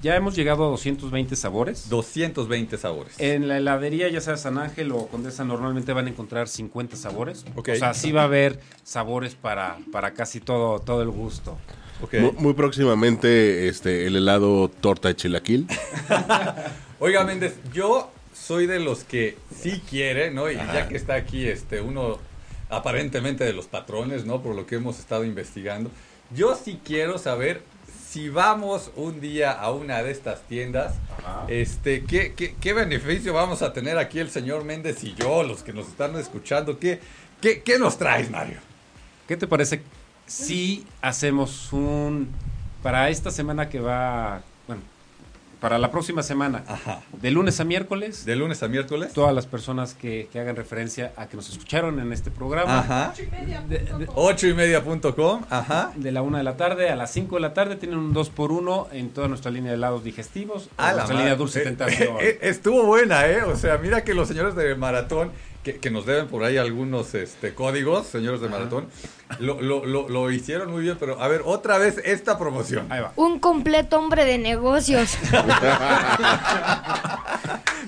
Ya 0.00 0.14
hemos 0.14 0.36
llegado 0.36 0.64
a 0.64 0.68
220 0.70 1.34
sabores. 1.34 1.88
220 1.88 2.78
sabores. 2.78 3.14
En 3.18 3.48
la 3.48 3.56
heladería, 3.56 4.08
ya 4.08 4.20
sea 4.20 4.36
San 4.36 4.56
Ángel 4.58 4.92
o 4.92 5.08
Condesa, 5.08 5.44
normalmente 5.44 5.92
van 5.92 6.06
a 6.06 6.10
encontrar 6.10 6.46
50 6.46 6.94
sabores. 6.96 7.44
Ok. 7.56 7.70
O 7.72 7.76
sea, 7.76 7.94
sí 7.94 8.12
va 8.12 8.20
a 8.20 8.24
haber 8.24 8.60
sabores 8.84 9.34
para, 9.34 9.78
para 9.90 10.12
casi 10.14 10.38
todo, 10.38 10.78
todo 10.78 11.02
el 11.02 11.08
gusto. 11.10 11.58
Ok. 12.00 12.14
Mu- 12.20 12.32
Muy, 12.34 12.52
próximamente 12.52 13.66
este, 13.66 14.06
el 14.06 14.14
helado 14.14 14.68
torta 14.68 15.08
de 15.08 15.16
chilaquil. 15.16 15.66
Oiga, 17.00 17.24
Méndez, 17.24 17.56
yo 17.72 18.12
soy 18.38 18.66
de 18.66 18.78
los 18.78 19.04
que 19.04 19.36
sí 19.54 19.82
quiere, 19.88 20.30
¿no? 20.30 20.50
Y 20.50 20.56
ya 20.56 20.88
que 20.88 20.96
está 20.96 21.14
aquí 21.14 21.46
este, 21.46 21.80
uno 21.80 22.18
aparentemente 22.70 23.44
de 23.44 23.52
los 23.52 23.66
patrones, 23.66 24.24
¿no? 24.24 24.42
Por 24.42 24.54
lo 24.54 24.66
que 24.66 24.76
hemos 24.76 24.98
estado 24.98 25.24
investigando. 25.24 25.90
Yo 26.34 26.54
sí 26.54 26.80
quiero 26.84 27.18
saber 27.18 27.62
si 28.08 28.28
vamos 28.30 28.90
un 28.96 29.20
día 29.20 29.52
a 29.52 29.70
una 29.70 30.02
de 30.02 30.10
estas 30.10 30.42
tiendas, 30.42 30.94
este, 31.48 32.04
¿qué, 32.04 32.32
qué, 32.34 32.54
qué 32.58 32.72
beneficio 32.72 33.34
vamos 33.34 33.60
a 33.60 33.72
tener 33.72 33.98
aquí 33.98 34.18
el 34.18 34.30
señor 34.30 34.64
Méndez 34.64 35.04
y 35.04 35.14
yo, 35.14 35.42
los 35.42 35.62
que 35.62 35.74
nos 35.74 35.88
están 35.88 36.16
escuchando? 36.16 36.78
¿Qué, 36.78 37.00
qué, 37.40 37.60
qué 37.62 37.78
nos 37.78 37.98
traes, 37.98 38.30
Mario? 38.30 38.58
¿Qué 39.26 39.36
te 39.36 39.46
parece 39.46 39.82
si 40.26 40.86
hacemos 41.02 41.72
un... 41.72 42.28
Para 42.82 43.10
esta 43.10 43.30
semana 43.30 43.68
que 43.68 43.80
va... 43.80 44.42
Para 45.60 45.78
la 45.78 45.90
próxima 45.90 46.22
semana, 46.22 46.62
Ajá. 46.68 47.00
de 47.20 47.30
lunes 47.32 47.58
a 47.58 47.64
miércoles, 47.64 48.24
De 48.24 48.36
lunes 48.36 48.62
a 48.62 48.68
miércoles. 48.68 49.12
todas 49.12 49.34
las 49.34 49.46
personas 49.46 49.94
que, 49.94 50.28
que 50.32 50.38
hagan 50.38 50.54
referencia 50.54 51.12
a 51.16 51.26
que 51.26 51.36
nos 51.36 51.48
escucharon 51.50 51.98
en 51.98 52.12
este 52.12 52.30
programa, 52.30 52.78
Ajá. 52.78 53.12
de, 53.68 53.78
de- 53.78 54.06
Ocho 54.14 54.46
y 54.46 54.54
media 54.54 54.84
punto 54.84 55.16
com. 55.16 55.42
Ajá. 55.50 55.90
de 55.96 56.12
la 56.12 56.22
una 56.22 56.38
de 56.38 56.44
la 56.44 56.56
tarde 56.56 56.90
a 56.90 56.96
las 56.96 57.10
5 57.10 57.34
de 57.36 57.40
la 57.40 57.54
tarde, 57.54 57.74
tienen 57.76 57.98
un 57.98 58.12
2 58.12 58.30
por 58.30 58.52
1 58.52 58.88
en 58.92 59.10
toda 59.10 59.26
nuestra 59.26 59.50
línea 59.50 59.72
de 59.72 59.76
helados 59.78 60.04
digestivos, 60.04 60.68
A 60.76 60.88
la 60.92 60.98
nuestra 60.98 61.16
línea 61.18 61.34
dulce 61.34 61.60
Eh, 61.60 61.64
tentación. 61.64 62.16
eh, 62.20 62.28
eh, 62.28 62.38
estuvo 62.42 62.84
buena, 62.84 63.26
¿eh? 63.26 63.42
O 63.42 63.56
sea, 63.56 63.78
mira 63.78 64.04
que 64.04 64.14
los 64.14 64.28
señores 64.28 64.54
de 64.54 64.76
maratón, 64.76 65.32
que, 65.72 65.78
que 65.80 65.90
nos 65.90 66.06
deben 66.06 66.28
por 66.28 66.44
ahí 66.44 66.56
algunos 66.56 67.14
este, 67.14 67.52
códigos, 67.54 68.06
señores 68.06 68.40
de 68.40 68.48
maratón, 68.48 68.86
lo, 69.38 69.60
lo, 69.60 69.84
lo, 69.84 70.08
lo 70.08 70.30
hicieron 70.30 70.70
muy 70.70 70.82
bien, 70.82 70.96
pero 70.98 71.20
a 71.20 71.28
ver, 71.28 71.42
otra 71.44 71.76
vez 71.78 72.00
esta 72.04 72.38
promoción. 72.38 72.86
Ahí 72.90 73.00
va. 73.00 73.12
Un 73.16 73.38
completo 73.38 73.98
hombre 73.98 74.24
de 74.24 74.38
negocios. 74.38 75.18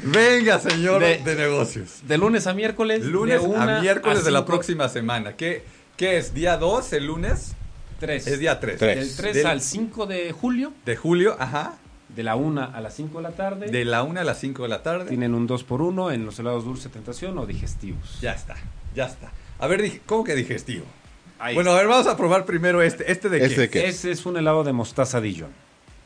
Venga, 0.02 0.58
señor 0.58 1.00
de, 1.02 1.18
De- 1.18 1.34
negocios. 1.36 2.00
De 2.06 2.18
lunes 2.18 2.46
a 2.46 2.52
miércoles, 2.54 3.04
Lunes 3.04 3.40
de 3.42 3.46
una 3.48 3.78
a 3.78 3.80
miércoles 3.80 4.24
de 4.24 4.30
la 4.30 4.44
próxima 4.44 4.88
semana. 4.88 5.36
¿Qué, 5.36 5.64
qué 5.96 6.18
es? 6.18 6.34
¿Día 6.34 6.56
2 6.56 6.92
el 6.94 7.06
lunes? 7.06 7.52
tres. 7.98 8.26
Es 8.26 8.38
día 8.38 8.58
3. 8.58 8.78
Tres. 8.78 8.96
Del 8.98 9.16
3 9.16 9.34
Del- 9.36 9.46
al 9.46 9.60
5 9.60 10.06
de 10.06 10.32
julio, 10.32 10.72
De 10.86 10.96
julio, 10.96 11.36
ajá. 11.38 11.74
De 12.14 12.22
la 12.22 12.36
1 12.36 12.70
a 12.74 12.80
las 12.80 12.94
5 12.94 13.18
de 13.18 13.22
la 13.22 13.30
tarde. 13.32 13.66
De 13.70 13.84
la 13.84 14.02
1 14.02 14.20
a 14.20 14.24
las 14.24 14.38
5 14.40 14.62
de 14.62 14.68
la 14.68 14.82
tarde. 14.82 15.08
Tienen 15.08 15.34
un 15.34 15.46
2 15.46 15.64
por 15.64 15.82
1 15.82 16.10
en 16.12 16.24
los 16.24 16.38
helados 16.38 16.64
dulce 16.64 16.88
tentación 16.88 17.38
o 17.38 17.46
digestivos. 17.46 18.20
Ya 18.20 18.32
está, 18.32 18.56
ya 18.94 19.06
está. 19.06 19.32
A 19.58 19.66
ver, 19.66 20.00
¿cómo 20.06 20.24
que 20.24 20.34
digestivo? 20.34 20.84
Ahí 21.38 21.54
bueno, 21.54 21.72
a 21.72 21.76
ver, 21.76 21.86
vamos 21.86 22.06
a 22.06 22.16
probar 22.16 22.44
primero 22.44 22.82
este. 22.82 23.10
¿Este 23.10 23.28
de 23.28 23.38
qué? 23.38 23.44
¿Este 23.46 23.60
de 23.62 23.70
qué? 23.70 23.88
Ese 23.88 24.10
es 24.10 24.26
un 24.26 24.36
helado 24.36 24.64
de 24.64 24.72
mostaza 24.72 25.20
Dijon. 25.20 25.50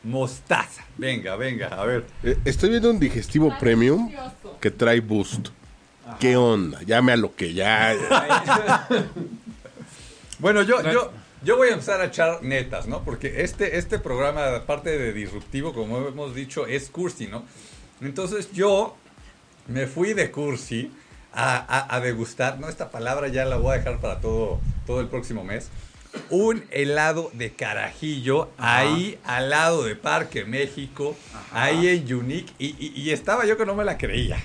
Mostaza. 0.03 0.83
Venga, 0.97 1.35
venga, 1.35 1.67
a 1.67 1.83
ver. 1.85 2.05
Eh, 2.23 2.37
Estoy 2.45 2.69
viendo 2.69 2.89
un 2.89 2.99
digestivo 2.99 3.53
premium 3.59 4.11
que 4.61 4.71
trae 4.71 4.99
boost. 4.99 5.49
¿Qué 6.19 6.37
onda? 6.37 6.81
Llame 6.83 7.13
a 7.13 7.17
lo 7.17 7.35
que 7.35 7.53
ya. 7.53 7.95
Bueno, 10.37 10.63
yo, 10.63 10.81
yo, 10.91 11.11
yo 11.45 11.55
voy 11.57 11.69
a 11.69 11.73
empezar 11.73 12.01
a 12.01 12.05
echar 12.07 12.43
netas, 12.43 12.87
¿no? 12.87 13.03
Porque 13.03 13.41
este, 13.43 13.77
este 13.77 13.99
programa, 13.99 14.53
aparte 14.55 14.97
de 14.97 15.13
disruptivo, 15.13 15.73
como 15.73 16.05
hemos 16.07 16.35
dicho, 16.35 16.65
es 16.67 16.89
cursi, 16.89 17.27
¿no? 17.27 17.45
Entonces 18.01 18.51
yo 18.51 18.97
me 19.67 19.87
fui 19.87 20.13
de 20.13 20.31
cursi 20.31 20.91
a, 21.31 21.55
a- 21.57 21.95
a 21.95 21.99
degustar, 22.01 22.59
¿no? 22.59 22.67
Esta 22.67 22.89
palabra 22.91 23.27
ya 23.29 23.45
la 23.45 23.57
voy 23.57 23.75
a 23.75 23.77
dejar 23.77 23.99
para 24.01 24.19
todo, 24.19 24.59
todo 24.85 24.99
el 25.01 25.07
próximo 25.07 25.43
mes. 25.43 25.69
Un 26.29 26.63
helado 26.71 27.29
de 27.33 27.51
carajillo 27.53 28.49
ahí 28.57 29.19
al 29.25 29.49
lado 29.49 29.83
de 29.83 29.95
Parque 29.95 30.45
México, 30.45 31.15
ahí 31.51 31.87
en 31.89 32.13
Unique, 32.13 32.51
y, 32.57 32.67
y- 32.79 32.93
y 32.95 33.11
estaba 33.11 33.45
yo 33.45 33.57
que 33.57 33.65
no 33.65 33.75
me 33.75 33.83
la 33.85 33.97
creía. 33.97 34.37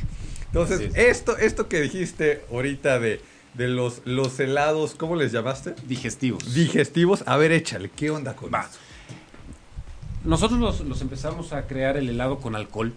Entonces, 0.47 0.81
es. 0.81 0.97
esto, 0.97 1.37
esto 1.39 1.69
que 1.69 1.81
dijiste 1.81 2.43
ahorita 2.51 2.99
de, 2.99 3.21
de 3.55 3.69
los, 3.69 4.03
los 4.05 4.39
helados, 4.41 4.95
¿cómo 4.95 5.17
les 5.17 5.33
llamaste? 5.33 5.75
Digestivos. 5.87 6.55
Digestivos. 6.55 7.25
A 7.27 7.37
ver, 7.37 7.53
échale, 7.53 7.91
¿qué 7.91 8.11
onda 8.11 8.35
con 8.35 8.53
Va. 8.53 8.61
eso? 8.63 8.79
Nosotros 10.25 10.61
los, 10.61 10.81
los 10.81 11.01
empezamos 11.01 11.53
a 11.53 11.67
crear 11.67 11.97
el 11.97 12.09
helado 12.09 12.39
con 12.39 12.55
alcohol, 12.55 12.93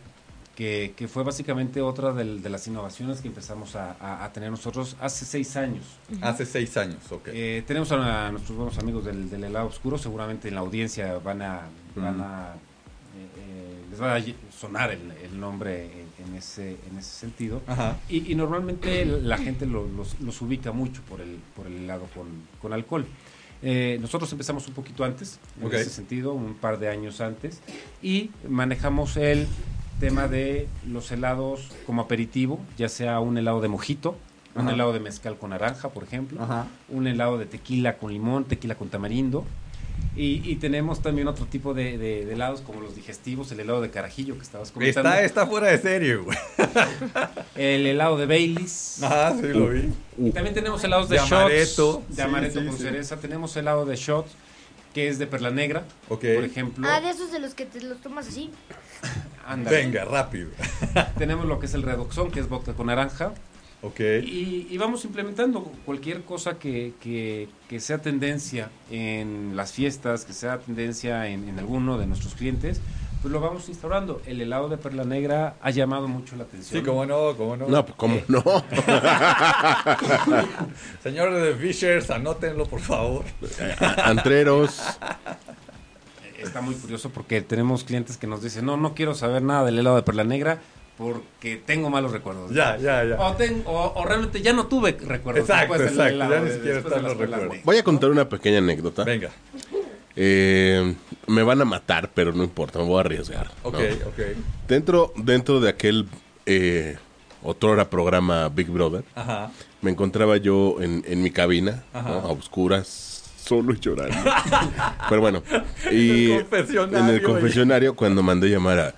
que, 0.55 0.93
que 0.95 1.07
fue 1.07 1.23
básicamente 1.23 1.81
otra 1.81 2.11
de 2.13 2.49
las 2.49 2.67
innovaciones 2.67 3.21
que 3.21 3.29
empezamos 3.29 3.75
a, 3.75 3.95
a- 3.99 4.23
a 4.25 4.33
tener 4.33 4.51
nosotros 4.51 4.95
hace 4.99 5.25
seis 5.25 5.55
años. 5.55 5.83
Hace 6.21 6.45
seis 6.45 6.75
años, 6.77 6.99
ok. 7.09 7.29
Eh, 7.29 7.63
tenemos 7.65 7.91
a, 7.91 8.29
nuestros 8.31 8.55
buenos 8.57 8.77
amigos 8.77 9.05
del, 9.05 9.29
del 9.29 9.45
helado 9.45 9.67
oscuro, 9.67 9.97
seguramente 9.97 10.49
en 10.49 10.55
la 10.55 10.61
audiencia 10.61 11.17
van 11.23 11.41
a, 11.41 11.61
van 11.95 12.21
a 12.21 12.53
eh, 13.15 13.27
eh, 13.39 13.83
les 13.89 14.01
va 14.01 14.15
a 14.15 14.21
sonar 14.55 14.91
el, 14.91 15.11
el 15.23 15.39
nombre 15.39 16.02
en, 16.27 16.35
ese, 16.35 16.77
en 16.89 16.97
ese 16.97 17.09
sentido. 17.19 17.61
Y, 18.09 18.31
y 18.31 18.35
normalmente 18.35 19.05
la 19.05 19.37
gente 19.37 19.65
lo- 19.65 19.87
los, 19.87 20.19
los 20.19 20.41
ubica 20.41 20.71
mucho 20.71 21.01
por 21.09 21.21
el, 21.21 21.37
por 21.55 21.67
el 21.67 21.77
helado 21.83 22.05
con, 22.15 22.27
con 22.61 22.73
alcohol. 22.73 23.05
Eh, 23.61 23.97
nosotros 24.01 24.31
empezamos 24.33 24.67
un 24.67 24.73
poquito 24.73 25.03
antes, 25.05 25.39
en 25.61 25.67
ese 25.73 25.89
sentido, 25.89 26.33
un 26.33 26.53
par 26.55 26.79
de 26.79 26.89
años 26.89 27.21
antes, 27.21 27.61
y 28.01 28.31
manejamos 28.49 29.15
el 29.15 29.47
tema 29.99 30.27
de 30.27 30.67
los 30.87 31.11
helados 31.11 31.69
como 31.85 32.01
aperitivo, 32.01 32.59
ya 32.77 32.89
sea 32.89 33.19
un 33.21 33.37
helado 33.37 33.61
de 33.61 33.69
mojito, 33.69 34.17
un 34.55 34.67
helado 34.69 34.91
de 34.93 34.99
mezcal 34.99 35.37
con 35.37 35.49
naranja, 35.51 35.89
por 35.89 36.03
ejemplo, 36.03 36.41
Ajá. 36.43 36.67
un 36.89 37.07
helado 37.07 37.37
de 37.37 37.45
tequila 37.45 37.97
con 37.97 38.11
limón, 38.11 38.43
tequila 38.45 38.75
con 38.75 38.89
tamarindo. 38.89 39.45
Y, 40.15 40.47
y 40.47 40.57
tenemos 40.57 41.01
también 41.01 41.27
otro 41.27 41.45
tipo 41.47 41.73
de, 41.73 41.97
de- 41.97 42.25
de 42.25 42.33
helados 42.33 42.61
como 42.61 42.81
los 42.81 42.95
digestivos, 42.95 43.51
el 43.51 43.59
helado 43.61 43.81
de 43.81 43.89
carajillo 43.89 44.35
que 44.35 44.43
estabas 44.43 44.71
comentando, 44.71 45.09
Está, 45.09 45.23
está 45.23 45.47
fuera 45.47 45.67
de 45.67 45.79
serio, 45.79 46.23
güey. 46.25 46.37
el 47.55 47.85
helado 47.87 48.17
de 48.17 48.25
Baileys. 48.27 49.01
Ajá, 49.01 49.35
sí 49.35 49.47
lo 49.47 49.69
vi. 49.69 49.89
Y 50.17 50.31
también 50.31 50.53
tenemos 50.53 50.83
helados 50.83 51.09
de, 51.09 51.15
De 51.15 51.21
shots, 51.21 51.31
amaretto. 51.33 52.03
de 52.09 52.15
Sí, 52.15 52.21
amaretto 52.21 52.59
sí, 52.59 52.65
con 52.67 52.77
sí. 52.77 52.83
cereza. 52.83 53.17
Tenemos 53.17 53.55
helado 53.57 53.85
de 53.85 53.95
shots 53.95 54.31
que 54.93 55.07
es 55.07 55.17
de 55.17 55.25
perla 55.25 55.49
negra, 55.49 55.85
Ok. 56.09 56.25
por 56.35 56.43
ejemplo. 56.43 56.87
Ah, 56.87 57.01
de 57.01 57.09
esos 57.09 57.31
de 57.31 57.39
los 57.39 57.55
que 57.55 57.65
te 57.65 57.81
los 57.81 57.99
tomas 57.99 58.27
así. 58.27 58.51
Ándale. 59.47 59.77
Venga, 59.77 60.05
rápido. 60.05 60.49
Tenemos 61.17 61.47
lo 61.47 61.59
que 61.59 61.65
es 61.65 61.73
el 61.73 61.81
redoxón, 61.81 62.29
que 62.29 62.39
es 62.39 62.47
vodka 62.47 62.73
con 62.73 62.85
naranja. 62.87 63.33
Y, 64.25 64.67
y 64.69 64.77
vamos 64.77 65.03
implementando 65.05 65.61
cualquier 65.85 66.21
cosa 66.23 66.57
que, 66.57 66.93
que- 67.01 67.49
que 67.67 67.79
sea 67.79 67.97
tendencia 68.01 68.69
en 68.89 69.55
las 69.55 69.73
fiestas, 69.73 70.23
que 70.25 70.31
sea 70.33 70.59
tendencia 70.59 71.27
en, 71.27 71.49
en 71.49 71.59
alguno 71.59 71.97
de 71.97 72.07
nuestros 72.07 72.33
clientes, 72.35 72.79
pues 73.21 73.31
lo 73.31 73.39
vamos 73.41 73.67
instaurando. 73.69 74.21
El 74.25 74.39
helado 74.41 74.69
de 74.69 74.77
perla 74.77 75.03
negra 75.05 75.55
ha 75.61 75.69
llamado 75.71 76.07
mucho 76.07 76.35
la 76.35 76.43
atención. 76.43 76.81
Sí, 76.81 76.85
cómo 76.85 77.05
no, 77.05 77.35
cómo 77.37 77.57
no. 77.57 77.67
No, 77.67 77.85
pues, 77.85 77.95
¿cómo 77.97 78.15
Eh. 78.15 78.25
no? 78.27 78.43
Señores 81.03 81.41
de 81.43 81.55
Fishers, 81.55 82.09
anótenlo, 82.09 82.65
por 82.65 82.79
favor. 82.79 83.23
Antreros. 84.03 84.81
Está 86.37 86.61
muy 86.61 86.75
curioso 86.75 87.09
porque 87.09 87.41
tenemos 87.41 87.83
clientes 87.85 88.17
que 88.17 88.27
nos 88.27 88.41
dicen, 88.43 88.65
no, 88.65 88.75
no 88.77 88.93
quiero 88.93 89.15
saber 89.15 89.41
nada 89.41 89.65
del 89.65 89.79
helado 89.79 89.95
de 89.95 90.03
perla 90.03 90.23
negra 90.25 90.59
porque 90.97 91.57
tengo 91.65 91.89
malos 91.89 92.11
recuerdos. 92.11 92.51
Ya, 92.51 92.77
ya, 92.77 93.03
ya. 93.03 93.19
O, 93.19 93.33
ten- 93.35 93.63
o- 93.65 93.93
o 93.95 94.05
realmente 94.05 94.41
ya 94.41 94.53
no 94.53 94.67
tuve 94.67 94.91
recuerdos. 95.01 95.49
Exacto, 95.49 95.75
exacto, 95.75 96.17
ya 96.29 96.39
ni 96.39 96.51
siquiera 96.51 96.79
están 96.79 97.03
los 97.03 97.17
recuerdos. 97.17 97.57
Voy 97.63 97.77
a 97.77 97.83
contar 97.83 98.09
una 98.11 98.29
pequeña 98.29 98.59
anécdota. 98.59 99.03
Venga. 99.03 99.29
Eh, 100.15 100.93
me 101.27 101.41
van 101.43 101.61
a 101.61 101.65
matar, 101.65 102.11
pero 102.13 102.31
no 102.33 102.43
importa, 102.43 102.79
me 102.79 102.85
voy 102.85 102.97
a 102.97 103.01
arriesgar. 103.01 103.47
¿no? 103.63 103.69
Ok, 103.69 103.75
ok. 104.07 104.19
Dentro, 104.67 105.11
dentro 105.15 105.59
de 105.59 105.69
aquel 105.69 106.07
eh, 106.45 106.97
otrora 107.41 107.89
programa 107.89 108.47
Big 108.49 108.69
Brother, 108.69 109.03
Ajá. 109.15 109.51
me 109.81 109.89
encontraba 109.91 110.37
yo 110.37 110.77
en, 110.81 111.03
en 111.07 111.23
mi 111.23 111.31
cabina, 111.31 111.83
a 111.93 112.27
oscuras, 112.27 113.23
solo 113.43 113.73
y 113.73 113.79
llorando. 113.79 114.15
Pero 115.09 115.21
bueno, 115.21 115.41
y 115.91 116.31
El 116.31 116.41
confesionario, 116.45 116.99
en 116.99 117.09
el 117.15 117.21
confesionario, 117.23 117.95
cuando 117.95 118.21
mandé 118.21 118.49
llamar 118.49 118.79
a 118.79 118.95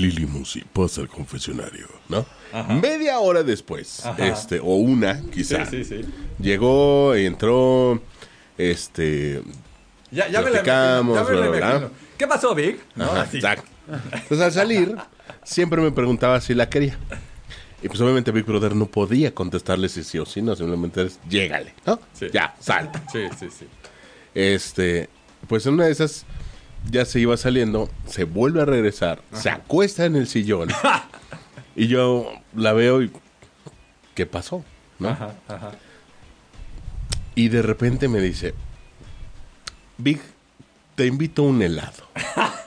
Lili 0.00 0.26
Musi, 0.26 0.60
pasa 0.72 1.00
al 1.00 1.08
confesionario, 1.08 1.86
¿no? 2.08 2.24
Ajá. 2.52 2.72
Media 2.74 3.18
hora 3.18 3.42
después, 3.42 4.04
Ajá. 4.06 4.26
este, 4.26 4.60
o 4.60 4.76
una, 4.76 5.20
Sí, 5.20 5.28
quizá, 5.32 5.66
sí, 5.66 5.84
sí. 5.84 6.00
llegó, 6.38 7.14
entró, 7.14 8.00
este, 8.56 9.42
Ya, 10.10 10.28
ya 10.28 10.40
me 10.42 10.50
la 10.50 10.62
ya 10.64 11.02
me 11.02 11.36
la 11.36 11.46
imagino. 11.46 11.90
¿Qué 12.16 12.26
pasó, 12.26 12.54
Vic? 12.54 12.78
No, 12.96 13.06
exacto. 13.22 13.64
Entonces 14.12 14.40
al 14.40 14.52
salir, 14.52 14.96
siempre 15.44 15.80
me 15.80 15.90
preguntaba 15.92 16.40
si 16.40 16.54
la 16.54 16.68
quería. 16.68 16.98
Y 17.82 17.88
pues 17.88 18.00
obviamente 18.00 18.32
Big 18.32 18.44
Brother 18.44 18.74
no 18.74 18.86
podía 18.86 19.32
contestarle 19.34 19.88
si 19.88 20.02
sí 20.02 20.18
o 20.18 20.26
sí, 20.26 20.42
no, 20.42 20.56
simplemente 20.56 21.02
es 21.06 21.20
llégale, 21.28 21.74
¿no? 21.86 22.00
Sí. 22.12 22.26
Ya, 22.32 22.54
salta. 22.58 23.02
Sí, 23.12 23.20
sí, 23.38 23.46
sí. 23.56 23.66
Este, 24.34 25.08
pues 25.46 25.64
en 25.66 25.74
una 25.74 25.84
de 25.86 25.92
esas 25.92 26.24
ya 26.90 27.04
se 27.04 27.20
iba 27.20 27.36
saliendo, 27.36 27.90
se 28.06 28.24
vuelve 28.24 28.62
a 28.62 28.64
regresar, 28.64 29.22
se 29.32 29.50
acuesta 29.50 30.04
en 30.04 30.16
el 30.16 30.26
sillón. 30.28 30.68
y 31.76 31.86
yo 31.88 32.32
la 32.54 32.72
veo 32.72 33.02
y 33.02 33.12
¿qué 34.14 34.26
pasó? 34.26 34.64
¿No? 34.98 35.10
Ajá, 35.10 35.34
ajá. 35.48 35.72
Y 37.34 37.48
de 37.48 37.62
repente 37.62 38.08
me 38.08 38.20
dice, 38.20 38.54
Big, 39.96 40.20
te 40.94 41.06
invito 41.06 41.42
a 41.42 41.46
un 41.46 41.62
helado. 41.62 42.04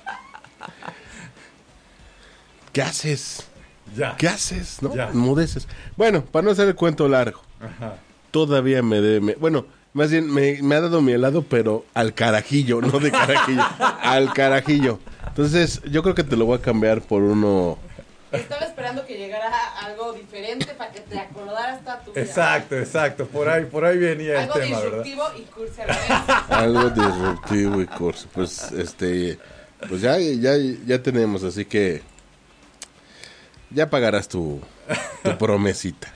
¿Qué 2.73 2.81
haces? 2.81 3.47
Ya. 3.95 4.15
¿Qué 4.15 4.27
haces? 4.29 4.81
¿No? 4.81 4.95
Ya. 4.95 5.09
Mudeces. 5.13 5.67
Bueno, 5.97 6.23
para 6.23 6.45
no 6.45 6.51
hacer 6.51 6.67
el 6.69 6.75
cuento 6.75 7.07
largo, 7.09 7.41
Ajá. 7.59 7.95
todavía 8.31 8.81
me 8.81 9.01
debe. 9.01 9.35
bueno, 9.35 9.65
más 9.93 10.11
bien 10.11 10.31
me, 10.31 10.61
me 10.61 10.75
ha 10.75 10.81
dado 10.81 11.01
mi 11.01 11.11
helado, 11.11 11.43
pero 11.43 11.85
al 11.93 12.13
carajillo, 12.13 12.81
no 12.81 12.99
de 12.99 13.11
carajillo. 13.11 13.63
al 14.01 14.33
carajillo. 14.33 14.99
Entonces, 15.27 15.81
yo 15.83 16.01
creo 16.03 16.15
que 16.15 16.23
te 16.23 16.35
lo 16.37 16.45
voy 16.45 16.57
a 16.57 16.61
cambiar 16.61 17.01
por 17.01 17.21
uno. 17.21 17.77
Estaba 18.31 18.65
esperando 18.65 19.05
que 19.05 19.17
llegara 19.17 19.51
algo 19.79 20.13
diferente 20.13 20.67
para 20.77 20.91
que 20.91 21.01
te 21.01 21.19
acordaras 21.19 21.81
toda 21.81 21.99
tu 21.99 22.11
vida. 22.13 22.21
Exacto, 22.21 22.77
exacto. 22.77 23.27
Por 23.27 23.49
ahí, 23.49 23.65
por 23.65 23.83
ahí 23.83 23.97
venía 23.97 24.31
el 24.33 24.39
Algo 24.43 24.53
tema, 24.53 24.79
¿verdad? 24.79 25.03
disruptivo 25.03 25.23
y 25.37 25.41
cursi 25.43 25.81
a 25.81 25.87
la 25.87 25.97
vez. 25.97 26.49
Algo 26.49 26.89
disruptivo 26.89 27.81
y 27.81 27.87
curso. 27.87 28.27
Pues, 28.33 28.71
este. 28.71 29.37
Pues 29.89 29.99
ya, 29.99 30.17
ya, 30.17 30.51
ya 30.85 31.01
tenemos, 31.01 31.43
así 31.43 31.65
que 31.65 32.01
ya 33.71 33.89
pagarás 33.89 34.27
tu, 34.27 34.61
tu 35.23 35.37
promesita. 35.37 36.07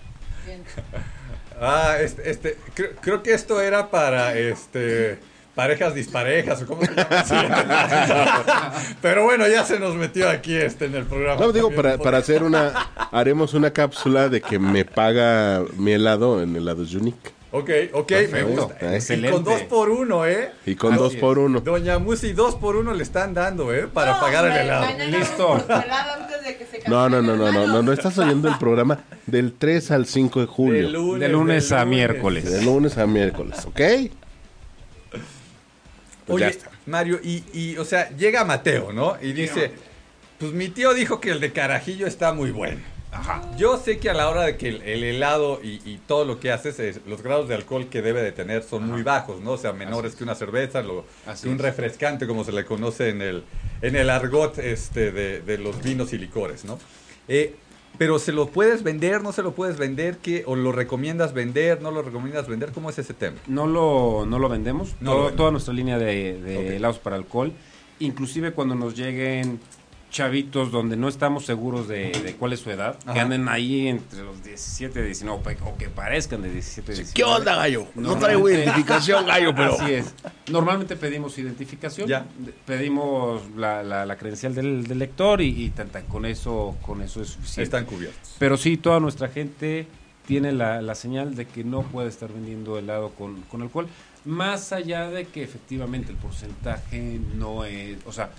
Ah, 1.59 1.97
este, 1.99 2.29
este 2.29 2.57
creo, 2.73 2.91
creo 3.01 3.23
que 3.23 3.33
esto 3.33 3.61
era 3.61 3.89
para 3.89 4.37
este 4.37 5.17
parejas 5.55 5.95
disparejas 5.95 6.61
o 6.61 6.67
cómo 6.67 6.81
se 6.81 6.93
llama 6.93 7.07
así. 7.11 8.95
Pero 9.01 9.23
bueno, 9.23 9.47
ya 9.47 9.63
se 9.63 9.79
nos 9.79 9.95
metió 9.95 10.29
aquí 10.29 10.53
este 10.53 10.85
en 10.85 10.95
el 10.95 11.05
programa. 11.05 11.39
No, 11.39 11.51
digo, 11.51 11.71
para, 11.71 11.97
para 11.97 12.17
hacer 12.17 12.43
una, 12.43 12.89
haremos 13.11 13.53
una 13.53 13.71
cápsula 13.71 14.29
de 14.29 14.41
que 14.41 14.59
me 14.59 14.85
paga 14.85 15.63
mi 15.77 15.93
helado 15.93 16.43
en 16.43 16.55
helados 16.55 16.93
Unique. 16.93 17.31
Ok, 17.57 17.69
ok, 17.93 18.11
me 18.11 18.17
Perfecto. 18.27 18.47
gusta. 18.67 18.77
Ah, 18.81 18.91
Y 18.91 18.95
excelente. 18.95 19.31
con 19.31 19.43
dos 19.45 19.61
por 19.63 19.89
uno, 19.89 20.25
¿eh? 20.25 20.51
Y 20.65 20.75
con 20.75 20.97
dos 20.97 21.15
por 21.15 21.39
uno. 21.39 21.61
Doña 21.61 21.99
Musi, 21.99 22.33
dos 22.33 22.55
por 22.55 22.75
uno 22.75 22.93
le 22.93 23.01
están 23.03 23.33
dando, 23.33 23.73
¿eh? 23.73 23.87
Para 23.87 24.15
No, 24.15 24.19
pagar 24.19 24.45
el 24.45 24.51
hombre, 24.51 24.63
helado. 25.05 25.19
Listo. 25.19 25.47
por 25.65 25.83
helado 25.85 26.21
antes 26.23 26.43
de 26.43 26.57
que 26.57 26.65
se 26.65 26.89
No, 26.89 27.07
no, 27.07 27.21
no, 27.21 27.37
no, 27.37 27.51
no, 27.53 27.65
no, 27.67 27.81
no 27.81 27.93
estás 27.93 28.17
oyendo 28.17 28.49
el 28.49 28.57
programa 28.57 28.99
del 29.25 29.53
3 29.53 29.91
al 29.91 30.05
5 30.05 30.39
de 30.41 30.45
De 30.47 30.51
julio. 30.51 30.89
lunes, 30.89 31.19
De 31.21 31.29
lunes 31.29 31.71
a 31.71 31.85
miércoles. 31.85 32.51
De 32.51 32.61
lunes 32.63 32.97
a 32.97 33.07
miércoles, 33.07 33.65
¿ok? 33.65 33.79
Pues 35.09 35.21
ya 36.27 36.33
Oye, 36.33 36.47
está. 36.47 36.71
Mario, 36.87 37.19
y, 37.23 37.43
y, 37.53 37.77
o 37.77 37.85
sea, 37.85 38.09
llega 38.17 38.43
Mateo, 38.43 38.91
¿no? 38.91 39.15
Y 39.21 39.31
dice, 39.33 39.71
pues 40.39 40.51
mi 40.51 40.69
tío 40.69 40.93
dijo 40.93 41.19
que 41.21 41.31
el 41.31 41.39
de 41.39 41.51
Carajillo 41.51 42.07
está 42.07 42.33
muy 42.33 42.51
bueno. 42.51 42.79
Yo 43.57 43.77
sé 43.77 43.97
que 43.99 44.09
a 44.09 44.13
la 44.13 44.29
hora 44.29 44.43
de 44.43 44.57
que 44.57 44.69
el, 44.69 44.81
el 44.81 45.03
helado 45.03 45.59
y, 45.63 45.81
y 45.85 45.99
todo 46.07 46.25
lo 46.25 46.39
que 46.39 46.51
haces, 46.51 46.79
es- 46.79 46.99
los 47.07 47.21
grados 47.23 47.47
de 47.47 47.55
alcohol 47.55 47.87
que 47.87 48.01
debe 48.01 48.21
de 48.21 48.31
tener 48.31 48.63
son 48.63 48.87
muy 48.87 49.03
bajos, 49.03 49.41
¿no? 49.41 49.51
O 49.51 49.57
sea, 49.57 49.73
menores 49.73 50.15
que 50.15 50.23
una 50.23 50.35
cerveza, 50.35 50.81
lo, 50.81 51.05
que 51.41 51.47
un 51.49 51.55
es. 51.55 51.61
refrescante, 51.61 52.27
como 52.27 52.43
se 52.43 52.51
le 52.51 52.65
conoce 52.65 53.09
en 53.09 53.21
el, 53.21 53.43
en 53.81 53.95
el 53.95 54.09
argot 54.09 54.57
este, 54.59 55.11
de, 55.11 55.41
de 55.41 55.57
los 55.57 55.81
vinos 55.81 56.13
y 56.13 56.17
licores, 56.17 56.65
¿no? 56.65 56.77
Eh, 57.27 57.55
pero 57.97 58.19
se 58.19 58.33
lo 58.33 58.47
puedes 58.49 58.83
vender, 58.83 59.21
no 59.21 59.31
se 59.31 59.41
lo 59.41 59.53
puedes 59.55 59.77
vender, 59.77 60.17
¿qué? 60.17 60.43
¿O 60.47 60.57
lo 60.57 60.73
recomiendas 60.73 61.33
vender, 61.33 61.81
no 61.81 61.91
lo 61.91 62.01
recomiendas 62.01 62.45
vender? 62.47 62.73
¿Cómo 62.73 62.89
es 62.89 62.99
ese 62.99 63.13
tema? 63.13 63.37
No 63.47 63.67
lo, 63.67 64.25
no 64.27 64.37
lo 64.37 64.49
vendemos. 64.49 64.95
No 64.99 65.11
Todo- 65.11 65.15
lo 65.17 65.21
venden. 65.23 65.37
toda 65.37 65.51
nuestra 65.51 65.73
línea 65.73 65.97
de, 65.97 66.75
helados 66.75 66.99
para 66.99 67.15
alcohol. 67.15 67.53
Inclusive 67.99 68.51
cuando 68.51 68.75
nos 68.75 68.95
lleguen 68.97 69.61
chavitos 70.15 70.71
donde 70.71 70.95
no 70.95 71.09
estamos 71.09 71.45
seguros 71.45 71.89
de, 71.89 72.09
de 72.11 72.35
cuál 72.35 72.53
es 72.53 72.61
su 72.61 72.71
edad, 72.71 72.97
que 73.13 73.19
anden 73.19 73.49
ahí 73.49 73.89
entre 73.89 74.23
los 74.23 74.41
17 74.41 75.01
y 75.01 75.03
19, 75.03 75.43
pe- 75.43 75.57
o 75.65 75.75
que 75.77 75.89
parezcan 75.89 76.41
de 76.41 76.49
17 76.51 76.93
y 76.93 76.95
19. 76.95 77.13
¿Qué 77.13 77.23
onda, 77.25 77.55
gallo? 77.57 77.85
No 77.95 78.17
traigo 78.17 78.49
identificación, 78.49 79.25
gallo, 79.27 79.53
pero... 79.53 79.73
Así 79.73 79.91
es. 79.93 80.13
Normalmente 80.49 80.95
pedimos 80.95 81.37
identificación, 81.37 82.07
Ya. 82.07 82.25
pedimos 82.65 83.41
la, 83.57 83.83
la- 83.83 84.05
la 84.05 84.15
credencial 84.17 84.55
del, 84.55 84.85
del 84.87 84.99
lector 84.99 85.41
y, 85.41 85.65
y 85.65 85.69
tan, 85.71 85.89
tan, 85.89 86.05
con 86.05 86.25
eso 86.25 86.77
con 86.81 87.01
eso 87.01 87.21
es 87.21 87.27
suficiente. 87.31 87.63
Están 87.63 87.83
cubiertos. 87.85 88.35
Pero 88.39 88.55
sí, 88.55 88.77
toda 88.77 89.01
nuestra 89.01 89.27
gente 89.27 89.85
tiene 90.25 90.53
la, 90.53 90.81
la 90.81 90.95
señal 90.95 91.35
de 91.35 91.45
que 91.45 91.65
no 91.65 91.81
puede 91.83 92.07
estar 92.07 92.31
vendiendo 92.31 92.79
helado 92.79 93.09
con, 93.09 93.41
con 93.41 93.61
alcohol, 93.63 93.87
más 94.23 94.71
allá 94.71 95.09
de 95.09 95.25
que 95.25 95.43
efectivamente 95.43 96.11
el 96.11 96.17
porcentaje 96.17 97.19
no 97.35 97.65
es, 97.65 97.97
o 98.05 98.13
sea, 98.13 98.29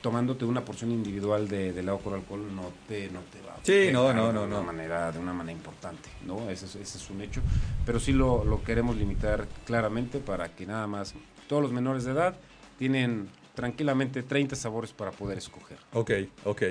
tomándote 0.00 0.44
una 0.44 0.64
porción 0.64 0.92
individual 0.92 1.48
de, 1.48 1.72
de 1.72 1.80
helado 1.80 1.98
con 1.98 2.14
alcohol 2.14 2.46
no 2.54 2.70
te, 2.86 3.10
no 3.10 3.20
te 3.32 3.40
va 3.46 3.54
a 3.54 3.56
Sí, 3.58 3.72
pegar 3.72 3.92
no, 3.94 4.12
no, 4.12 4.26
de 4.28 4.32
no, 4.32 4.44
una 4.44 4.56
no. 4.58 4.62
manera 4.62 5.10
de 5.12 5.18
una 5.18 5.32
manera 5.32 5.56
importante, 5.56 6.08
¿no? 6.24 6.48
Ese 6.50 6.66
es, 6.66 6.76
ese 6.76 6.98
es 6.98 7.10
un 7.10 7.20
hecho, 7.20 7.40
pero 7.84 7.98
sí 7.98 8.12
lo, 8.12 8.44
lo 8.44 8.62
queremos 8.62 8.96
limitar 8.96 9.46
claramente 9.66 10.18
para 10.20 10.48
que 10.54 10.66
nada 10.66 10.86
más 10.86 11.14
todos 11.48 11.62
los 11.62 11.72
menores 11.72 12.04
de 12.04 12.12
edad 12.12 12.36
tienen 12.78 13.28
tranquilamente 13.54 14.22
30 14.22 14.54
sabores 14.54 14.92
para 14.92 15.10
poder 15.10 15.38
escoger. 15.38 15.78
Ok, 15.92 16.12
ok. 16.44 16.62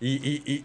Y, 0.00 0.08
y, 0.28 0.42
y 0.46 0.64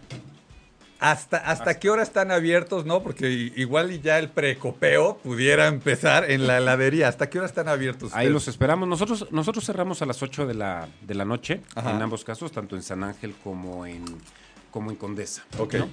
hasta, 1.02 1.38
hasta 1.38 1.80
qué 1.80 1.90
hora 1.90 2.04
están 2.04 2.30
abiertos, 2.30 2.86
¿no? 2.86 3.02
Porque 3.02 3.28
igual 3.56 3.92
y 3.92 4.00
ya 4.02 4.20
el 4.20 4.30
precopeo 4.30 5.18
pudiera 5.18 5.66
empezar 5.68 6.30
en 6.30 6.46
la 6.46 6.60
heladería. 6.60 7.08
¿Hasta 7.08 7.28
qué 7.28 7.40
hora 7.40 7.48
están 7.48 7.68
abiertos? 7.68 8.12
Ahí 8.14 8.30
los 8.30 8.48
esperamos. 8.48 8.88
Nosotros 8.88 9.28
nosotros 9.32 9.66
cerramos 9.66 10.04
a 10.04 10.06
las 10.06 10.22
8 10.22 10.46
de 10.46 10.54
la, 10.54 10.88
de 11.02 11.16
la 11.16 11.26
noche, 11.26 11.62
Ajá. 11.74 11.90
en 11.92 12.02
ambos 12.04 12.24
casos, 12.24 12.52
tanto 12.52 12.76
en 12.76 12.84
San 12.84 13.04
Ángel 13.04 13.34
como 13.44 13.88
en, 13.88 14.06
como 14.70 14.92
en 14.92 14.96
Condesa. 14.96 15.44
Ok. 15.58 15.74
¿no? 15.74 15.90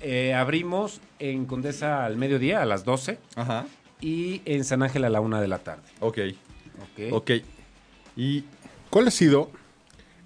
Eh, 0.00 0.34
abrimos 0.34 1.00
en 1.20 1.46
Condesa 1.46 2.04
al 2.04 2.16
mediodía, 2.16 2.60
a 2.60 2.66
las 2.66 2.84
12, 2.84 3.20
Ajá, 3.36 3.66
y 4.00 4.42
en 4.46 4.64
San 4.64 4.82
Ángel 4.82 5.04
a 5.04 5.10
la 5.10 5.20
1 5.20 5.40
de 5.40 5.46
la 5.46 5.58
tarde. 5.60 5.84
ok, 6.00 6.18
¿ok? 6.82 7.12
ok. 7.12 7.30
Y 8.16 8.44
¿Cuál 8.90 9.06
ha 9.06 9.10
sido 9.12 9.48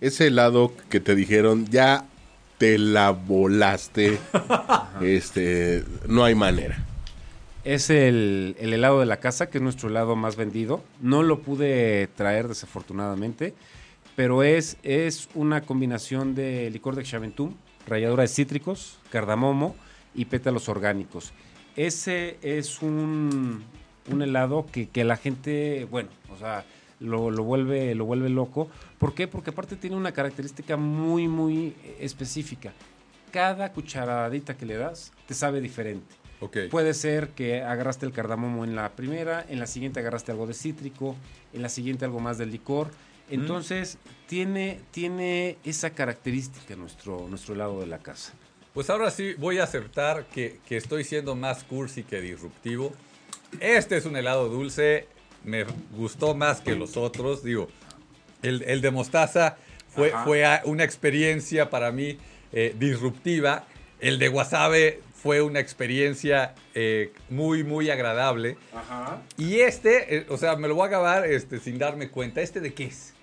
ese 0.01 0.29
helado 0.29 0.73
que 0.89 0.99
te 1.01 1.15
dijeron 1.15 1.67
ya 1.67 2.07
te 2.65 2.79
la 2.79 3.11
volaste? 3.11 4.19
este, 5.03 5.85
no 6.09 6.25
hay 6.25 6.35
manera. 6.35 6.83
Es 7.63 7.91
el, 7.91 8.57
el 8.59 8.73
helado 8.73 9.01
de 9.01 9.07
la 9.07 9.19
casa, 9.19 9.51
que 9.51 9.59
es 9.59 9.63
nuestro 9.63 9.91
helado 9.91 10.17
más 10.17 10.37
vendido. 10.37 10.83
No 11.03 11.23
lo 11.23 11.41
pude 11.41 12.09
traer 12.17 12.49
desafortunadamente, 12.49 13.55
pero 14.17 14.43
es, 14.43 14.79
es 14.83 15.29
una 15.35 15.61
combinación 15.61 16.35
de 16.35 16.71
licor 16.71 16.97
de 16.97 17.05
Xaventum, 17.05 17.55
ralladura 17.87 18.23
de 18.23 18.29
cítricos, 18.29 18.99
cardamomo 19.11 19.77
y 20.15 20.25
pétalos 20.25 20.71
orgánicos. 20.71 21.35
Ese 21.77 22.39
es 22.41 22.81
un, 22.81 23.63
un 24.11 24.23
helado 24.23 24.65
que, 24.73 24.89
que 24.89 25.05
la 25.05 25.19
gente, 25.19 25.87
bueno, 25.91 26.09
o 26.35 26.39
sea, 26.39 26.65
lo, 27.01 27.31
lo 27.31 27.45
vuelve, 27.45 27.95
lo 27.95 28.05
vuelve 28.05 28.29
loco. 28.29 28.69
¿Por 28.99 29.15
qué? 29.15 29.29
Porque 29.29 29.51
aparte 29.51 29.77
tiene 29.77 29.97
una 29.97 30.13
característica 30.13 30.77
muy, 30.77 31.29
muy 31.29 31.75
eh, 31.85 31.99
específica. 32.01 32.73
Cada 33.33 33.73
cucharadita 33.73 34.57
que 34.57 34.67
le 34.67 34.77
das 34.77 35.13
te 35.27 35.35
sabe 35.35 35.61
diferente. 35.61 36.15
Puede 36.71 36.95
ser 36.95 37.31
que 37.31 37.63
agarraste 37.63 38.07
el 38.07 38.13
cardamomo 38.13 38.65
en 38.65 38.77
la 38.77 38.91
primera, 38.91 39.45
en 39.49 39.59
la 39.59 39.67
siguiente 39.67 40.01
agarraste 40.01 40.33
algo 40.33 40.47
de 40.47 40.55
cítrico, 40.55 41.17
en 41.53 41.63
la 41.63 41.69
siguiente 41.69 42.05
algo 42.05 42.21
más 42.21 42.39
del 42.39 42.51
licor. 42.51 42.91
Entonces, 43.31 43.97
tiene, 44.27 44.81
tiene 44.91 45.57
esa 45.65 45.91
característica 45.91 46.77
nuestro, 46.77 47.27
nuestro 47.29 47.55
helado 47.55 47.81
de 47.81 47.87
la 47.87 47.99
casa. 47.99 48.35
Pues 48.75 48.91
ahora 48.91 49.11
sí 49.11 49.35
voy 49.39 49.59
a 49.59 49.65
aceptar 49.65 50.27
que, 50.27 50.59
que 50.67 50.77
estoy 50.77 51.05
siendo 51.05 51.35
más 51.35 51.65
cursi 51.65 52.03
que 52.03 52.21
disruptivo. 52.21 52.93
Este 53.61 53.97
es 53.97 54.05
un 54.05 54.17
helado 54.17 54.49
dulce, 54.49 55.07
me 55.45 55.65
gustó 55.97 56.35
más 56.35 56.61
que 56.61 56.75
los 56.75 56.97
otros. 56.97 57.43
Digo, 57.45 57.69
el, 58.43 58.63
el 58.63 58.81
de 58.81 58.91
mostaza 58.91 59.57
fue, 59.89 60.13
Ajá. 60.13 60.25
fue 60.25 60.45
una 60.65 60.85
experiencia 60.85 61.71
para 61.71 61.93
mí 61.93 62.19
eh, 62.53 62.75
disruptiva. 62.79 63.65
El 64.01 64.19
de 64.19 64.29
wasabe 64.29 65.01
fue 65.15 65.41
una 65.41 65.61
experiencia 65.61 66.55
eh, 66.75 67.13
muy, 67.31 67.65
muy 67.65 67.89
agradable. 67.89 68.59
Y 69.39 69.61
este, 69.61 70.17
eh, 70.17 70.27
o 70.29 70.37
sea, 70.37 70.57
me 70.57 70.69
lo 70.69 70.75
voy 70.75 70.85
a 70.85 70.89
acabar 70.89 71.25
este, 71.25 71.59
sin 71.61 71.79
darme 71.79 72.11
cuenta. 72.11 72.43
¿Este 72.43 72.61
de 72.61 72.75
qué 72.75 72.85
es? 72.85 73.14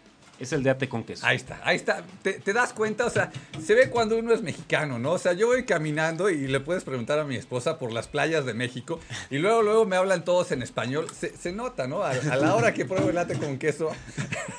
Es 0.42 0.52
el 0.54 0.64
de 0.64 0.72
ate 0.72 0.90
con 0.90 1.04
queso. 1.04 1.26
Ahí 1.26 1.36
está, 1.38 1.62
ahí 1.64 1.76
está. 1.76 2.04
Te, 2.24 2.34
te 2.34 2.52
das 2.52 2.74
cuenta, 2.74 3.06
o 3.06 3.10
sea, 3.10 3.32
se 3.64 3.76
ve 3.76 3.90
cuando 3.90 4.18
uno 4.18 4.34
es 4.34 4.42
mexicano, 4.42 4.98
¿no? 5.00 5.12
O 5.12 5.18
sea, 5.20 5.34
yo 5.34 5.48
voy 5.48 5.66
caminando 5.66 6.30
y 6.30 6.48
le 6.48 6.60
puedes 6.60 6.84
preguntar 6.84 7.20
a 7.20 7.24
mi 7.26 7.36
esposa 7.36 7.78
por 7.78 7.92
las 7.92 8.08
playas 8.08 8.46
de 8.46 8.54
México 8.54 9.00
y 9.30 9.38
luego, 9.38 9.62
luego 9.62 9.86
me 9.86 9.96
hablan 9.96 10.26
todos 10.26 10.52
en 10.52 10.64
español. 10.64 11.08
Se, 11.18 11.38
se 11.38 11.52
nota, 11.54 11.88
¿no? 11.88 12.02
A, 12.04 12.10
a 12.12 12.36
la 12.38 12.56
hora 12.56 12.74
que 12.74 12.86
pruebo 12.86 13.10
el 13.10 13.16
latte 13.16 13.38
con 13.38 13.58
queso, 13.60 13.92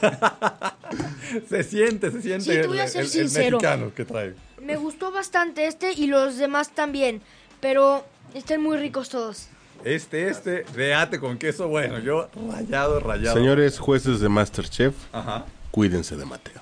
se 1.49 1.63
siente, 1.65 2.11
se 2.11 2.23
siente 2.23 2.45
Sí, 2.45 2.51
te 2.51 2.61
el, 2.61 2.69
voy 2.69 2.79
a 2.79 2.87
ser 2.89 3.01
el- 3.03 3.07
el 3.07 3.13
sincero. 3.13 3.59
mexicano 3.59 3.93
que 3.95 4.05
trae. 4.05 4.35
Me 4.61 4.77
gustó 4.77 5.11
bastante 5.11 5.67
este 5.67 5.93
y 5.93 6.07
los 6.07 6.37
demás 6.39 6.71
también, 6.71 7.21
pero 7.61 8.05
están 8.35 8.63
muy 8.63 8.77
ricos 8.77 9.09
todos. 9.09 9.49
Este, 9.85 10.29
este, 10.29 10.63
de 10.77 10.95
ate 10.95 11.19
con 11.19 11.39
queso, 11.39 11.67
bueno, 11.67 11.99
yo 11.99 12.29
rayado, 12.53 13.01
rayado. 13.01 13.37
Señores 13.37 13.81
jueces 13.81 14.21
de 14.21 14.29
Masterchef, 14.29 14.95
Ajá. 15.13 15.45
Cuídense 15.73 16.17
de 16.17 16.25
Mateo. 16.25 16.61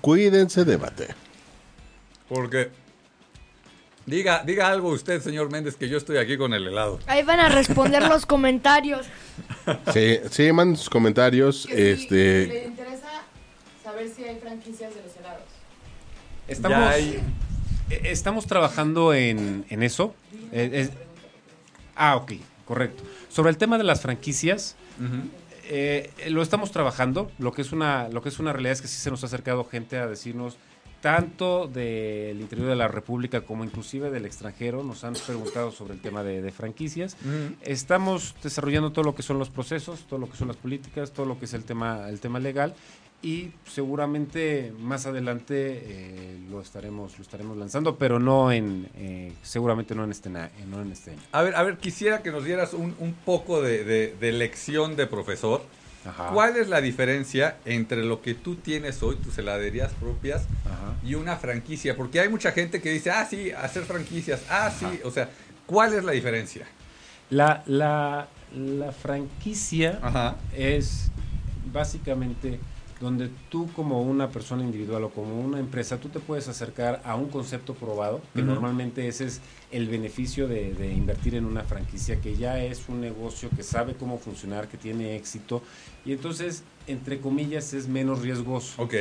Cuídense 0.00 0.64
de 0.64 0.78
Mateo. 0.78 1.14
Porque... 2.28 2.70
Diga, 4.04 4.42
diga 4.44 4.68
algo 4.68 4.88
usted, 4.88 5.22
señor 5.22 5.50
Méndez, 5.52 5.76
que 5.76 5.88
yo 5.88 5.96
estoy 5.96 6.16
aquí 6.16 6.36
con 6.36 6.52
el 6.54 6.66
helado. 6.66 6.98
Ahí 7.06 7.22
van 7.22 7.38
a 7.38 7.48
responder 7.48 8.02
los 8.08 8.26
comentarios. 8.26 9.06
Sí, 9.92 10.18
sí, 10.28 10.50
manden 10.52 10.76
sus 10.76 10.90
comentarios. 10.90 11.66
Que 11.68 11.96
si 11.96 12.08
le 12.08 12.42
Este, 12.42 12.64
interesa 12.66 13.08
saber 13.84 14.08
si 14.14 14.24
hay 14.24 14.40
franquicias 14.40 14.92
de 14.92 15.02
los 15.02 15.16
helados. 15.16 15.44
Estamos, 16.48 16.78
hay- 16.78 17.20
eh, 17.90 18.00
estamos 18.06 18.46
trabajando 18.48 19.14
en, 19.14 19.64
en 19.70 19.82
eso. 19.84 20.16
Eh, 20.50 20.70
es- 20.72 20.90
ah, 21.94 22.16
ok, 22.16 22.32
correcto. 22.66 23.04
Sobre 23.28 23.50
el 23.50 23.56
tema 23.56 23.78
de 23.78 23.84
las 23.84 24.00
franquicias, 24.02 24.74
eh, 25.74 26.10
lo 26.28 26.42
estamos 26.42 26.70
trabajando. 26.70 27.30
Lo 27.38 27.52
que, 27.52 27.62
es 27.62 27.72
una, 27.72 28.08
lo 28.08 28.22
que 28.22 28.28
es 28.28 28.38
una 28.38 28.52
realidad 28.52 28.72
es 28.72 28.82
que 28.82 28.88
sí 28.88 29.00
se 29.00 29.10
nos 29.10 29.22
ha 29.22 29.26
acercado 29.26 29.64
gente 29.64 29.96
a 29.96 30.06
decirnos 30.06 30.58
tanto 31.00 31.66
del 31.66 32.40
interior 32.40 32.68
de 32.68 32.76
la 32.76 32.88
República 32.88 33.40
como 33.40 33.64
inclusive 33.64 34.10
del 34.10 34.24
extranjero 34.24 34.84
nos 34.84 35.02
han 35.02 35.14
preguntado 35.14 35.72
sobre 35.72 35.94
el 35.94 36.00
tema 36.00 36.22
de, 36.22 36.42
de 36.42 36.52
franquicias. 36.52 37.16
Ujú. 37.22 37.56
Estamos 37.62 38.36
desarrollando 38.42 38.92
todo 38.92 39.04
lo 39.04 39.14
que 39.14 39.22
son 39.22 39.38
los 39.38 39.50
procesos, 39.50 40.06
todo 40.06 40.20
lo 40.20 40.30
que 40.30 40.36
son 40.36 40.46
las 40.46 40.56
políticas, 40.56 41.10
todo 41.10 41.26
lo 41.26 41.38
que 41.38 41.46
es 41.46 41.54
el 41.54 41.64
tema, 41.64 42.08
el 42.08 42.20
tema 42.20 42.38
legal 42.38 42.74
y 43.22 43.52
seguramente 43.66 44.72
más 44.80 45.06
adelante 45.06 45.54
eh, 45.84 46.38
lo 46.50 46.60
estaremos 46.60 47.16
lo 47.18 47.22
estaremos 47.22 47.56
lanzando, 47.56 47.96
pero 47.96 48.18
no 48.18 48.50
en 48.50 48.88
eh, 48.96 49.32
seguramente 49.42 49.94
no 49.94 50.02
en 50.04 50.10
este 50.10 50.28
no 50.28 50.82
en 50.82 50.90
este 50.92 51.12
año. 51.12 51.20
A 51.32 51.42
ver, 51.42 51.54
a 51.54 51.62
ver, 51.62 51.78
quisiera 51.78 52.22
que 52.22 52.32
nos 52.32 52.44
dieras 52.44 52.72
un, 52.74 52.94
un 52.98 53.12
poco 53.14 53.62
de, 53.62 53.84
de- 53.84 54.16
de 54.20 54.32
lección 54.32 54.96
de 54.96 55.06
profesor. 55.06 55.62
Ajá. 56.04 56.30
¿Cuál 56.32 56.56
es 56.56 56.68
la 56.68 56.80
diferencia 56.80 57.58
entre 57.64 58.02
lo 58.04 58.22
que 58.22 58.34
tú 58.34 58.56
tienes 58.56 59.00
hoy, 59.04 59.14
tus 59.14 59.38
heladerías 59.38 59.92
propias, 59.92 60.46
Ajá. 60.66 60.94
y 61.04 61.14
una 61.14 61.36
franquicia? 61.36 61.96
Porque 61.96 62.18
hay 62.18 62.28
mucha 62.28 62.50
gente 62.50 62.82
que 62.82 62.90
dice, 62.90 63.12
ah, 63.12 63.24
sí, 63.24 63.52
hacer 63.52 63.84
franquicias, 63.84 64.42
ah, 64.50 64.68
sí, 64.76 64.98
o 65.04 65.12
sea, 65.12 65.30
¿cuál 65.64 65.94
es 65.94 66.02
la 66.02 66.10
diferencia? 66.10 66.66
La, 67.30 67.62
la, 67.66 68.26
la 68.52 68.90
franquicia 68.90 70.00
es 70.56 71.12
básicamente 71.72 72.58
donde 73.02 73.28
tú 73.50 73.68
como 73.74 74.00
una 74.00 74.30
persona 74.30 74.62
individual 74.62 75.04
o 75.04 75.10
como 75.10 75.40
una 75.40 75.58
empresa, 75.58 75.98
tú 75.98 76.08
te 76.08 76.20
puedes 76.20 76.46
acercar 76.48 77.02
a 77.04 77.16
un 77.16 77.28
concepto 77.28 77.74
probado, 77.74 78.22
que 78.32 78.42
normalmente 78.42 79.08
ese 79.08 79.26
es 79.26 79.40
el 79.72 79.88
beneficio 79.88 80.46
de, 80.46 80.72
de 80.72 80.92
invertir 80.92 81.34
en 81.34 81.44
una 81.44 81.64
franquicia, 81.64 82.20
que 82.20 82.36
ya 82.36 82.62
es 82.62 82.88
un 82.88 83.00
negocio 83.00 83.50
que 83.54 83.64
sabe 83.64 83.94
cómo 83.94 84.18
funcionar, 84.18 84.68
que 84.68 84.78
tiene 84.78 85.16
éxito, 85.16 85.62
y 86.04 86.12
entonces, 86.12 86.62
entre 86.86 87.20
comillas, 87.20 87.74
es 87.74 87.88
menos 87.88 88.22
riesgoso. 88.22 88.80
Ok. 88.80 88.94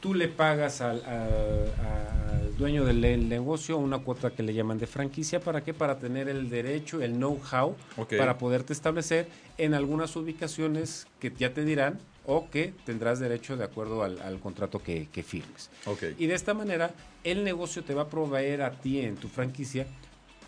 Tú 0.00 0.14
le 0.14 0.28
pagas 0.28 0.80
al, 0.80 1.02
a- 1.04 2.30
al 2.32 2.56
dueño 2.56 2.84
del 2.84 3.00
ne- 3.00 3.16
negocio 3.18 3.76
una 3.76 3.98
cuota 3.98 4.30
que 4.30 4.42
le 4.42 4.54
llaman 4.54 4.78
de 4.78 4.86
franquicia. 4.86 5.40
¿Para 5.40 5.62
qué? 5.62 5.74
Para 5.74 5.98
tener 5.98 6.28
el 6.28 6.48
derecho, 6.48 7.02
el 7.02 7.12
know-how, 7.16 7.76
para 8.18 8.38
poderte 8.38 8.72
establecer 8.72 9.28
en 9.58 9.74
algunas 9.74 10.16
ubicaciones 10.16 11.06
que 11.20 11.30
ya 11.38 11.52
te 11.52 11.64
dirán 11.64 11.98
o 12.26 12.48
que 12.50 12.72
tendrás 12.86 13.18
derecho 13.18 13.56
de 13.56 13.64
acuerdo 13.64 14.02
al, 14.02 14.20
al 14.22 14.38
contrato 14.40 14.82
que, 14.82 15.08
que 15.12 15.22
firmes. 15.22 15.68
Ok. 15.86 16.04
Y 16.18 16.26
de 16.26 16.34
esta 16.34 16.54
manera, 16.54 16.92
el 17.24 17.44
negocio 17.44 17.82
te 17.84 17.92
va 17.94 18.02
a 18.02 18.08
proveer 18.08 18.62
a 18.62 18.70
ti 18.72 19.00
en 19.00 19.16
tu 19.16 19.28
franquicia 19.28 19.86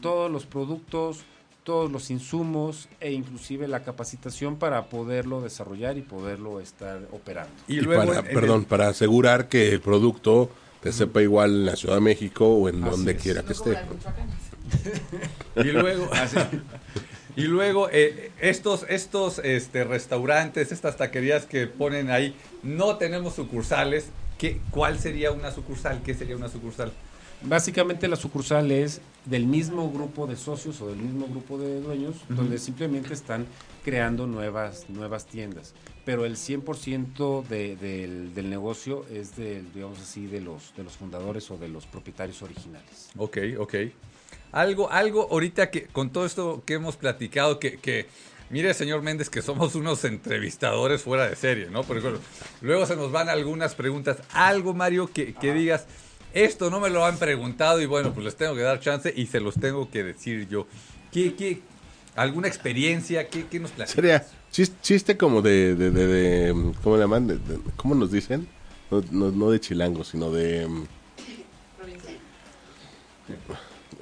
todos 0.00 0.30
los 0.30 0.46
productos, 0.46 1.20
todos 1.64 1.90
los 1.92 2.10
insumos 2.10 2.88
e 3.00 3.12
inclusive 3.12 3.68
la 3.68 3.82
capacitación 3.84 4.56
para 4.56 4.86
poderlo 4.86 5.40
desarrollar 5.40 5.96
y 5.98 6.02
poderlo 6.02 6.60
estar 6.60 7.00
operando. 7.12 7.52
Y, 7.68 7.78
Y 7.78 7.80
luego, 7.82 8.06
para, 8.12 8.22
perdón, 8.22 8.60
el- 8.62 8.66
para 8.66 8.88
asegurar 8.88 9.48
que 9.48 9.70
el 9.72 9.80
producto 9.80 10.50
te 10.82 10.90
sepa 10.92 11.22
igual 11.22 11.50
en 11.50 11.66
la 11.66 11.76
Ciudad 11.76 11.94
de 11.94 12.00
México 12.00 12.46
o 12.48 12.68
en 12.68 12.82
Así 12.82 12.90
donde 12.90 13.12
es. 13.12 13.22
quiera 13.22 13.42
que 13.44 13.52
esté. 13.52 13.78
y 15.56 15.64
luego, 15.64 16.10
y 17.36 17.42
luego 17.42 17.88
eh, 17.92 18.32
estos, 18.40 18.84
estos 18.88 19.38
este, 19.38 19.84
restaurantes, 19.84 20.72
estas 20.72 20.96
taquerías 20.96 21.46
que 21.46 21.66
ponen 21.66 22.10
ahí, 22.10 22.34
no 22.62 22.96
tenemos 22.96 23.34
sucursales. 23.34 24.06
¿Qué, 24.38 24.60
¿Cuál 24.70 24.98
sería 24.98 25.30
una 25.30 25.52
sucursal? 25.52 26.02
¿Qué 26.02 26.14
sería 26.14 26.36
una 26.36 26.48
sucursal? 26.48 26.92
Básicamente 27.44 28.06
la 28.08 28.16
sucursal 28.16 28.70
es 28.70 29.00
del 29.24 29.46
mismo 29.46 29.90
grupo 29.90 30.26
de 30.26 30.36
socios 30.36 30.80
o 30.80 30.88
del 30.88 30.98
mismo 30.98 31.26
grupo 31.26 31.58
de 31.58 31.80
dueños, 31.80 32.16
donde 32.28 32.58
simplemente 32.58 33.14
están 33.14 33.46
creando 33.84 34.26
nuevas, 34.26 34.88
nuevas 34.88 35.26
tiendas. 35.26 35.74
Pero 36.04 36.24
el 36.24 36.36
100% 36.36 37.46
de, 37.46 37.76
del, 37.76 38.34
del 38.34 38.50
negocio 38.50 39.04
es 39.12 39.36
del, 39.36 39.72
digamos 39.72 40.00
así, 40.00 40.26
de 40.26 40.40
los, 40.40 40.74
de 40.76 40.84
los 40.84 40.96
fundadores 40.96 41.50
o 41.50 41.56
de 41.56 41.68
los 41.68 41.86
propietarios 41.86 42.42
originales. 42.42 43.10
Ok, 43.16 43.38
ok. 43.58 43.74
Algo, 44.52 44.90
algo 44.90 45.28
ahorita 45.30 45.70
que 45.70 45.86
con 45.86 46.10
todo 46.10 46.26
esto 46.26 46.62
que 46.66 46.74
hemos 46.74 46.96
platicado, 46.96 47.58
que, 47.58 47.78
que 47.78 48.06
mire, 48.50 48.74
señor 48.74 49.02
Méndez, 49.02 49.30
que 49.30 49.42
somos 49.42 49.74
unos 49.74 50.04
entrevistadores 50.04 51.02
fuera 51.02 51.28
de 51.28 51.36
serie, 51.36 51.70
¿no? 51.70 51.82
Por 51.84 51.98
ejemplo, 51.98 52.20
luego 52.60 52.84
se 52.86 52.96
nos 52.96 53.10
van 53.10 53.28
algunas 53.28 53.74
preguntas. 53.74 54.18
Algo, 54.32 54.74
Mario, 54.74 55.10
que, 55.12 55.34
que 55.34 55.54
digas, 55.54 55.86
esto 56.34 56.70
no 56.70 56.80
me 56.80 56.90
lo 56.90 57.04
han 57.04 57.16
preguntado 57.18 57.80
y 57.80 57.86
bueno, 57.86 58.12
pues 58.12 58.24
les 58.24 58.36
tengo 58.36 58.54
que 58.54 58.62
dar 58.62 58.80
chance 58.80 59.12
y 59.14 59.26
se 59.26 59.40
los 59.40 59.54
tengo 59.56 59.90
que 59.90 60.02
decir 60.02 60.48
yo. 60.48 60.66
¿Qué, 61.12 61.34
qué, 61.34 61.60
alguna 62.16 62.48
experiencia? 62.48 63.28
¿Qué, 63.28 63.46
qué 63.46 63.60
nos 63.60 63.70
platicas? 63.70 63.94
Sería 63.94 64.26
chis- 64.52 64.72
chiste 64.82 65.16
como 65.16 65.42
de, 65.42 65.74
de, 65.74 65.90
de, 65.90 66.06
de- 66.06 66.72
¿cómo 66.82 66.96
le 66.96 67.02
llaman? 67.02 67.40
¿Cómo 67.76 67.94
nos 67.94 68.10
dicen? 68.12 68.48
No, 68.90 69.02
no, 69.10 69.30
no 69.30 69.50
de 69.50 69.60
chilango, 69.60 70.04
sino 70.04 70.30
de... 70.30 70.66
mm, 70.66 70.84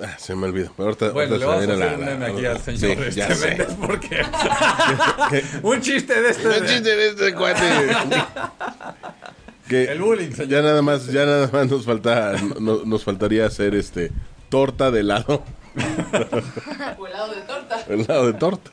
ah, 0.02 0.16
se 0.18 0.34
me 0.34 0.46
olvidó. 0.46 0.72
Ahorita, 0.78 1.10
Bueno, 1.10 1.36
le 1.36 1.44
vamos 1.44 1.68
a 1.68 1.72
hacer 1.72 1.94
un 1.98 2.04
meme 2.04 2.26
aquí 2.26 2.46
al 2.46 2.58
Sí, 2.60 2.76
señor 2.78 3.04
este 3.06 3.20
ya 3.20 3.34
sé. 3.34 3.48
Méndez 3.48 3.76
porque 3.86 4.22
un 5.62 5.80
chiste 5.80 6.20
de 6.22 6.30
este. 6.30 6.48
Un 6.48 6.66
chiste 6.66 6.96
de 6.96 7.08
este 7.08 7.34
cuate. 7.34 7.60
Que 9.70 9.84
El 9.84 10.00
bullying, 10.02 10.32
señor. 10.32 10.48
Ya 10.48 10.62
nada 10.62 10.82
más, 10.82 11.06
ya 11.06 11.24
nada 11.24 11.48
más 11.52 11.70
nos 11.70 11.84
falta, 11.86 12.32
no- 12.60 12.84
nos 12.84 13.04
faltaría 13.04 13.46
hacer 13.46 13.74
este 13.76 14.10
torta 14.48 14.90
de 14.90 15.00
helado, 15.00 15.44
O 16.98 17.06
helado 17.06 17.32
de 17.34 17.40
torta. 17.42 17.84
helado 17.88 18.26
de 18.26 18.32
torta. 18.34 18.70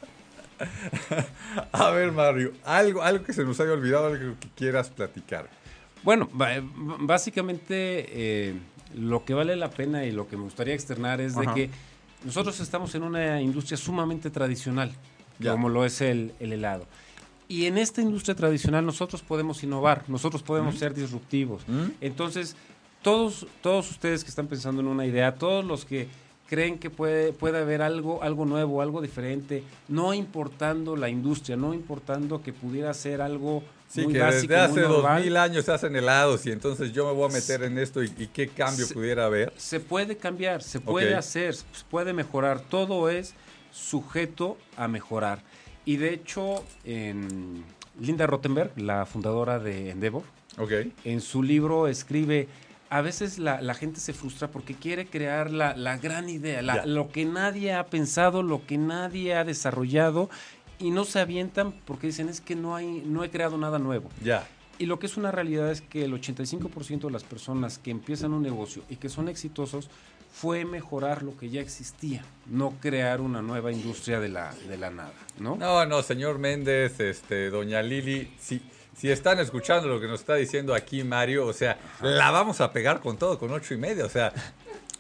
A 1.72 1.92
ver, 1.92 2.12
Mario, 2.12 2.54
algo, 2.66 3.04
algo 3.04 3.24
que 3.24 3.32
se 3.32 3.44
nos 3.44 3.60
haya 3.60 3.74
olvidado, 3.74 4.08
algo 4.08 4.36
que 4.40 4.48
quieras 4.56 4.90
platicar. 4.90 5.48
Bueno, 6.02 6.28
básicamente 7.00 8.06
eh, 8.10 8.54
lo 8.96 9.24
que 9.24 9.34
vale 9.36 9.56
la 9.56 9.70
pena 9.70 10.04
y 10.06 10.12
lo 10.12 10.28
que 10.28 10.36
me 10.38 10.44
gustaría 10.44 10.74
externar 10.74 11.22
es 11.22 11.38
Ajá. 11.38 11.54
de 11.54 11.54
que 11.54 11.70
nosotros 12.26 12.60
estamos 12.60 12.94
en 12.96 13.04
una 13.04 13.40
industria 13.42 13.78
sumamente 13.78 14.30
tradicional, 14.32 14.92
Ya. 15.40 15.52
como 15.52 15.70
lo 15.70 15.86
es 15.86 16.02
el, 16.02 16.34
el 16.40 16.54
helado. 16.54 16.88
Y 17.48 17.66
en 17.66 17.78
esta 17.78 18.02
industria 18.02 18.36
tradicional 18.36 18.86
nosotros 18.86 19.22
podemos 19.22 19.64
innovar, 19.64 20.04
nosotros 20.08 20.44
podemos 20.44 20.78
ser 20.78 20.94
disruptivos. 20.94 21.64
¿Mm? 21.68 21.92
Entonces, 22.02 22.56
todos, 23.02 23.48
todos 23.62 23.90
ustedes 23.92 24.24
que 24.24 24.30
están 24.30 24.48
pensando 24.48 24.82
en 24.82 24.88
una 24.88 25.06
idea, 25.06 25.36
todos 25.36 25.64
los 25.64 25.86
que 25.86 26.08
creen 26.48 26.78
que 26.78 26.90
puede, 26.90 27.34
puede 27.34 27.60
haber 27.60 27.82
algo, 27.82 28.22
algo 28.24 28.46
nuevo, 28.46 28.82
algo 28.82 29.02
diferente, 29.02 29.64
no 29.88 30.14
importando 30.14 30.96
la 30.96 31.10
industria, 31.10 31.56
no 31.58 31.74
importando 31.74 32.42
que 32.42 32.54
pudiera 32.54 32.94
ser 32.94 33.22
algo 33.22 33.64
Sí, 33.90 34.02
muy 34.02 34.14
que 34.14 34.20
básico, 34.20 34.52
desde 34.54 34.58
hace 34.66 34.82
dos 34.82 35.06
mil 35.24 35.38
años 35.38 35.64
se 35.64 35.72
hacen 35.72 35.96
helados 35.96 36.46
y 36.46 36.52
entonces 36.52 36.92
yo 36.92 37.06
me 37.06 37.14
voy 37.14 37.30
a 37.30 37.34
meter 37.34 37.64
en 37.64 37.78
esto 37.78 38.04
y, 38.04 38.12
y 38.18 38.28
qué 38.28 38.50
cambio 38.50 38.86
Se- 38.86 38.94
pudiera 38.94 39.26
haber. 39.26 39.54
Se 39.56 39.80
puede 39.80 40.18
cambiar, 40.18 40.62
se 40.62 40.82
puede 40.82 41.16
hacer, 41.16 41.56
se 41.56 41.64
puede 41.90 42.12
mejorar. 42.12 42.60
Todo 42.60 43.10
es 43.10 43.34
sujeto 43.72 44.58
a 44.76 44.88
mejorar. 44.88 45.42
Y 45.88 45.96
de 45.96 46.14
hecho, 46.14 46.66
en 46.84 47.64
Linda 48.00 48.28
Rottenberg, 48.28 48.78
la 48.78 49.06
fundadora 49.06 49.58
de 49.58 49.92
Endeavor, 49.92 50.24
Ok. 50.58 50.72
en 51.06 51.22
su 51.22 51.42
libro 51.42 51.88
escribe, 51.88 52.50
a 52.90 53.00
veces 53.00 53.40
la, 53.40 53.62
la 53.62 53.74
gente 53.74 54.02
se 54.02 54.12
frustra 54.12 54.50
porque 54.52 54.74
quiere 54.74 55.06
crear 55.06 55.50
la, 55.50 55.78
la 55.78 55.98
gran 55.98 56.28
idea, 56.28 56.62
la- 56.62 56.86
lo 56.86 57.10
que 57.10 57.24
nadie 57.24 57.74
ha 57.74 57.86
pensado, 57.86 58.44
lo 58.44 58.66
que 58.66 58.78
nadie 58.78 59.34
ha 59.36 59.46
desarrollado, 59.46 60.30
y 60.78 60.92
no 60.92 61.06
se 61.06 61.20
avientan 61.22 61.74
porque 61.86 62.08
dicen, 62.08 62.28
es 62.28 62.42
que 62.42 62.58
no, 62.58 62.76
hay, 62.76 63.02
no 63.06 63.24
he 63.24 63.30
creado 63.30 63.58
nada 63.58 63.80
nuevo. 63.80 64.10
Ya. 64.22 64.46
Y 64.80 64.88
lo 64.88 65.00
que 65.00 65.06
es 65.06 65.16
una 65.16 65.32
realidad 65.32 65.72
es 65.72 65.80
que 65.82 66.04
el 66.04 66.12
85% 66.14 67.00
de 67.08 67.12
las 67.12 67.24
personas 67.24 67.78
que 67.80 67.92
empiezan 67.92 68.34
un 68.34 68.44
negocio 68.44 68.84
y 68.90 68.98
que 68.98 69.08
son 69.08 69.30
exitosos 69.30 69.90
fue 70.40 70.66
mejorar 70.66 71.24
lo 71.24 71.36
que 71.36 71.50
ya 71.50 71.62
existía, 71.62 72.24
no 72.46 72.76
crear 72.80 73.22
una 73.22 73.42
nueva 73.42 73.72
industria 73.72 74.20
de 74.20 74.30
la, 74.30 74.54
de 74.68 74.78
la 74.78 74.92
nada, 74.92 75.14
¿no? 75.40 75.56
No, 75.56 75.84
no, 75.88 76.04
señor 76.04 76.38
Méndez, 76.38 77.00
este, 77.00 77.50
doña 77.50 77.82
Lili, 77.82 78.32
si, 78.40 78.62
si 78.96 79.10
están 79.10 79.40
escuchando 79.40 79.88
lo 79.88 80.00
que 80.00 80.06
nos 80.06 80.20
está 80.20 80.36
diciendo 80.36 80.76
aquí 80.76 81.04
Mario, 81.04 81.48
o 81.48 81.54
sea, 81.54 81.80
la 82.02 82.30
vamos 82.30 82.62
a 82.62 82.72
pegar 82.72 83.00
con 83.00 83.18
todo, 83.18 83.40
con 83.40 83.52
ocho 83.52 83.74
y 83.74 83.78
media, 83.78 84.06
o 84.06 84.10
sea, 84.10 84.32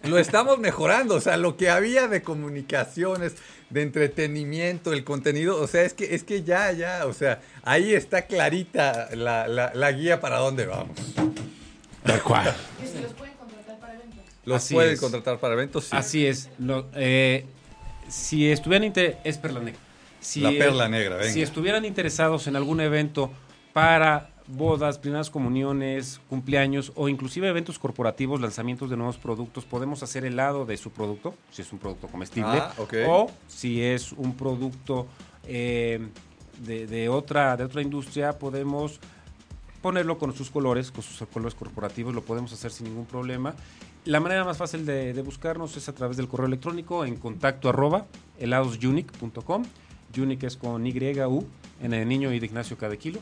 lo 0.03 0.17
estamos 0.17 0.57
mejorando, 0.57 1.13
o 1.13 1.21
sea, 1.21 1.37
lo 1.37 1.55
que 1.55 1.69
había 1.69 2.07
de 2.07 2.23
comunicaciones, 2.23 3.35
de 3.69 3.83
entretenimiento, 3.83 4.91
el 4.91 5.03
contenido, 5.03 5.61
o 5.61 5.67
sea, 5.67 5.83
es 5.83 5.93
que, 5.93 6.15
es 6.15 6.23
que 6.23 6.41
ya, 6.41 6.71
ya, 6.71 7.05
o 7.05 7.13
sea, 7.13 7.41
ahí 7.61 7.93
está 7.93 8.23
clarita 8.25 9.09
la, 9.13 9.47
la, 9.47 9.71
la 9.75 9.91
guía 9.91 10.19
para 10.19 10.39
dónde 10.39 10.65
vamos. 10.65 10.97
Tal 12.03 12.23
cual. 12.23 12.55
Los 14.47 14.69
pueden 14.71 14.97
contratar 14.97 15.39
para 15.39 15.53
eventos. 15.53 15.83
Los 15.85 15.93
Así 15.93 16.19
pueden 16.19 16.25
es. 16.25 16.25
contratar 16.25 16.25
para 16.25 16.25
eventos, 16.25 16.25
sí. 16.25 16.25
Así 16.25 16.25
es. 16.25 16.49
lo- 16.59 16.87
eh, 16.95 17.45
si 18.07 18.49
estuvieran 18.49 18.85
inter- 18.85 19.19
es 19.23 19.37
perla 19.37 19.59
negra. 19.59 19.79
Si, 20.19 20.41
La 20.41 20.49
perla 20.51 20.87
negra, 20.89 21.17
venga. 21.17 21.31
Si 21.31 21.41
estuvieran 21.41 21.85
interesados 21.85 22.47
en 22.47 22.55
algún 22.55 22.79
evento 22.81 23.31
para 23.73 24.29
bodas, 24.47 24.97
primeras 24.97 25.29
comuniones, 25.29 26.21
cumpleaños 26.29 26.93
o 26.95 27.09
inclusive 27.09 27.49
eventos 27.49 27.77
corporativos, 27.77 28.39
lanzamientos 28.39 28.89
de 28.89 28.95
nuevos 28.95 29.17
productos, 29.17 29.65
podemos 29.65 30.01
hacer 30.03 30.23
helado 30.23 30.65
de 30.65 30.77
su 30.77 30.89
producto, 30.91 31.35
si 31.51 31.61
es 31.61 31.71
un 31.73 31.79
producto 31.79 32.07
comestible, 32.07 32.49
Ah, 32.53 32.73
o 33.07 33.29
si 33.47 33.83
es 33.83 34.13
un 34.13 34.35
producto 34.37 35.07
eh, 35.45 35.99
de, 36.65 36.87
de 36.87 37.09
otra 37.09 37.55
de 37.57 37.65
otra 37.65 37.81
industria, 37.81 38.39
podemos 38.39 38.99
ponerlo 39.81 40.17
con 40.17 40.33
sus 40.35 40.49
colores, 40.49 40.91
con 40.91 41.03
sus 41.03 41.27
colores 41.27 41.53
corporativos, 41.53 42.15
lo 42.15 42.21
podemos 42.23 42.51
hacer 42.53 42.71
sin 42.71 42.85
ningún 42.87 43.05
problema. 43.05 43.53
La 44.07 44.21
manera 44.21 44.45
más 44.45 44.57
fácil 44.57 44.85
de, 44.85 45.11
de 45.11 45.21
buscarnos 45.21 45.75
es 45.75 45.89
a 45.89 45.93
través 45.93 46.15
del 46.15 46.29
correo 46.29 46.47
electrónico 46.47 47.03
en 47.03 47.17
contacto 47.17 47.67
arroba 47.67 48.05
heladosunic.com. 48.39 49.65
Unique 50.17 50.47
es 50.47 50.55
con 50.55 50.87
Y, 50.87 50.93
U, 51.25 51.45
en 51.81 51.93
el 51.93 52.07
niño 52.07 52.31
y 52.31 52.39
de 52.39 52.45
Ignacio 52.45 52.77
cada 52.77 52.95
kilo. 52.95 53.19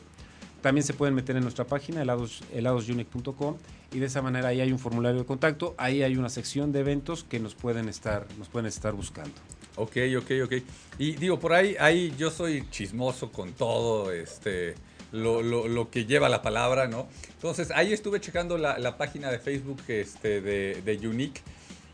También 0.61 0.85
se 0.85 0.93
pueden 0.93 1.15
meter 1.15 1.35
en 1.37 1.41
nuestra 1.41 1.65
página 1.65 2.03
helados, 2.03 2.43
heladosunic.com 2.53 3.57
y 3.93 3.97
de 3.99 4.05
esa 4.05 4.21
manera 4.21 4.49
ahí 4.49 4.61
hay 4.61 4.71
un 4.71 4.77
formulario 4.77 5.21
de 5.21 5.25
contacto, 5.25 5.73
ahí 5.79 6.03
hay 6.03 6.17
una 6.17 6.29
sección 6.29 6.71
de 6.71 6.81
eventos 6.81 7.23
que 7.23 7.39
nos 7.39 7.55
pueden 7.55 7.89
estar, 7.89 8.27
nos 8.37 8.47
pueden 8.47 8.67
estar 8.67 8.93
buscando. 8.93 9.33
Ok, 9.77 9.97
ok, 10.19 10.31
ok. 10.43 10.53
Y 10.99 11.15
digo, 11.15 11.39
por 11.39 11.53
ahí, 11.53 11.75
ahí 11.79 12.13
yo 12.15 12.29
soy 12.29 12.63
chismoso 12.69 13.31
con 13.31 13.53
todo, 13.53 14.11
este, 14.11 14.75
lo, 15.15 15.41
lo, 15.41 15.67
lo 15.67 15.89
que 15.89 16.05
lleva 16.05 16.29
la 16.29 16.41
palabra, 16.41 16.87
¿no? 16.87 17.07
Entonces, 17.33 17.71
ahí 17.71 17.93
estuve 17.93 18.19
checando 18.21 18.57
la, 18.57 18.77
la 18.79 18.97
página 18.97 19.31
de 19.31 19.39
Facebook 19.39 19.81
este, 19.87 20.41
de, 20.41 20.81
de 20.83 21.07
Unique. 21.07 21.41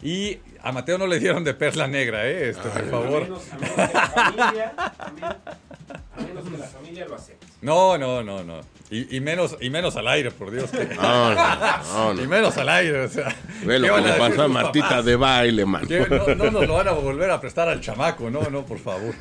Y 0.03 0.39
a 0.63 0.71
Mateo 0.71 0.97
no 0.97 1.05
le 1.05 1.19
dieron 1.19 1.43
de 1.43 1.53
perla 1.53 1.87
negra, 1.87 2.27
¿eh? 2.27 2.49
Este, 2.49 2.67
por 2.69 2.89
favor. 2.89 3.21
A 3.23 3.25
menos, 3.25 3.43
a 3.51 3.57
menos 3.57 3.75
que 3.75 3.93
la 3.93 4.07
familia, 4.09 4.73
a 4.77 6.21
menos 6.21 6.43
que 6.49 6.57
la 6.57 6.65
familia 6.67 7.05
lo 7.07 7.15
acepte. 7.15 7.47
No, 7.61 7.97
no, 7.99 8.23
no, 8.23 8.43
no. 8.43 8.61
Y, 8.89 9.15
y 9.15 9.19
menos, 9.21 9.55
y 9.61 9.69
menos 9.69 9.95
al 9.97 10.07
aire, 10.07 10.31
por 10.31 10.49
Dios. 10.49 10.71
que- 10.71 10.85
No, 10.95 11.35
no, 11.35 12.13
no. 12.15 12.21
Y 12.23 12.25
menos 12.27 12.57
al 12.57 12.69
aire, 12.69 13.01
o 13.01 13.09
sea. 13.09 13.35
Ve 13.63 13.77
lo 13.77 13.95
¿qué 13.95 14.01
que 14.01 14.07
le 14.09 14.13
pasó 14.15 14.41
a 14.43 14.47
Martita 14.47 14.89
papás? 14.89 15.05
de 15.05 15.15
baile, 15.15 15.65
man. 15.65 15.87
No, 15.87 16.35
no 16.35 16.49
nos 16.51 16.67
lo 16.67 16.73
van 16.73 16.87
a 16.87 16.91
volver 16.93 17.29
a 17.29 17.39
prestar 17.39 17.69
al 17.69 17.79
chamaco, 17.79 18.29
no, 18.31 18.41
no, 18.49 18.65
por 18.65 18.79
favor. 18.79 19.13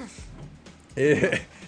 Eh, 0.96 1.42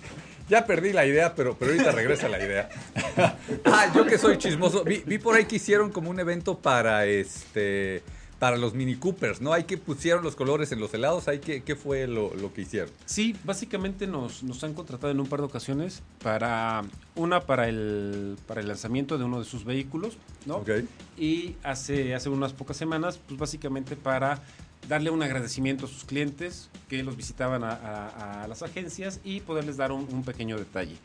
ya 0.52 0.66
perdí 0.66 0.92
la 0.92 1.06
idea, 1.06 1.34
pero, 1.34 1.56
pero 1.58 1.72
ahorita 1.72 1.92
regresa 1.92 2.28
la 2.28 2.38
idea. 2.38 2.68
ah, 3.64 3.92
yo 3.94 4.04
que 4.04 4.18
soy 4.18 4.36
chismoso, 4.36 4.84
vi, 4.84 5.02
vi 5.06 5.16
por 5.16 5.34
ahí 5.34 5.46
que 5.46 5.56
hicieron 5.56 5.90
como 5.90 6.10
un 6.10 6.20
evento 6.20 6.58
para 6.58 7.06
este 7.06 8.02
para 8.38 8.56
los 8.56 8.74
Mini 8.74 8.96
Coopers, 8.96 9.40
¿no? 9.40 9.52
Hay 9.52 9.64
que 9.64 9.78
pusieron 9.78 10.24
los 10.24 10.34
colores 10.34 10.72
en 10.72 10.80
los 10.80 10.92
helados, 10.92 11.28
hay 11.28 11.38
que, 11.38 11.62
¿qué 11.62 11.76
fue 11.76 12.08
lo, 12.08 12.34
lo 12.34 12.52
que 12.52 12.62
hicieron? 12.62 12.90
Sí, 13.06 13.36
básicamente 13.44 14.08
nos, 14.08 14.42
nos 14.42 14.62
han 14.64 14.74
contratado 14.74 15.10
en 15.12 15.20
un 15.20 15.28
par 15.28 15.38
de 15.38 15.46
ocasiones 15.46 16.02
para 16.22 16.82
una 17.14 17.40
para 17.40 17.68
el 17.68 18.36
para 18.46 18.60
el 18.60 18.68
lanzamiento 18.68 19.16
de 19.16 19.24
uno 19.24 19.38
de 19.38 19.46
sus 19.46 19.64
vehículos, 19.64 20.18
¿no? 20.44 20.56
Ok. 20.56 20.70
Y 21.16 21.54
hace 21.62 22.14
hace 22.14 22.28
unas 22.28 22.52
pocas 22.52 22.76
semanas, 22.76 23.18
pues 23.26 23.40
básicamente 23.40 23.96
para 23.96 24.42
darle 24.88 25.10
un 25.10 25.22
agradecimiento 25.22 25.86
a 25.86 25.88
sus 25.88 26.04
clientes 26.04 26.68
que 26.88 27.02
los 27.02 27.16
visitaban 27.16 27.64
a, 27.64 27.70
a- 27.72 28.42
a 28.44 28.48
las 28.48 28.62
agencias 28.62 29.20
y 29.24 29.40
poderles 29.40 29.76
dar 29.76 29.92
un, 29.92 30.06
un 30.12 30.24
pequeño 30.24 30.58
detalle. 30.58 30.96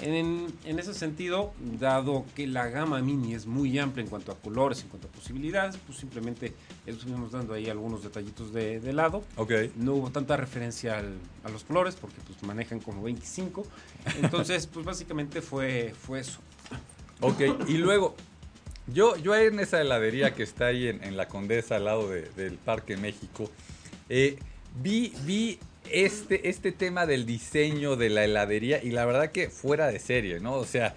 En, 0.00 0.46
en 0.64 0.78
ese 0.78 0.94
sentido, 0.94 1.52
dado 1.80 2.24
que 2.36 2.46
la 2.46 2.68
gama 2.68 3.00
mini 3.02 3.34
es 3.34 3.46
muy 3.46 3.76
amplia 3.80 4.04
en 4.04 4.08
cuanto 4.08 4.30
a 4.30 4.36
colores, 4.36 4.80
en 4.82 4.88
cuanto 4.88 5.08
a 5.08 5.10
posibilidades, 5.10 5.76
pues 5.86 5.98
simplemente 5.98 6.54
estuvimos 6.86 7.32
dando 7.32 7.52
ahí 7.54 7.68
algunos 7.68 8.04
detallitos 8.04 8.52
de, 8.52 8.78
de 8.78 8.92
lado. 8.92 9.24
Ok. 9.36 9.50
No 9.76 9.94
hubo 9.94 10.10
tanta 10.10 10.36
referencia 10.36 10.98
al- 10.98 11.18
a 11.42 11.48
los 11.48 11.64
colores 11.64 11.96
porque 11.96 12.16
pues 12.26 12.40
manejan 12.44 12.78
como 12.78 13.02
25. 13.02 13.66
Entonces, 14.22 14.68
pues 14.68 14.86
básicamente 14.86 15.42
fue, 15.42 15.92
fue 16.00 16.20
eso. 16.20 16.38
Ok, 17.20 17.40
y 17.66 17.78
luego, 17.78 18.14
yo, 18.92 19.16
yo 19.16 19.34
en 19.36 19.60
esa 19.60 19.80
heladería 19.80 20.34
que 20.34 20.42
está 20.42 20.66
ahí 20.66 20.88
en, 20.88 21.02
en 21.04 21.16
la 21.16 21.28
Condesa, 21.28 21.76
al 21.76 21.84
lado 21.84 22.08
de- 22.08 22.28
del 22.36 22.54
Parque 22.54 22.96
México, 22.96 23.50
eh, 24.08 24.38
vi, 24.82 25.12
vi 25.24 25.58
este, 25.90 26.48
este 26.48 26.72
tema 26.72 27.06
del 27.06 27.24
diseño 27.26 27.96
de 27.96 28.10
la 28.10 28.24
heladería 28.24 28.82
y 28.82 28.90
la 28.90 29.04
verdad 29.06 29.30
que 29.32 29.48
fuera 29.50 29.86
de 29.88 29.98
serie, 29.98 30.40
¿no? 30.40 30.54
O 30.54 30.64
sea, 30.66 30.94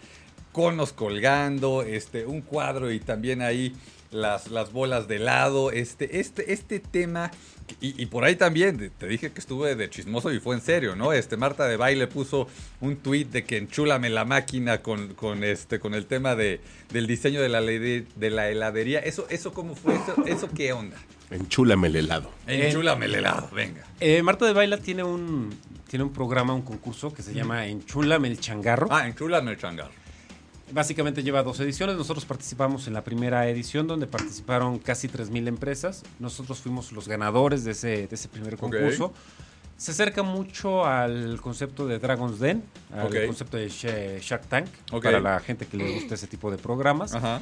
conos 0.51 0.91
colgando, 0.93 1.81
este, 1.83 2.25
un 2.25 2.41
cuadro 2.41 2.91
y 2.91 2.99
también 2.99 3.41
ahí 3.41 3.73
las, 4.11 4.51
las 4.51 4.71
bolas 4.71 5.07
de 5.07 5.17
helado, 5.17 5.71
este, 5.71 6.19
este, 6.19 6.53
este 6.53 6.79
tema, 6.79 7.31
y, 7.79 8.01
y 8.01 8.05
por 8.07 8.23
ahí 8.23 8.35
también, 8.35 8.91
te 8.97 9.07
dije 9.07 9.31
que 9.31 9.39
estuve 9.39 9.75
de 9.75 9.89
chismoso 9.89 10.31
y 10.31 10.39
fue 10.39 10.55
en 10.55 10.61
serio, 10.61 10.95
¿no? 10.95 11.13
Este, 11.13 11.37
Marta 11.37 11.65
de 11.65 11.77
Baile 11.77 12.07
puso 12.07 12.47
un 12.81 12.97
tweet 12.97 13.25
de 13.25 13.43
que 13.43 13.57
enchúlame 13.57 14.09
la 14.09 14.25
máquina 14.25 14.81
con, 14.81 15.13
con, 15.13 15.43
este, 15.43 15.79
con 15.79 15.93
el 15.93 16.05
tema 16.05 16.35
de, 16.35 16.59
del 16.91 17.07
diseño 17.07 17.41
de 17.41 17.49
la, 17.49 17.61
de 17.61 18.29
la 18.29 18.49
heladería, 18.49 18.99
¿eso, 18.99 19.25
eso 19.29 19.53
cómo 19.53 19.75
fue? 19.75 19.95
¿Eso, 19.95 20.25
eso 20.25 20.49
qué 20.53 20.73
onda? 20.73 20.97
Enchúlame 21.31 21.87
el 21.87 21.95
helado. 21.95 22.29
Enchúlame 22.45 23.05
el 23.05 23.15
helado, 23.15 23.49
venga. 23.53 23.85
Eh, 24.01 24.21
Marta 24.21 24.45
de 24.45 24.51
Baila 24.51 24.77
tiene 24.77 25.03
un, 25.03 25.49
tiene 25.87 26.03
un 26.03 26.11
programa, 26.11 26.53
un 26.53 26.61
concurso 26.61 27.13
que 27.13 27.21
se 27.21 27.33
llama 27.33 27.67
Enchúlame 27.67 28.27
el 28.27 28.37
Changarro. 28.39 28.87
Ah, 28.91 29.07
enchúlame 29.07 29.51
el 29.51 29.57
changarro. 29.57 30.00
Básicamente 30.73 31.23
lleva 31.23 31.43
dos 31.43 31.59
ediciones. 31.59 31.97
Nosotros 31.97 32.25
participamos 32.25 32.87
en 32.87 32.93
la 32.93 33.03
primera 33.03 33.47
edición 33.49 33.87
donde 33.87 34.07
participaron 34.07 34.79
casi 34.79 35.07
3.000 35.07 35.47
empresas. 35.47 36.03
Nosotros 36.19 36.59
fuimos 36.59 36.91
los 36.91 37.07
ganadores 37.07 37.63
de 37.63 37.71
ese, 37.71 38.07
de 38.07 38.15
ese 38.15 38.27
primer 38.29 38.57
concurso. 38.57 39.13
Se 39.77 39.91
acerca 39.91 40.21
mucho 40.23 40.85
al 40.85 41.41
concepto 41.41 41.87
de 41.87 41.97
Dragon's 41.99 42.39
Den, 42.39 42.63
al 42.93 43.07
Ok. 43.07 43.15
concepto 43.25 43.57
de 43.57 43.67
Sh- 43.67 44.19
Shark 44.21 44.45
Tank, 44.47 44.67
Ok. 44.91 45.03
para 45.03 45.19
la 45.19 45.39
gente 45.39 45.65
que 45.65 45.75
le 45.77 45.91
gusta 45.95 46.13
ese 46.15 46.27
tipo 46.27 46.51
de 46.51 46.57
programas. 46.57 47.13
Ajá. 47.15 47.41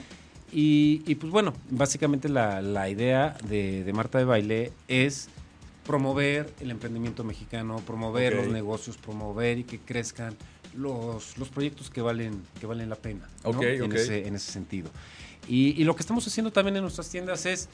Y, 0.51 1.03
y, 1.05 1.15
pues 1.15 1.31
bueno, 1.31 1.53
básicamente 1.69 2.29
la, 2.29 2.61
la 2.61 2.89
idea 2.89 3.37
de, 3.47 3.83
de 3.83 3.93
Marta 3.93 4.17
de 4.17 4.23
Baile 4.23 4.71
es 4.87 5.27
promover 5.85 6.51
el 6.61 6.71
emprendimiento 6.71 7.23
mexicano, 7.23 7.77
promover 7.85 8.35
los 8.35 8.47
negocios, 8.47 8.95
promover 8.97 9.57
y 9.59 9.63
que 9.65 9.77
crezcan 9.79 10.35
los, 10.75 11.37
los 11.37 11.49
proyectos 11.49 11.89
que 11.89 12.01
valen, 12.01 12.41
que 12.59 12.65
valen 12.67 12.89
la 12.89 12.95
pena 12.95 13.27
en, 13.85 13.91
ese, 14.03 14.27
en 14.27 14.35
ese 14.35 14.51
sentido. 14.51 14.89
Y, 15.47 15.79
y 15.81 15.83
lo 15.83 15.95
que 15.95 16.01
estamos 16.01 16.25
haciendo 16.27 16.51
también 16.51 16.75
en 16.75 16.81
nuestras 16.83 17.09
tiendas 17.09 17.45
es 17.45 17.69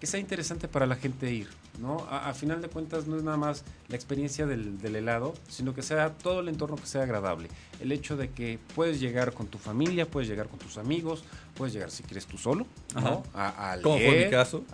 que 0.00 0.06
sea 0.06 0.20
interesante 0.20 0.68
para 0.68 0.84
la 0.86 0.94
gente 0.96 1.32
ir, 1.32 1.48
¿no? 1.80 2.06
A, 2.10 2.28
a 2.28 2.34
final 2.34 2.60
de 2.60 2.68
cuentas 2.68 3.06
no 3.06 3.16
es 3.16 3.22
nada 3.22 3.38
más 3.38 3.64
la 3.88 3.96
experiencia 3.96 4.44
del, 4.46 4.78
del 4.78 4.94
helado, 4.96 5.32
sino 5.48 5.74
que 5.74 5.80
sea 5.82 6.10
todo 6.10 6.40
el 6.40 6.48
entorno 6.48 6.76
que 6.76 6.86
sea 6.86 7.02
agradable. 7.04 7.48
El 7.80 7.90
hecho 7.92 8.14
de 8.18 8.28
que 8.30 8.58
puedes 8.74 9.00
llegar 9.00 9.32
con 9.32 9.46
tu 9.46 9.56
familia, 9.56 10.06
puedes 10.06 10.28
llegar 10.28 10.48
con 10.48 10.58
tus 10.58 10.76
amigos, 10.76 11.24
puedes 11.54 11.72
llegar 11.72 11.90
si 11.90 12.02
quieres 12.02 12.26
tú 12.26 12.36
solo, 12.36 12.66
¿no? 12.94 13.22
A, 13.32 13.72
a 13.72 13.80
¿Cómo 13.80 13.96
fue 13.98 14.24
mi 14.26 14.30
caso? 14.30 14.64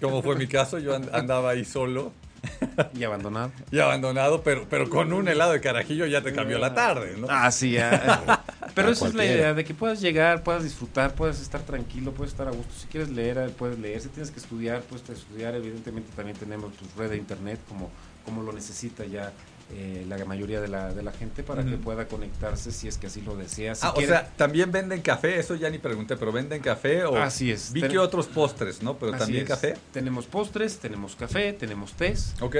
Como 0.00 0.22
fue 0.22 0.34
mi 0.36 0.46
caso, 0.46 0.78
yo 0.78 0.94
and- 0.96 1.14
andaba 1.14 1.50
ahí 1.50 1.66
solo 1.66 2.12
y 2.94 3.04
abandonado. 3.04 3.52
y 3.70 3.78
abandonado, 3.78 4.42
pero, 4.42 4.66
pero 4.68 4.88
con 4.88 5.12
un 5.12 5.28
helado 5.28 5.52
de 5.52 5.60
carajillo 5.60 6.06
ya 6.06 6.22
te 6.22 6.32
cambió 6.32 6.58
la 6.58 6.74
tarde, 6.74 7.16
¿no? 7.16 7.26
Ah, 7.30 7.50
sí, 7.50 7.72
ya. 7.72 8.44
Pero 8.74 8.90
esa 8.90 9.06
es 9.06 9.14
la 9.14 9.24
idea, 9.24 9.54
de 9.54 9.64
que 9.64 9.72
puedas 9.72 10.00
llegar, 10.00 10.42
puedas 10.42 10.64
disfrutar, 10.64 11.14
puedas 11.14 11.40
estar 11.40 11.62
tranquilo, 11.62 12.10
puedes 12.12 12.32
estar 12.32 12.48
a 12.48 12.50
gusto. 12.50 12.72
Si 12.76 12.88
quieres 12.88 13.08
leer, 13.08 13.52
puedes 13.56 13.78
leer. 13.78 14.00
Si 14.00 14.08
tienes 14.08 14.32
que 14.32 14.40
estudiar, 14.40 14.82
puedes 14.82 15.08
estudiar. 15.08 15.54
Evidentemente 15.54 16.10
también 16.16 16.36
tenemos 16.36 16.72
tu 16.74 16.84
red 16.98 17.10
de 17.10 17.16
internet 17.16 17.60
como, 17.68 17.88
como 18.24 18.42
lo 18.42 18.52
necesita 18.52 19.04
ya 19.04 19.32
eh, 19.72 20.04
la 20.08 20.22
mayoría 20.24 20.60
de 20.60 20.68
la, 20.68 20.92
de 20.92 21.02
la 21.02 21.12
gente 21.12 21.42
para 21.42 21.64
que 21.64 21.76
pueda 21.76 22.06
conectarse 22.06 22.70
si 22.70 22.86
es 22.88 22.98
que 22.98 23.06
así 23.06 23.22
lo 23.22 23.36
desea. 23.36 23.74
Si 23.74 23.86
ah, 23.86 23.94
o 23.96 24.00
sea, 24.00 24.28
también 24.36 24.70
venden 24.70 25.00
café, 25.00 25.38
eso 25.38 25.54
ya 25.54 25.70
ni 25.70 25.78
pregunté, 25.78 26.16
pero 26.16 26.32
venden 26.32 26.60
café 26.60 27.04
o 27.04 27.16
Así 27.16 27.50
es. 27.50 27.72
vi 27.72 27.80
Ten- 27.80 27.90
que 27.90 27.98
otros 27.98 28.26
postres, 28.26 28.82
¿no? 28.82 28.96
Pero 28.98 29.12
así 29.14 29.20
también 29.20 29.42
es. 29.44 29.48
café. 29.48 29.74
Tenemos 29.92 30.26
postres, 30.26 30.78
tenemos 30.78 31.16
café, 31.16 31.52
tenemos 31.54 31.92
tés. 31.92 32.34
Ok. 32.40 32.56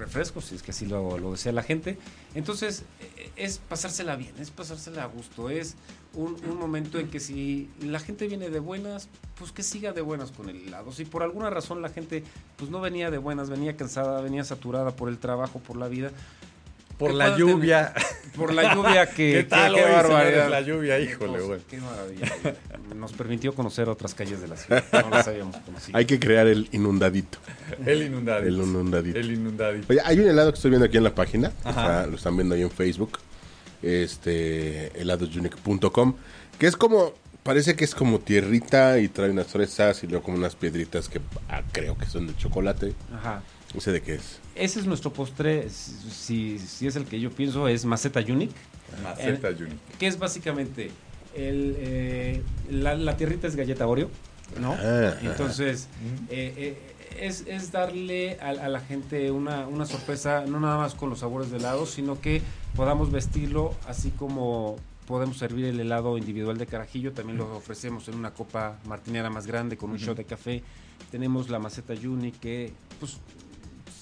Refrescos, 0.00 0.46
si 0.46 0.56
es 0.56 0.62
que 0.62 0.72
así 0.72 0.86
lo, 0.86 1.18
lo 1.18 1.32
desea 1.32 1.52
la 1.52 1.62
gente. 1.62 1.98
Entonces, 2.34 2.84
eh, 3.00 3.30
es 3.36 3.58
pasársela 3.58 4.16
bien, 4.16 4.32
es 4.38 4.50
pasársela 4.50 5.04
a 5.04 5.06
gusto, 5.06 5.50
es 5.50 5.76
un, 6.14 6.36
un 6.44 6.58
momento 6.58 6.98
en 6.98 7.08
que 7.08 7.20
si 7.20 7.70
la 7.80 8.00
gente 8.00 8.26
viene 8.26 8.50
de 8.50 8.58
buenas, 8.58 9.08
pues 9.38 9.52
que 9.52 9.62
siga 9.62 9.92
de 9.92 10.00
buenas 10.00 10.32
con 10.32 10.48
el 10.48 10.56
helado. 10.66 10.90
Si 10.92 11.04
por 11.04 11.22
alguna 11.22 11.50
razón 11.50 11.82
la 11.82 11.90
gente 11.90 12.24
pues 12.56 12.70
no 12.70 12.80
venía 12.80 13.10
de 13.10 13.18
buenas, 13.18 13.48
venía 13.50 13.76
cansada, 13.76 14.20
venía 14.20 14.42
saturada 14.44 14.90
por 14.96 15.08
el 15.08 15.18
trabajo, 15.18 15.60
por 15.60 15.76
la 15.76 15.88
vida, 15.88 16.10
Por 17.00 17.14
la 17.14 17.36
lluvia. 17.36 17.92
por 18.36 18.52
la 18.54 18.74
lluvia 18.74 19.06
que... 19.06 19.32
¿Qué 19.32 19.44
tal 19.44 19.74
que- 19.74 19.82
hoy, 19.82 19.90
barbaridad. 19.90 20.48
la 20.50 20.60
lluvia? 20.60 21.00
Híjole, 21.00 21.40
güey. 21.40 21.60
Qué 21.68 21.78
maravilla. 21.78 22.56
Nos 22.94 23.12
permitió 23.12 23.54
conocer 23.54 23.88
otras 23.88 24.14
calles 24.14 24.40
de 24.40 24.48
la 24.48 24.56
ciudad, 24.56 24.84
no 24.92 25.10
las 25.10 25.26
habíamos 25.26 25.56
conocido. 25.56 25.96
Hay 25.98 26.04
que 26.04 26.20
crear 26.20 26.46
el 26.46 26.68
inundadito. 26.72 27.38
El 27.86 28.02
inundadito. 28.02 28.48
El 28.48 28.54
inundadito. 28.60 29.18
El 29.18 29.32
inundadito. 29.32 29.86
Oye, 29.90 30.00
hay 30.04 30.20
un 30.20 30.28
helado 30.28 30.52
que 30.52 30.56
estoy 30.56 30.70
viendo 30.70 30.86
aquí 30.86 30.98
en 30.98 31.04
la 31.04 31.14
página. 31.14 31.52
Está- 31.64 32.06
lo 32.06 32.16
están 32.16 32.36
viendo 32.36 32.54
ahí 32.54 32.62
en 32.62 32.70
Facebook. 32.70 33.18
Este, 33.82 34.88
heladosunique.com. 35.00 36.14
Que 36.58 36.66
es 36.66 36.76
como, 36.76 37.14
parece 37.42 37.74
que 37.76 37.84
es 37.84 37.94
como 37.94 38.18
tierrita 38.18 38.98
y 38.98 39.08
trae 39.08 39.30
unas 39.30 39.46
fresas 39.46 40.02
y 40.04 40.06
luego 40.06 40.24
como 40.24 40.36
unas 40.36 40.54
piedritas 40.54 41.08
que 41.08 41.20
ah, 41.48 41.62
creo 41.72 41.96
que 41.96 42.06
son 42.06 42.26
de 42.26 42.36
chocolate. 42.36 42.92
Ajá. 43.14 43.42
No 43.74 43.80
sé 43.80 43.92
de 43.92 44.02
qué 44.02 44.14
es. 44.14 44.40
Ese 44.54 44.80
es 44.80 44.86
nuestro 44.86 45.12
postre, 45.12 45.68
si, 45.70 46.58
si 46.58 46.86
es 46.86 46.96
el 46.96 47.04
que 47.04 47.20
yo 47.20 47.30
pienso, 47.30 47.68
es 47.68 47.84
Maceta 47.84 48.20
Unique. 48.20 48.54
Maceta 49.02 49.48
Juni. 49.56 49.76
que 49.98 50.06
es 50.08 50.18
básicamente 50.18 50.90
el, 51.36 51.76
eh, 51.78 52.42
la, 52.70 52.96
la 52.96 53.16
tierrita 53.16 53.46
es 53.46 53.54
galleta 53.54 53.86
Oreo, 53.86 54.10
¿no? 54.60 54.72
Ah, 54.72 55.14
Entonces, 55.22 55.86
eh, 56.28 56.52
eh, 56.56 56.78
es, 57.20 57.44
es 57.46 57.70
darle 57.70 58.38
a, 58.40 58.48
a 58.48 58.68
la 58.68 58.80
gente 58.80 59.30
una, 59.30 59.68
una 59.68 59.86
sorpresa, 59.86 60.44
no 60.46 60.58
nada 60.58 60.76
más 60.76 60.94
con 60.94 61.08
los 61.10 61.20
sabores 61.20 61.50
de 61.52 61.58
helado, 61.58 61.86
sino 61.86 62.20
que 62.20 62.42
podamos 62.74 63.12
vestirlo 63.12 63.74
así 63.86 64.10
como 64.10 64.76
podemos 65.06 65.38
servir 65.38 65.64
el 65.66 65.78
helado 65.80 66.18
individual 66.18 66.56
de 66.58 66.66
carajillo, 66.66 67.12
también 67.12 67.38
lo 67.38 67.56
ofrecemos 67.56 68.08
en 68.08 68.14
una 68.16 68.32
copa 68.32 68.78
martinera 68.86 69.28
más 69.30 69.46
grande 69.46 69.76
con 69.76 69.90
un 69.90 69.96
shot 69.98 70.16
de 70.16 70.24
café. 70.24 70.62
Tenemos 71.10 71.48
la 71.48 71.58
maceta 71.58 71.94
Juni 72.00 72.30
que 72.32 72.72
pues 73.00 73.18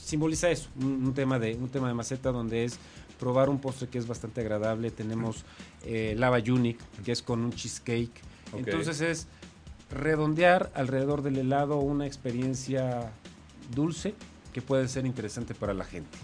simboliza 0.08 0.50
eso, 0.50 0.68
un, 0.80 1.06
un 1.06 1.14
tema 1.14 1.38
de 1.38 1.54
un 1.54 1.68
tema 1.68 1.88
de 1.88 1.94
maceta 1.94 2.32
donde 2.32 2.64
es 2.64 2.78
probar 3.18 3.50
un 3.50 3.60
postre 3.60 3.88
que 3.88 3.98
es 3.98 4.06
bastante 4.06 4.40
agradable. 4.40 4.90
Tenemos 4.90 5.44
eh, 5.84 6.14
lava 6.16 6.38
Unique 6.38 6.82
que 7.04 7.12
es 7.12 7.22
con 7.22 7.40
un 7.40 7.52
cheesecake. 7.52 8.22
Entonces 8.56 9.00
es 9.02 9.26
redondear 9.90 10.70
alrededor 10.74 11.22
del 11.22 11.36
helado 11.36 11.78
una 11.78 12.06
experiencia 12.06 13.12
dulce 13.74 14.14
que 14.52 14.62
puede 14.62 14.88
ser 14.88 15.04
interesante 15.04 15.54
para 15.54 15.74
la 15.74 15.84
gente. 15.84 16.16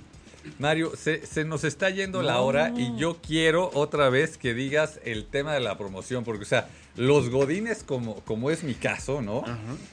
Mario, 0.58 0.92
se, 0.96 1.26
se 1.26 1.44
nos 1.44 1.64
está 1.64 1.88
yendo 1.90 2.22
la 2.22 2.40
hora 2.40 2.72
y 2.76 2.96
yo 2.96 3.18
quiero 3.20 3.70
otra 3.72 4.10
vez 4.10 4.36
que 4.36 4.52
digas 4.52 5.00
el 5.04 5.24
tema 5.24 5.54
de 5.54 5.60
la 5.60 5.78
promoción, 5.78 6.22
porque, 6.22 6.42
o 6.42 6.46
sea, 6.46 6.68
los 6.96 7.30
godines, 7.30 7.82
como, 7.82 8.16
como 8.20 8.50
es 8.50 8.62
mi 8.62 8.74
caso, 8.74 9.22
¿no? 9.22 9.42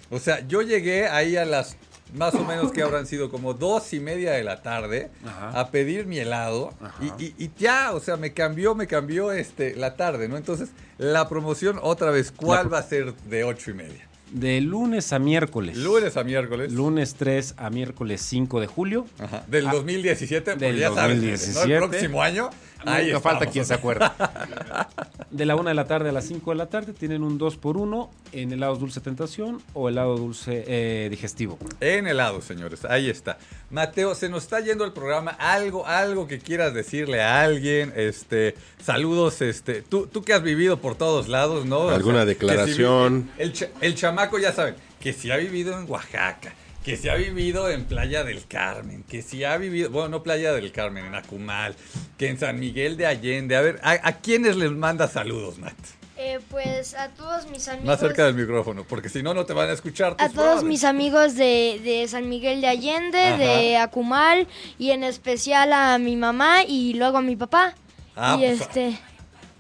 O 0.10 0.20
sea, 0.20 0.46
yo 0.48 0.62
llegué 0.62 1.08
ahí 1.08 1.38
a 1.38 1.46
las 1.46 1.78
más 2.14 2.34
o 2.36 2.43
menos 2.43 2.72
que 2.72 2.82
habrán 2.82 3.05
sido 3.07 3.30
como 3.30 3.53
dos 3.53 3.93
y 3.93 3.99
media 3.99 4.32
de 4.34 4.43
la 4.43 4.62
tarde 4.62 5.09
Ajá. 5.26 5.59
a 5.59 5.70
pedir 5.72 6.05
mi 6.05 6.18
helado 6.20 6.74
y, 7.01 7.24
y- 7.24 7.36
y 7.38 7.51
ya, 7.57 7.91
o 7.93 7.99
sea, 7.99 8.18
me 8.18 8.34
cambió, 8.34 8.76
me 8.76 8.88
cambió 8.88 9.32
este 9.32 9.76
la 9.76 9.95
tarde, 9.95 10.28
¿no? 10.28 10.38
Entonces, 10.38 10.70
la 10.97 11.30
promoción 11.30 11.80
otra 11.82 12.12
vez, 12.12 12.32
¿cuál 12.32 12.66
La- 12.66 12.70
va 12.70 12.78
a 12.80 12.84
ser 12.84 13.14
de 13.16 13.43
ocho 13.43 13.72
y 13.72 13.74
media? 13.76 14.07
De 14.32 14.62
lunes 14.62 15.12
a 15.12 15.20
miércoles. 15.20 15.76
Lunes 15.78 16.16
a 16.16 16.24
miércoles. 16.24 16.72
Lunes 16.72 17.16
3 17.16 17.53
a 17.57 17.70
miércoles 17.70 18.22
5 18.22 18.62
de 18.62 18.68
julio. 18.68 19.05
Ajá, 19.20 19.43
Del 19.47 19.68
Ah, 19.68 19.74
2017, 19.74 20.51
porque 20.51 20.66
del 20.68 20.78
ya 20.80 20.88
sabes, 20.93 21.18
¿no? 21.18 21.22
2017. 21.30 21.74
el 21.74 21.89
próximo 21.89 22.24
año. 22.24 22.49
Ahí 22.86 23.07
Nunca 23.07 23.21
falta 23.21 23.45
quien 23.45 23.65
se 23.65 23.73
acuerda. 23.73 24.15
De 25.32 25.45
la 25.45 25.55
1 25.55 25.69
de 25.69 25.75
la 25.75 25.88
tarde 25.88 26.09
a 26.09 26.11
las 26.11 26.25
5 26.25 26.51
de 26.51 26.57
la 26.57 26.65
tarde 26.65 26.91
tienen 26.91 27.23
un 27.23 27.38
2 27.38 27.55
por 27.55 27.77
1 27.77 28.11
en 28.34 28.51
helados 28.51 28.82
dulce 28.82 28.99
tentación 28.99 29.61
o 29.73 29.88
helado 29.88 30.17
dulce 30.17 30.65
eh, 30.67 31.07
digestivo. 31.09 31.57
En 31.79 32.05
helado, 32.05 32.41
señores, 32.41 32.84
ahí 32.84 33.09
está. 33.09 33.38
Mateo, 33.69 34.13
se 34.13 34.27
nos 34.27 34.43
está 34.43 34.59
yendo 34.59 34.84
el 34.84 34.91
programa. 34.91 35.32
Algo, 35.32 35.88
algo 35.88 36.27
que 36.27 36.39
quieras 36.39 36.73
decirle 36.73 37.21
a 37.21 37.43
alguien. 37.43 37.93
Este, 37.95 38.55
saludos, 38.84 39.41
este, 39.41 39.82
tú, 39.82 40.07
tú 40.07 40.21
que 40.21 40.34
has 40.34 40.43
vivido 40.43 40.82
por 40.82 40.95
todos 40.95 41.29
lados, 41.29 41.65
¿no? 41.65 41.77
O 41.77 41.89
¿Alguna 41.91 42.25
declaración? 42.25 43.32
el, 43.38 43.53
el 43.79 43.95
chamaco, 43.95 44.38
ya 44.38 44.51
saben, 44.51 44.75
que 44.99 45.13
si 45.13 45.32
ha 45.32 45.38
vivido 45.38 45.79
en 45.79 45.89
Oaxaca, 45.89 46.53
que 46.84 46.97
si 46.97 47.09
ha 47.09 47.15
vivido 47.15 47.69
en 47.69 47.86
Playa 47.86 48.23
del 48.23 48.47
Carmen, 48.47 49.03
que 49.07 49.21
si 49.21 49.43
ha 49.43 49.57
vivido, 49.57 49.89
bueno, 49.89 50.09
no 50.09 50.23
Playa 50.23 50.51
del 50.53 50.71
Carmen, 50.71 51.05
en 51.05 51.15
Acumal, 51.15 51.75
que 52.17 52.27
en 52.29 52.39
San 52.39 52.59
Miguel 52.59 52.97
de 52.97 53.05
Allende. 53.05 53.55
A 53.55 53.61
ver, 53.61 53.79
¿a, 53.84 53.91
a 54.07 54.13
quiénes 54.19 54.55
les 54.55 54.71
manda 54.71 55.07
saludos, 55.07 55.59
Matt? 55.59 55.75
Eh, 56.17 56.39
pues 56.49 56.93
a 56.93 57.09
todos 57.09 57.47
mis 57.49 57.67
amigos. 57.67 57.88
Más 57.88 57.99
cerca 57.99 58.25
del 58.25 58.36
micrófono, 58.36 58.84
porque 58.88 59.09
si 59.09 59.23
no, 59.23 59.34
no 59.34 59.45
te 59.45 59.53
van 59.53 59.69
a 59.69 59.73
escuchar. 59.73 60.15
A 60.19 60.29
todos 60.29 60.63
mis 60.63 60.84
amigos 60.84 61.34
de, 61.36 61.82
de 61.84 62.07
San 62.07 62.29
Miguel 62.29 62.61
de 62.61 62.67
Allende, 62.67 63.19
Ajá. 63.23 63.38
de 63.38 63.77
Acumal 63.77 64.47
y 64.77 64.91
en 64.91 65.03
especial 65.03 65.73
a 65.73 65.97
mi 65.97 66.15
mamá 66.15 66.63
y 66.63 66.93
luego 66.93 67.17
a 67.17 67.21
mi 67.23 67.36
papá. 67.36 67.73
Ah, 68.15 68.36
y 68.38 68.45
pues, 68.45 68.61
este 68.61 68.99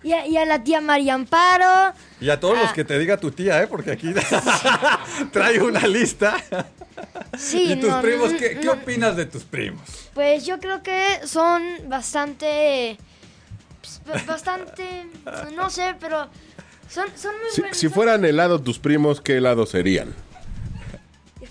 y 0.03 0.13
a, 0.13 0.27
y 0.27 0.37
a 0.37 0.45
la 0.45 0.63
tía 0.63 0.81
María 0.81 1.15
Amparo. 1.15 1.93
Y 2.19 2.29
a 2.29 2.39
todos 2.39 2.57
los 2.57 2.67
Ah. 2.69 2.73
que 2.75 2.83
te 2.85 2.99
diga 2.99 3.17
tu 3.17 3.31
tía, 3.31 3.61
¿eh? 3.63 3.67
Porque 3.67 3.91
aquí 3.91 4.13
trae 5.31 5.59
una 5.61 5.87
lista. 5.87 6.35
Sí, 7.37 7.73
¿Y 7.73 7.75
tus 7.79 7.89
no, 7.89 8.01
primos? 8.01 8.31
no, 8.31 8.37
¿qué, 8.37 8.69
opinas 8.69 9.15
de 9.15 9.25
tus 9.25 9.43
primos? 9.43 9.81
Pues 10.13 10.45
yo 10.45 10.59
creo 10.59 10.83
que 10.83 11.19
son 11.25 11.63
bastante 11.87 12.97
pues, 13.81 14.01
ba- 14.05 14.33
bastante 14.33 15.07
no 15.55 15.69
sé, 15.69 15.95
pero 15.99 16.27
son, 16.89 17.07
son 17.15 17.33
muy 17.39 17.49
Si, 17.51 17.61
buenos. 17.61 17.77
si 17.77 17.89
fueran 17.89 18.25
helado 18.25 18.59
tus 18.61 18.79
primos, 18.79 19.21
¿qué 19.21 19.37
helado 19.37 19.65
serían? 19.65 20.13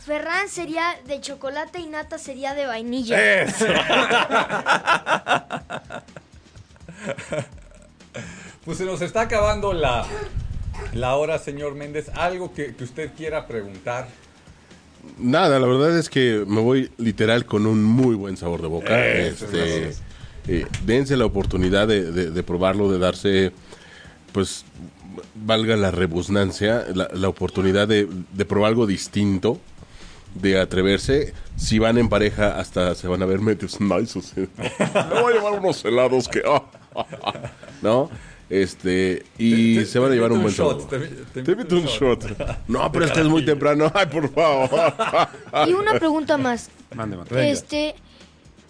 Ferran 0.05 0.49
sería 0.49 0.99
de 1.07 1.21
chocolate 1.21 1.79
y 1.79 1.87
Nata 1.87 2.19
sería 2.19 2.55
de 2.55 2.67
vainilla. 2.67 3.43
Eso. 3.43 3.67
pues 8.65 8.79
se 8.79 8.85
nos 8.85 9.01
está 9.03 9.23
acabando 9.23 9.73
la, 9.73 10.05
la 10.93 11.17
hora, 11.17 11.39
señor 11.39 11.75
Méndez. 11.75 12.11
¿Algo 12.15 12.53
que, 12.55 12.75
que 12.75 12.85
usted 12.85 13.11
quiera 13.17 13.47
preguntar? 13.47 14.09
Nada, 15.19 15.59
la 15.59 15.67
verdad 15.67 15.99
es 15.99 16.09
que 16.09 16.45
me 16.47 16.61
voy 16.61 16.91
literal 16.99 17.45
con 17.45 17.67
un 17.67 17.83
muy 17.85 18.15
buen 18.15 18.37
sabor 18.37 18.63
de 18.63 18.69
boca. 18.69 19.07
Eso, 19.07 19.45
Este, 19.47 19.91
eh, 20.49 20.67
dense 20.87 21.17
la 21.17 21.27
oportunidad 21.27 21.87
de, 21.89 22.11
de- 22.11 22.31
de 22.31 22.43
probarlo, 22.43 22.91
de 22.91 22.99
darse, 22.99 23.53
pues, 24.33 24.65
valga 25.35 25.77
la 25.77 25.91
rebusnancia, 25.91 26.85
la, 26.95 27.09
la 27.13 27.29
oportunidad 27.29 27.87
de, 27.89 28.09
de 28.33 28.45
probar 28.45 28.71
algo 28.71 28.87
distinto, 28.87 29.59
de 30.35 30.59
atreverse. 30.61 31.35
Si 31.57 31.79
van 31.79 31.99
en 31.99 32.09
pareja, 32.09 32.59
hasta 32.59 32.95
se 32.95 33.07
van 33.09 33.23
a 33.23 33.27
ver 33.27 33.41
medios 33.41 33.81
nice. 33.81 34.21
Me 34.57 35.21
voy 35.21 35.33
a 35.33 35.37
llevar 35.37 35.59
unos 35.61 35.85
helados 35.85 36.29
que... 36.29 36.43
ah, 36.47 36.63
ah, 36.97 37.07
ah", 37.25 37.33
¿No? 37.83 38.09
Este, 38.51 39.25
y 39.39 39.77
Te- 39.77 39.81
te- 39.83 39.87
se 39.87 39.99
van 40.01 40.11
a 40.11 40.15
llevar 40.15 40.33
un 40.33 40.43
buen 40.43 40.53
shot, 40.53 40.91
te- 40.91 40.99
te 40.99 41.43
Te 41.45 41.53
invito 41.53 41.77
un 41.77 41.85
shot. 41.85 42.25
No, 42.67 42.91
pero 42.91 43.05
este 43.05 43.21
es 43.21 43.27
muy 43.27 43.45
temprano. 43.45 43.91
Ay, 43.95 44.07
por 44.07 44.29
favor. 44.35 44.93
Y 45.69 45.73
una 45.73 45.93
pregunta 46.01 46.37
más. 46.37 46.69
Mande. 46.95 47.17
Este, 47.49 47.95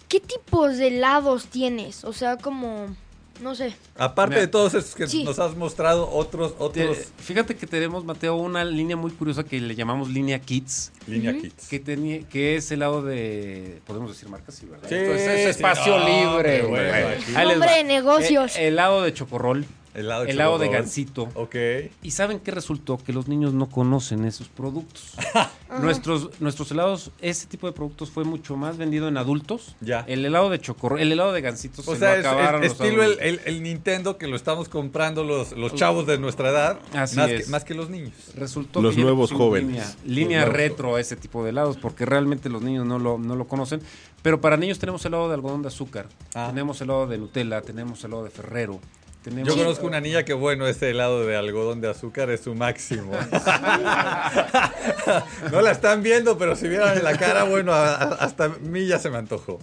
¿qué 0.07 0.19
tipos 0.19 0.77
de 0.77 0.89
helados 0.89 1.47
tienes? 1.47 2.03
O 2.05 2.13
sea, 2.13 2.37
como 2.37 2.95
no 3.41 3.55
sé. 3.55 3.73
Aparte 3.97 4.31
Mira. 4.35 4.41
de 4.41 4.47
todos 4.47 4.73
esos 4.73 4.95
que 4.95 5.07
Sí. 5.07 5.23
nos 5.23 5.39
has 5.39 5.55
mostrado, 5.55 6.09
otros, 6.09 6.53
otros, 6.59 6.97
Te- 6.97 7.05
fíjate 7.23 7.55
que 7.55 7.67
tenemos, 7.67 8.05
Mateo, 8.05 8.35
una 8.35 8.63
línea 8.63 8.95
muy 8.95 9.11
curiosa 9.11 9.43
que 9.43 9.59
le 9.59 9.75
llamamos 9.75 10.09
línea 10.09 10.39
Kids, 10.39 10.91
línea 11.07 11.33
kits. 11.37 11.67
que, 11.67 11.79
tenía, 11.79 12.21
que 12.27 12.55
es 12.55 12.71
helado 12.71 13.01
de... 13.01 13.81
Podemos 13.85 14.11
decir 14.11 14.29
marcas, 14.29 14.55
sí, 14.55 14.65
¿verdad? 14.67 14.87
Sí, 14.87 14.95
Entonces, 14.95 15.27
es 15.27 15.47
espacio 15.55 15.97
No, 15.99 16.05
libre. 16.05 16.63
hombre, 16.63 17.21
güey. 17.33 17.45
Hombre 17.53 17.71
de 17.77 17.83
negocios. 17.83 18.55
Eh, 18.55 18.67
helado 18.69 19.01
de 19.03 19.13
chocorrol, 19.13 19.65
Helado 19.93 20.23
helado 20.25 20.57
de 20.57 20.69
gansito. 20.69 21.27
Ok. 21.35 21.55
¿Y 22.01 22.11
saben 22.11 22.39
qué 22.39 22.51
resultó? 22.51 22.97
Que 22.97 23.11
los 23.11 23.27
niños 23.27 23.53
no 23.53 23.67
conocen 23.69 24.23
esos 24.25 24.47
productos. 24.47 25.13
nuestros, 25.81 26.29
nuestros 26.39 26.71
helados, 26.71 27.11
ese 27.21 27.47
tipo 27.47 27.67
de 27.67 27.73
productos 27.73 28.09
fue 28.09 28.23
mucho 28.23 28.55
más 28.55 28.77
vendido 28.77 29.07
en 29.07 29.17
adultos. 29.17 29.75
Ya. 29.81 30.01
El 30.07 30.25
helado 30.25 30.49
de 30.49 30.59
chocorrol, 30.59 30.99
el 30.99 31.11
helado 31.11 31.33
de 31.33 31.41
gansitos 31.41 31.87
O 31.87 31.93
se 31.93 31.99
sea, 31.99 32.13
lo 32.13 32.19
es, 32.21 32.25
acabaron 32.25 32.63
es- 32.63 32.71
los 32.71 32.81
estilo 32.81 33.03
el, 33.03 33.19
el- 33.19 33.41
el 33.45 33.63
Nintendo 33.63 34.17
que 34.17 34.27
lo 34.27 34.35
estamos 34.35 34.69
comprando 34.69 35.23
los, 35.23 35.51
los 35.53 35.75
chavos 35.75 36.05
de 36.07 36.17
nuestra 36.17 36.49
edad, 36.49 36.79
Así 36.93 37.17
más, 37.17 37.29
es. 37.29 37.45
que, 37.45 37.51
más 37.51 37.63
que 37.65 37.73
los 37.73 37.89
niños. 37.89 38.13
Resultó 38.35 38.81
Los 38.81 38.95
que 38.95 39.01
nuevos 39.01 39.31
jóvenes. 39.31 39.67
Línea, 39.71 39.95
línea 40.05 40.39
Los 40.41 40.47
nuevos 40.53 40.57
retro 40.69 40.95
a 40.95 41.01
ese 41.01 41.15
tipo 41.15 41.43
de 41.43 41.49
helados, 41.49 41.77
porque 41.77 42.05
realmente 42.05 42.49
los 42.49 42.61
niños 42.61 42.85
no 42.85 42.97
lo, 42.99 43.17
no 43.17 43.35
lo 43.35 43.45
conocen. 43.47 43.81
Pero 44.21 44.39
para 44.39 44.55
niños 44.55 44.79
tenemos 44.79 45.03
helado 45.05 45.27
de 45.27 45.33
algodón 45.33 45.61
de 45.63 45.67
azúcar, 45.69 46.07
Ah. 46.35 46.47
tenemos 46.49 46.79
helado 46.79 47.07
de 47.07 47.17
Nutella, 47.17 47.61
tenemos 47.61 48.03
helado 48.03 48.23
de 48.23 48.29
Ferrero. 48.29 48.79
Tenemos 49.23 49.47
Yo 49.47 49.55
conozco 49.55 49.85
una 49.85 50.01
niña 50.01 50.23
que, 50.23 50.33
bueno, 50.33 50.65
ese 50.65 50.89
helado 50.89 51.25
de 51.25 51.35
algodón 51.35 51.79
de 51.79 51.89
azúcar 51.89 52.31
es 52.31 52.41
su 52.41 52.55
máximo. 52.55 53.11
no 55.51 55.61
la 55.61 55.71
están 55.71 56.01
viendo, 56.01 56.39
pero 56.39 56.55
si 56.55 56.67
vieran 56.67 57.03
la 57.03 57.15
cara, 57.17 57.43
bueno, 57.43 57.71
hasta 57.71 58.45
a 58.45 58.49
mí 58.49 58.87
ya 58.87 58.97
se 58.97 59.11
me 59.11 59.17
antojó. 59.17 59.59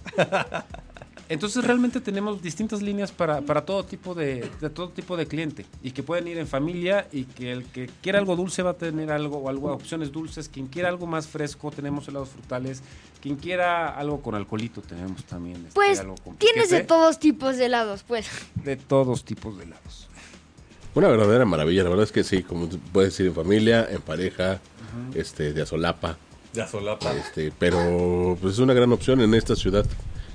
Entonces 1.29 1.63
realmente 1.63 2.01
tenemos 2.01 2.41
distintas 2.41 2.81
líneas 2.81 3.11
para, 3.11 3.41
para 3.41 3.63
todo 3.63 3.83
tipo 3.85 4.15
de, 4.15 4.49
de 4.59 4.69
todo 4.71 4.89
tipo 4.89 5.15
de 5.15 5.27
cliente 5.27 5.63
y 5.83 5.91
que 5.91 6.01
pueden 6.01 6.27
ir 6.27 6.39
en 6.39 6.47
familia 6.47 7.07
y 7.11 7.25
que 7.25 7.51
el 7.51 7.65
que 7.65 7.87
quiera 8.01 8.17
algo 8.17 8.35
dulce 8.35 8.63
va 8.63 8.71
a 8.71 8.73
tener 8.73 9.11
algo 9.11 9.37
o 9.37 9.47
algo 9.47 9.71
opciones 9.71 10.11
dulces, 10.11 10.49
quien 10.49 10.65
quiera 10.65 10.89
algo 10.89 11.05
más 11.05 11.27
fresco 11.27 11.69
tenemos 11.69 12.07
helados 12.07 12.29
frutales, 12.29 12.81
quien 13.21 13.35
quiera 13.35 13.89
algo 13.95 14.21
con 14.23 14.33
alcoholito 14.33 14.81
tenemos 14.81 15.23
también. 15.25 15.57
este, 15.57 15.71
Pues 15.75 15.99
algo 15.99 16.15
con 16.15 16.35
tienes 16.37 16.71
de 16.71 16.83
todos 16.83 17.19
tipos 17.19 17.57
de 17.57 17.65
helados, 17.67 18.01
pues. 18.01 18.27
de 18.55 18.75
todos 18.75 19.23
tipos 19.23 19.55
de 19.57 19.65
helados. 19.65 20.07
Una 20.95 21.07
verdadera 21.09 21.45
maravilla, 21.45 21.83
la 21.83 21.89
verdad 21.89 22.05
es 22.05 22.11
que 22.11 22.23
sí, 22.23 22.41
como 22.41 22.67
puedes 22.91 23.19
ir 23.19 23.27
en 23.27 23.35
familia, 23.35 23.87
en 23.87 24.01
pareja, 24.01 24.59
este, 25.13 25.53
de 25.53 25.61
azolapa, 25.61 26.17
Ya 26.53 26.65
solapa. 26.67 27.13
este, 27.13 27.53
pero 27.59 28.35
pues 28.41 28.53
es 28.55 28.59
una 28.59 28.73
gran 28.73 28.91
opción 28.91 29.21
en 29.21 29.35
esta 29.35 29.55
ciudad. 29.55 29.85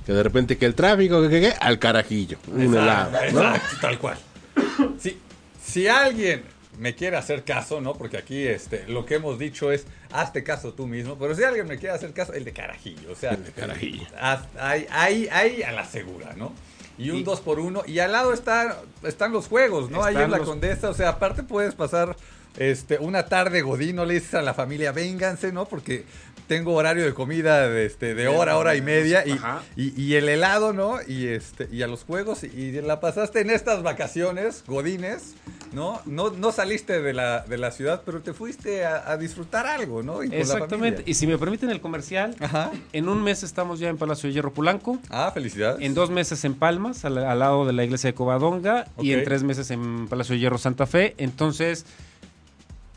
Que 0.05 0.13
de 0.13 0.23
repente 0.23 0.57
que 0.57 0.65
el 0.65 0.75
tráfico, 0.75 1.21
que, 1.23 1.29
que, 1.29 1.41
que, 1.41 1.53
al 1.59 1.79
carajillo, 1.79 2.37
un 2.47 2.61
helado, 2.75 3.11
¿no? 3.11 3.17
Exacto, 3.23 3.77
tal 3.81 3.99
cual. 3.99 4.17
Si, 4.99 5.17
si 5.63 5.87
alguien 5.87 6.43
me 6.77 6.93
quiere 6.95 7.15
hacer 7.17 7.43
caso, 7.43 7.79
¿no? 7.81 7.93
Porque 7.95 8.17
aquí 8.17 8.45
este, 8.45 8.85
lo 8.87 9.05
que 9.05 9.15
hemos 9.15 9.39
dicho 9.39 9.71
es, 9.71 9.85
hazte 10.11 10.43
caso 10.43 10.73
tú 10.73 10.85
mismo, 10.87 11.17
pero 11.17 11.33
si 11.33 11.43
alguien 11.43 11.67
me 11.67 11.77
quiere 11.77 11.95
hacer 11.95 12.11
caso, 12.13 12.33
el 12.33 12.43
de 12.45 12.51
carajillo, 12.53 13.11
o 13.11 13.15
sea, 13.15 13.31
El 13.31 13.45
de 13.45 13.51
carajillo. 13.51 14.05
haz- 14.21 14.47
ahí, 14.59 14.85
ahí, 14.91 15.27
ahí 15.31 15.63
a 15.63 15.71
la 15.71 15.85
segura, 15.85 16.33
¿no? 16.35 16.53
Y 16.97 17.09
un 17.09 17.17
Y- 17.17 17.23
2 17.23 17.41
por 17.41 17.59
1 17.59 17.83
y 17.87 17.99
al 17.99 18.11
lado 18.11 18.33
está, 18.33 18.81
están 19.03 19.31
los 19.31 19.47
juegos, 19.47 19.89
¿no? 19.89 20.03
ahí 20.03 20.13
Están 20.13 20.25
en 20.25 20.31
la 20.31 20.37
los- 20.37 20.47
Condesa, 20.47 20.89
o 20.89 20.93
sea, 20.93 21.09
aparte 21.09 21.43
puedes 21.43 21.73
pasar 21.75 22.15
este, 22.57 22.97
una 22.99 23.25
tarde 23.25 23.61
godín, 23.61 23.95
no 23.97 24.05
le 24.05 24.13
dices 24.15 24.33
a 24.35 24.41
la 24.41 24.53
familia, 24.53 24.91
vénganse, 24.93 25.51
¿no? 25.51 25.65
Porque 25.65 26.05
tengo 26.47 26.73
horario 26.73 27.05
de 27.05 27.13
comida 27.13 27.67
de, 27.67 27.85
este, 27.85 28.15
de 28.15 28.27
hora, 28.27 28.57
hora 28.57 28.75
y 28.75 28.81
media, 28.81 29.23
y, 29.25 29.39
y, 29.75 30.01
y 30.01 30.15
el 30.15 30.29
helado, 30.29 30.73
¿no? 30.73 30.97
Y, 31.07 31.27
este, 31.27 31.67
y 31.71 31.81
a 31.81 31.87
los 31.87 32.03
juegos, 32.03 32.43
y 32.43 32.71
la 32.81 32.99
pasaste 32.99 33.41
en 33.41 33.49
estas 33.49 33.83
vacaciones, 33.83 34.63
godines, 34.67 35.33
¿no? 35.73 36.01
No, 36.05 36.29
no 36.29 36.51
saliste 36.51 37.01
de 37.01 37.13
la, 37.13 37.41
de 37.41 37.57
la 37.57 37.71
ciudad, 37.71 38.03
pero 38.05 38.21
te 38.21 38.33
fuiste 38.33 38.85
a, 38.85 39.11
a 39.11 39.17
disfrutar 39.17 39.65
algo, 39.67 40.03
¿no? 40.03 40.23
Y 40.23 40.33
Exactamente. 40.33 41.03
Y 41.05 41.15
si 41.15 41.27
me 41.27 41.37
permiten 41.37 41.69
el 41.69 41.81
comercial, 41.81 42.35
Ajá. 42.39 42.71
en 42.93 43.09
un 43.09 43.23
mes 43.23 43.43
estamos 43.43 43.79
ya 43.79 43.89
en 43.89 43.97
Palacio 43.97 44.27
de 44.27 44.33
Hierro 44.33 44.53
Polanco. 44.53 44.99
Ah, 45.09 45.31
felicidades. 45.33 45.81
En 45.81 45.93
dos 45.93 46.09
meses 46.09 46.45
en 46.45 46.53
Palmas, 46.53 47.05
al, 47.05 47.17
al 47.17 47.39
lado 47.39 47.65
de 47.65 47.73
la 47.73 47.83
iglesia 47.83 48.11
de 48.11 48.13
Covadonga, 48.13 48.87
y 48.99 49.11
en 49.13 49.23
tres 49.23 49.43
meses 49.43 49.71
en 49.71 50.07
Palacio 50.07 50.33
de 50.33 50.39
Hierro 50.39 50.57
Santa 50.57 50.85
Fe. 50.85 51.15
Entonces, 51.17 51.85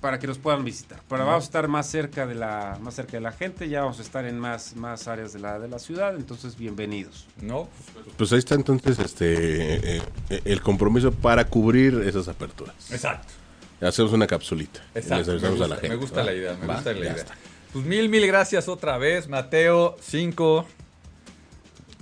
para 0.00 0.18
que 0.18 0.26
nos 0.26 0.38
puedan 0.38 0.64
visitar. 0.64 1.00
Para 1.08 1.24
vamos 1.24 1.44
a 1.44 1.46
estar 1.46 1.66
más 1.68 1.86
cerca 1.88 2.26
de 2.26 2.34
la, 2.34 2.78
más 2.80 2.94
cerca 2.94 3.12
de 3.12 3.20
la 3.20 3.32
gente, 3.32 3.68
ya 3.68 3.80
vamos 3.82 3.98
a 3.98 4.02
estar 4.02 4.24
en 4.24 4.38
más, 4.38 4.76
más 4.76 5.08
áreas 5.08 5.32
de 5.32 5.40
la, 5.40 5.58
de 5.58 5.68
la 5.68 5.78
ciudad. 5.78 6.14
Entonces, 6.14 6.56
bienvenidos. 6.56 7.26
¿No? 7.40 7.68
Pues 8.16 8.32
ahí 8.32 8.38
está 8.38 8.54
entonces 8.54 8.98
este 8.98 9.96
eh, 9.96 10.02
eh, 10.30 10.40
el 10.44 10.60
compromiso 10.62 11.12
para 11.12 11.44
cubrir 11.46 12.02
esas 12.06 12.28
aperturas. 12.28 12.90
Exacto. 12.90 13.32
Hacemos 13.80 14.12
una 14.12 14.26
capsulita. 14.26 14.80
y 14.94 14.98
Exacto. 14.98 15.16
Les 15.18 15.28
avisamos 15.28 15.58
gusta, 15.58 15.64
a 15.64 15.68
la 15.68 15.74
gente. 15.76 15.88
me 15.90 15.96
gusta 15.96 16.22
la 16.24 16.32
idea, 16.32 16.54
me 16.60 16.66
Va, 16.66 16.74
gusta 16.74 16.92
la 16.92 16.98
idea. 16.98 17.12
está. 17.12 17.34
Pues 17.72 17.84
mil, 17.84 18.08
mil 18.08 18.26
gracias 18.26 18.68
otra 18.68 18.98
vez, 18.98 19.28
Mateo, 19.28 19.96
cinco. 20.00 20.66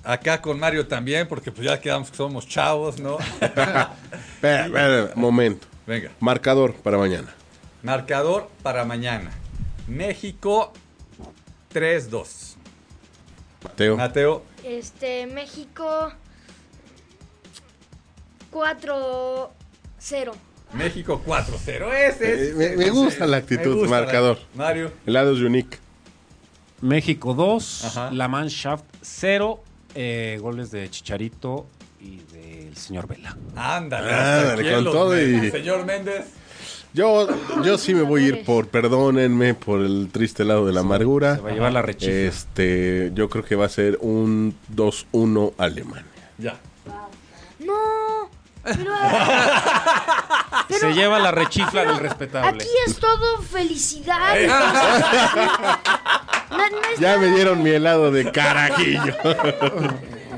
Acá 0.05 0.41
con 0.41 0.61
Mario 0.61 0.87
también, 0.87 1.27
porque 1.27 1.51
pues 1.51 1.67
ya 1.67 1.81
quedamos 1.81 2.11
que 2.11 2.17
somos 2.17 2.47
chavos, 2.47 3.01
¿no? 3.01 3.19
Espera, 3.41 3.93
espera, 4.13 5.11
momento. 5.17 5.67
Venga. 5.87 6.13
Marcador 6.21 6.75
para 6.75 6.97
mañana. 6.97 7.35
Marcador 7.87 8.51
para 8.65 8.85
mañana. 8.85 9.31
México 9.87 10.73
3-2. 11.73 12.57
Mateo. 13.63 13.97
Mateo, 13.97 14.43
Este, 14.65 15.27
México 15.29 16.13
4-0. 18.51 20.33
México 20.73 21.23
4-0. 21.25 21.93
Ese, 21.93 22.51
Eh, 22.51 22.55
me- 22.55 22.77
me 22.77 22.91
gusta 22.91 23.25
la 23.29 23.37
actitud, 23.37 23.75
gusta 23.77 23.91
la- 23.95 24.01
marcador. 24.03 24.39
Mario. 24.57 24.91
Helados 25.07 25.39
Unique. 25.41 25.79
México 26.81 27.35
2, 27.35 27.85
Ajá. 27.85 28.11
La 28.11 28.27
Mannschaft 28.27 28.85
0, 29.01 29.63
eh, 29.95 30.39
goles 30.41 30.73
de 30.73 30.91
Chicharito 30.91 31.67
y 32.01 32.17
del 32.33 32.77
señor 32.77 33.07
Vela. 33.07 33.37
Ándale, 33.55 34.75
con 34.75 34.85
todo 34.85 35.17
y-. 35.21 35.51
Señor 35.53 35.85
Méndez. 35.87 36.25
Yo, 36.97 37.29
yo 37.63 37.77
sí 37.77 37.95
me 37.95 38.01
voy 38.01 38.25
a 38.25 38.29
ir 38.29 38.45
por, 38.47 38.69
perdónenme, 38.69 39.53
por 39.53 39.81
el 39.81 40.09
triste 40.11 40.45
lado 40.47 40.65
de 40.67 40.73
la 40.73 40.81
amargura. 40.81 41.37
Se 41.37 41.43
va 41.43 41.51
a 41.51 41.53
llevar 41.53 41.73
la 41.73 41.83
rechifla. 41.83 42.15
Este, 42.15 43.11
yo 43.15 43.29
creo 43.29 43.45
que 43.45 43.55
va 43.55 43.67
a 43.67 43.69
ser 43.69 43.99
un 44.01 44.57
2-1 44.75 45.53
Alemania. 45.59 46.07
Ya. 46.39 46.57
No. 47.59 48.31
Pero, 50.69 50.81
Se 50.81 50.95
lleva 50.95 51.19
la 51.19 51.31
rechifla 51.33 51.85
del 51.85 51.99
respetable. 51.99 52.49
aquí 52.49 52.69
es 52.87 52.97
todo 52.99 53.43
felicidad. 53.43 54.35
No, 56.49 56.59
no 56.59 56.65
es 56.95 57.01
Ya 57.01 57.19
me 57.19 57.27
dieron 57.27 57.61
mi 57.63 57.71
helado 57.71 58.11
de 58.13 58.31
carajillo. 58.31 59.15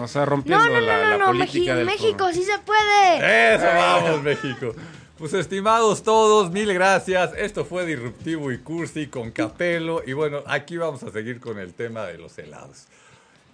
O 0.01 0.09
sea, 0.09 0.25
rompiendo 0.25 0.65
No, 0.65 0.73
no, 0.73 0.81
no, 0.81 0.87
la, 0.87 0.97
no, 1.03 1.09
la 1.11 1.19
no, 1.19 1.27
política 1.27 1.73
Meji- 1.73 1.77
del 1.77 1.85
México 1.87 2.29
sí 2.33 2.43
se 2.45 2.59
puede. 2.61 3.55
Eso, 3.55 3.67
vamos, 3.67 4.23
México. 4.23 4.75
Pues 5.19 5.35
estimados 5.35 6.05
todos, 6.05 6.53
mil 6.53 6.73
gracias. 6.73 7.33
Esto 7.37 7.65
fue 7.65 7.85
Disruptivo 7.85 8.53
y 8.53 8.59
Cursi 8.59 9.09
con 9.09 9.33
Capelo. 9.33 10.01
Y 10.07 10.13
bueno, 10.13 10.45
aquí 10.47 10.77
vamos 10.77 11.03
a 11.03 11.11
seguir 11.11 11.41
con 11.41 11.59
el 11.59 11.75
tema 11.75 12.05
de 12.05 12.19
los 12.19 12.39
helados. 12.39 12.87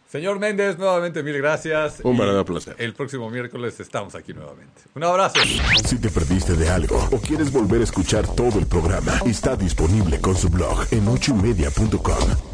Señor 0.06 0.38
Méndez, 0.38 0.76
nuevamente 0.78 1.22
mil 1.22 1.38
gracias. 1.38 2.00
Un 2.04 2.18
verdadero 2.18 2.44
placer. 2.44 2.76
El 2.78 2.92
próximo 2.92 3.30
miércoles 3.30 3.80
estamos 3.80 4.14
aquí 4.14 4.34
nuevamente. 4.34 4.82
Un 4.94 5.04
abrazo. 5.04 5.40
Si 5.86 5.98
te 5.98 6.10
perdiste 6.10 6.52
de 6.52 6.68
algo 6.68 6.96
o 7.10 7.18
quieres 7.18 7.50
volver 7.50 7.80
a 7.80 7.84
escuchar 7.84 8.26
todo 8.36 8.58
el 8.58 8.66
programa, 8.66 9.18
está 9.24 9.56
disponible 9.56 10.20
con 10.20 10.36
su 10.36 10.50
blog 10.50 10.86
en 10.90 11.08
ochoymedia.com. 11.08 12.53